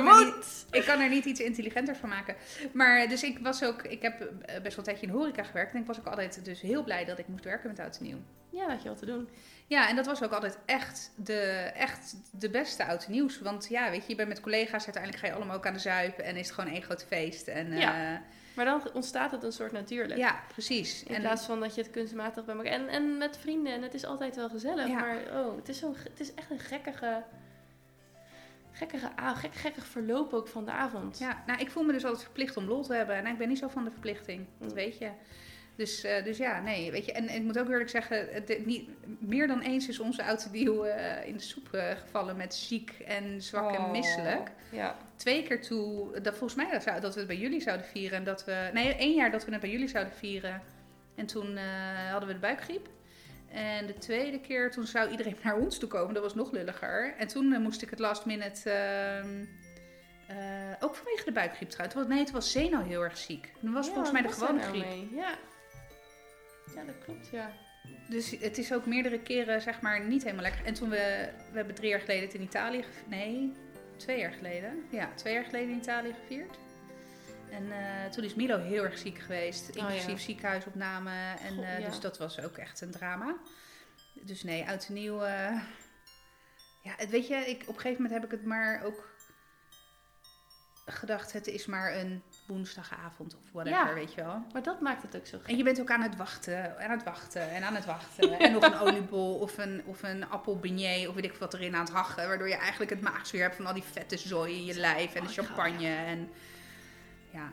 kan 0.05 0.19
er 0.19 0.25
niet, 0.25 0.35
moet! 0.35 0.67
ik 0.71 0.85
kan 0.85 1.01
er 1.01 1.09
niet 1.09 1.25
iets 1.25 1.41
intelligenter 1.41 1.97
van 1.97 2.09
maken. 2.09 2.37
Maar 2.73 3.09
dus 3.09 3.23
ik 3.23 3.39
was 3.39 3.65
ook, 3.65 3.83
ik 3.83 4.03
heb 4.03 4.21
eh, 4.21 4.29
best 4.29 4.63
wel 4.63 4.63
een 4.77 4.83
tijdje 4.83 5.07
in 5.07 5.13
de 5.13 5.19
horeca 5.19 5.43
gewerkt. 5.43 5.75
En 5.75 5.81
ik 5.81 5.87
was 5.87 5.99
ook 5.99 6.07
altijd 6.07 6.45
dus 6.45 6.61
heel 6.61 6.85
blij 6.85 7.05
dat 7.05 7.19
ik 7.19 7.29
moest 7.29 7.45
werken 7.45 7.69
met 7.69 7.79
oud 7.79 7.97
en 7.99 8.05
nieuw. 8.05 8.19
Ja, 8.51 8.61
dat 8.61 8.71
had 8.71 8.83
je 8.83 8.89
wat 8.89 8.99
te 8.99 9.07
doen. 9.07 9.29
Ja, 9.67 9.89
en 9.89 9.97
dat 9.97 10.07
was 10.07 10.23
ook 10.23 10.33
altijd 10.33 10.59
echt 10.65 11.11
de, 11.17 11.71
echt 11.75 12.17
de 12.31 12.51
beste 12.51 12.85
oud 12.85 13.05
en 13.05 13.13
nieuws. 13.13 13.41
Want 13.41 13.67
ja, 13.69 13.91
weet 13.91 14.03
je, 14.03 14.09
je 14.09 14.15
bent 14.15 14.29
met 14.29 14.41
collega's, 14.41 14.85
uiteindelijk 14.85 15.23
ga 15.23 15.27
je 15.29 15.35
allemaal 15.35 15.57
ook 15.57 15.67
aan 15.67 15.73
de 15.73 15.79
zuipen 15.79 16.25
en 16.25 16.37
is 16.37 16.47
het 16.47 16.55
gewoon 16.55 16.73
één 16.73 16.83
groot 16.83 17.05
feest. 17.05 17.49
En, 17.49 17.73
Ja, 17.73 18.03
ja. 18.03 18.23
Maar 18.55 18.65
dan 18.65 18.93
ontstaat 18.93 19.31
het 19.31 19.43
een 19.43 19.53
soort 19.53 19.73
natuurlijk. 19.73 20.19
ja, 20.19 20.41
precies. 20.53 21.03
In 21.03 21.15
En 21.15 21.21
plaats 21.21 21.47
van 21.47 21.61
dat 21.61 21.75
je 21.75 21.81
het 21.81 21.91
kunstmatig 21.91 22.45
bij 22.45 22.55
elkaar... 22.55 22.73
En, 22.73 22.89
en 22.89 23.19
met 23.19 23.39
vrienden. 23.39 23.73
En 23.73 23.83
het 23.83 23.95
is 23.95 24.05
altijd 24.05 24.37
wel 24.37 24.49
gezellig. 24.49 24.87
Ja. 24.87 25.01
Maar 25.01 25.19
oh, 25.33 25.57
het 25.57 25.69
is, 25.69 25.79
zo, 25.79 25.95
het 26.03 26.21
is 26.21 26.35
echt 26.35 26.51
een 26.51 26.59
gekkige... 26.59 27.23
Gekkige, 28.73 29.09
a- 29.21 29.35
gek, 29.35 29.55
gekkig 29.55 29.87
verloop 29.87 30.33
ook 30.33 30.49
van 30.49 30.65
de 30.65 30.71
avond. 30.71 31.19
ja, 31.19 31.43
nou, 31.47 31.61
ik 31.61 31.71
voel 31.71 31.83
me 31.83 31.93
dus 31.93 32.05
altijd 32.05 32.23
verplicht 32.23 32.57
om 32.57 32.65
lol 32.65 32.83
te 32.83 32.95
hebben. 32.95 33.17
En 33.17 33.27
ik 33.27 33.39
ben 33.39 33.49
niet 33.49 33.59
zo 33.59 33.69
van 33.69 33.85
de 33.85 33.91
verplichting, 33.91 34.47
dat 34.59 34.69
Mm. 34.69 34.75
weet 34.75 34.99
je. 34.99 35.09
Dus, 35.77 36.05
eh, 36.05 36.25
dus 36.25 36.37
ja, 36.39 36.61
nee, 36.61 36.91
weet 36.91 37.05
je. 37.05 37.13
En, 37.13 37.29
en 37.29 37.37
ik 37.37 37.43
moet 37.43 37.59
ook 37.59 37.69
eerlijk 37.69 37.91
zeggen, 37.91 38.29
het, 38.31 38.67
niet, 38.67 38.89
meer 39.19 39.47
dan 39.47 39.61
eens 39.61 39.89
is 39.89 39.99
onze 40.01 40.23
en 40.23 40.39
nieuw 40.53 40.85
eh, 40.85 41.27
in 41.29 41.37
de 41.37 41.43
soep 41.43 41.73
eh, 41.75 41.91
gevallen 41.91 42.37
met 42.37 42.55
ziek 42.55 42.91
en 43.07 43.43
zwak 43.43 43.75
en 43.75 43.81
Oh, 43.81 43.91
misselijk. 43.91 44.51
Ja. 44.71 44.97
twee 45.17 45.43
keer 45.43 45.63
toe, 45.63 46.21
dat 46.21 46.37
volgens 46.37 46.55
mij 46.63 46.71
dat, 46.71 46.83
zou- 46.83 47.01
dat 47.01 47.13
we 47.13 47.19
het 47.19 47.29
bij 47.29 47.39
jullie 47.39 47.61
zouden 47.61 47.87
vieren. 47.87 48.19
En 48.19 48.25
dat 48.25 48.45
we, 48.45 48.71
nee, 48.73 48.95
één 48.95 49.15
jaar 49.15 49.31
dat 49.31 49.45
we 49.45 49.53
het 49.53 49.61
bij 49.61 49.71
jullie 49.71 49.89
zouden 49.89 50.15
vieren. 50.15 50.63
En 51.15 51.27
toen 51.27 51.57
hadden 52.11 52.29
we 52.29 52.35
de 52.35 52.41
buikgriep. 52.41 52.89
En 53.51 53.87
de 53.87 53.95
tweede 53.99 54.41
keer, 54.41 54.71
toen 54.71 54.87
zou 54.87 55.11
iedereen 55.11 55.37
naar 55.45 55.57
ons 55.57 55.79
toe 55.79 55.89
komen. 55.89 56.15
Dat 56.15 56.23
was 56.23 56.35
nog 56.35 56.53
lulliger. 56.53 57.15
En 57.19 57.27
toen 57.27 57.53
eh, 57.53 57.61
moest 57.61 57.83
ik 57.83 57.91
het 57.91 57.99
last 57.99 58.25
minute, 58.25 58.71
ehm, 58.71 59.45
eh, 60.29 60.73
ook 60.81 60.95
vanwege 60.95 61.25
de 61.25 61.33
buikgriep 61.33 61.69
trouwens. 61.71 62.09
Nee, 62.09 62.19
het 62.19 62.31
was 62.31 62.53
Zeno 62.53 62.83
heel 62.83 63.03
erg 63.03 63.17
ziek. 63.17 63.53
Dat 63.61 63.73
was 63.73 63.87
Ja, 63.87 63.93
volgens 63.93 64.13
mij 64.13 64.23
de 64.23 64.33
gewone 64.33 64.59
nou 64.59 64.69
griep. 64.71 64.85
mee? 64.85 65.09
Ja. 65.15 65.39
Ja, 66.75 66.85
dat 66.85 66.99
klopt, 67.05 67.29
ja. 67.33 67.53
Dus 68.09 68.31
het 68.31 68.59
is 68.59 68.73
ook 68.73 68.87
meerdere 68.87 69.21
keren, 69.21 69.61
zeg 69.63 69.81
maar, 69.81 70.05
niet 70.05 70.23
helemaal 70.23 70.43
lekker. 70.43 70.65
En 70.65 70.75
toen 70.75 70.89
we, 70.89 71.29
we 71.51 71.57
hebben 71.57 71.75
drie 71.75 71.89
jaar 71.89 72.01
geleden 72.01 72.23
het 72.25 72.35
in 72.35 72.43
Italië, 72.43 72.85
nee, 73.07 73.53
twee 73.97 74.19
jaar 74.19 74.33
geleden. 74.33 74.85
Ja, 74.91 75.11
twee 75.15 75.35
jaar 75.35 75.45
geleden 75.45 75.71
in 75.71 75.77
Italië 75.77 76.15
gevierd. 76.21 76.59
En 77.51 77.73
eh, 77.73 78.11
toen 78.11 78.25
is 78.25 78.35
Milo 78.35 78.59
heel 78.59 78.85
erg 78.85 78.99
ziek 78.99 79.19
geweest, 79.19 79.69
Oh, 79.71 79.77
inclusief 79.77 80.07
ja. 80.11 80.17
ziekenhuisopname. 80.25 81.35
En, 81.43 81.63
eh, 81.65 81.79
ja. 81.81 81.87
Dus 81.89 82.01
dat 82.01 82.19
was 82.19 82.41
ook 82.41 82.57
echt 82.57 82.81
een 82.81 82.91
drama. 82.91 83.37
Dus 84.15 84.43
nee, 84.43 84.69
oud 84.69 84.87
en 84.89 84.95
nieuw. 84.95 85.23
eh, 85.23 85.61
ja, 86.83 86.93
het, 86.97 87.11
weet 87.11 87.27
je, 87.29 87.35
ik, 87.35 87.63
op 87.63 87.75
een 87.75 87.81
gegeven 87.81 88.03
moment 88.03 88.13
heb 88.23 88.25
ik 88.33 88.39
het 88.39 88.47
maar 88.47 88.83
ook 88.85 89.09
gedacht, 90.87 91.33
het 91.33 91.47
is 91.47 91.67
maar 91.67 91.97
een 91.97 92.23
woensdagavond 92.47 93.35
of 93.37 93.53
whatever, 93.53 93.79
Ja. 93.87 93.95
weet 93.95 94.15
je 94.15 94.23
wel. 94.25 94.43
Maar 94.53 94.63
dat 94.63 94.81
maakt 94.81 95.03
het 95.03 95.17
ook 95.17 95.27
zo 95.27 95.39
gek. 95.39 95.47
En 95.49 95.57
je 95.57 95.63
bent 95.63 95.81
ook 95.81 95.91
aan 95.91 96.03
het 96.03 96.17
wachten, 96.17 96.79
aan 96.79 96.91
het 96.91 97.03
wachten 97.05 97.51
en 97.51 97.63
aan 97.63 97.75
het 97.75 97.85
wachten. 97.85 98.33
en 98.39 98.53
nog 98.53 98.63
een 98.63 98.79
oliebol 98.79 99.35
of 99.39 99.59
een, 99.59 99.83
of 99.87 100.03
een 100.03 100.29
appelbeignet 100.29 101.09
of 101.09 101.15
weet 101.15 101.25
ik 101.25 101.35
wat 101.35 101.55
erin 101.55 101.75
aan 101.75 101.85
het 101.85 101.93
hachen. 101.93 102.29
Waardoor 102.29 102.49
je 102.49 102.55
eigenlijk 102.57 102.91
het 102.91 103.01
maagzuur 103.01 103.41
hebt 103.43 103.57
van 103.57 103.67
al 103.67 103.75
die 103.75 103.83
vette 103.83 104.17
zooi 104.19 104.55
in 104.57 104.65
je 104.65 104.75
lijf 104.75 105.15
en 105.15 105.23
de 105.23 105.29
Oh, 105.29 105.35
champagne. 105.35 105.89
En 105.89 106.31
ja, 107.33 107.53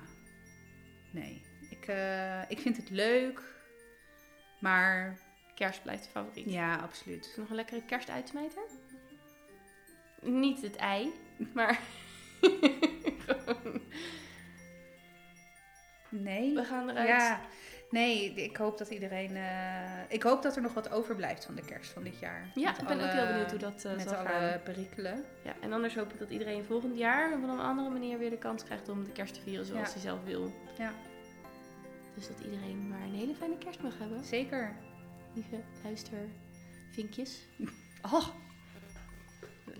nee. 1.11 1.41
Ik, 1.69 1.88
eh, 1.88 2.41
ik 2.49 2.59
vind 2.59 2.78
het 2.78 2.89
leuk, 2.89 3.41
maar 4.59 5.17
Kerst 5.55 5.82
blijft 5.84 6.03
de 6.03 6.09
favoriet. 6.09 6.51
ja, 6.51 6.75
absoluut. 6.75 7.34
Nog 7.38 7.49
een 7.49 7.55
lekkere 7.55 7.82
kerstuitsmijter? 7.86 8.61
Niet 10.21 10.61
het 10.61 10.75
ei, 10.75 11.11
maar 11.53 11.80
gewoon- 13.25 13.82
Nee. 16.09 16.53
we 16.55 16.63
gaan 16.63 16.89
eruit. 16.89 17.07
Ja, 17.07 17.41
nee, 17.89 18.31
ik 18.33 18.57
hoop 18.57 18.77
dat 18.77 18.89
iedereen. 18.89 19.35
eh, 19.35 20.01
ik 20.09 20.23
hoop 20.23 20.41
dat 20.41 20.55
er 20.55 20.61
nog 20.61 20.73
wat 20.73 20.91
overblijft 20.91 21.45
van 21.45 21.55
de 21.55 21.65
kerst 21.65 21.91
van 21.91 22.03
dit 22.03 22.19
jaar. 22.19 22.51
Ja, 22.55 22.71
Met 22.71 22.81
ik 22.81 22.88
ben 22.88 22.99
ook 23.01 23.11
heel 23.11 23.27
benieuwd 23.27 23.49
hoe 23.49 23.59
dat 23.59 23.85
eh, 23.85 23.95
Met 23.95 24.01
zal 24.09 24.17
alle 24.17 24.27
gaan. 24.27 24.61
perikelen. 24.63 25.23
Ja, 25.43 25.53
en 25.61 25.73
anders 25.73 25.95
hoop 25.95 26.13
ik 26.13 26.19
dat 26.19 26.29
iedereen 26.29 26.63
volgend 26.65 26.97
jaar 26.97 27.33
op 27.33 27.43
een 27.43 27.49
andere 27.59 27.89
manier 27.89 28.17
weer 28.17 28.29
de 28.29 28.38
kans 28.38 28.63
krijgt 28.63 28.89
om 28.89 29.03
de 29.03 29.11
kerst 29.11 29.33
te 29.33 29.41
vieren 29.41 29.65
zoals 29.65 29.88
Ja. 29.88 29.93
hij 29.93 30.01
zelf 30.01 30.23
wil. 30.23 30.53
Ja. 30.77 30.93
Dus 32.15 32.27
dat 32.27 32.39
iedereen 32.39 32.88
maar 32.88 33.01
een 33.01 33.13
hele 33.15 33.35
fijne 33.35 33.57
kerst 33.57 33.81
mag 33.81 33.97
hebben. 33.99 34.23
Zeker. 34.25 34.75
Lieve 35.33 35.59
luistervinkjes. 35.83 37.39
Oh, 38.13 38.27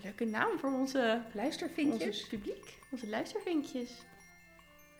leuke 0.02 0.24
naam 0.24 0.58
voor 0.58 0.72
onze, 0.72 1.20
Luistervinkjes. 1.32 2.20
ons 2.20 2.28
publiek. 2.28 2.78
Onze 2.90 3.08
luistervinkjes. 3.08 3.90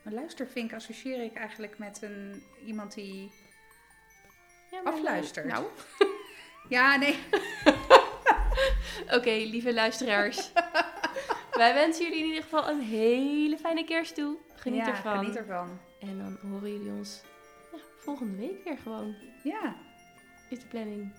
Een 0.09 0.15
luistervink 0.15 0.73
associeer 0.73 1.23
ik 1.23 1.35
eigenlijk 1.35 1.79
met 1.79 2.03
een, 2.03 2.43
iemand 2.67 2.95
die. 2.95 3.33
Ja, 4.71 4.83
maar- 4.83 4.93
Afluistert. 4.93 5.47
Nou, 5.47 5.65
Ja, 6.69 6.97
nee. 6.97 7.19
oké, 9.17 9.31
lieve 9.31 9.75
luisteraars. 9.75 10.53
Wij 11.53 11.75
wensen 11.75 12.05
jullie 12.05 12.19
in 12.21 12.27
ieder 12.27 12.43
geval 12.43 12.69
een 12.69 12.81
hele 12.81 13.59
fijne 13.59 13.85
kerst 13.85 14.15
toe. 14.15 14.37
Geniet 14.55 14.81
ja, 14.81 14.89
ervan. 14.89 15.19
Geniet 15.19 15.37
ervan. 15.37 15.79
En 16.01 16.19
dan 16.19 16.51
horen 16.51 16.73
jullie 16.73 16.91
ons 16.93 17.21
ja, 17.73 17.79
volgende 17.99 18.37
week 18.37 18.65
weer 18.65 18.79
gewoon. 18.79 19.15
Ja, 19.43 19.77
Is 20.49 20.61
de 20.61 20.67
planning. 20.67 21.13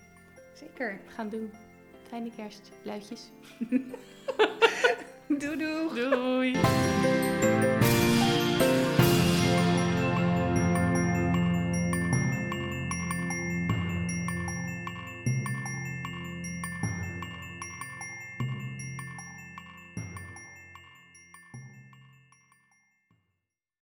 zeker. 0.54 1.02
We 1.06 1.12
gaan 1.12 1.30
doen. 1.30 1.54
Fijne 2.08 2.32
kerst. 2.36 2.72
Luidjes. 2.84 3.30
Doei 5.28 5.58
doei. 5.58 6.10
Doei. 6.10 6.58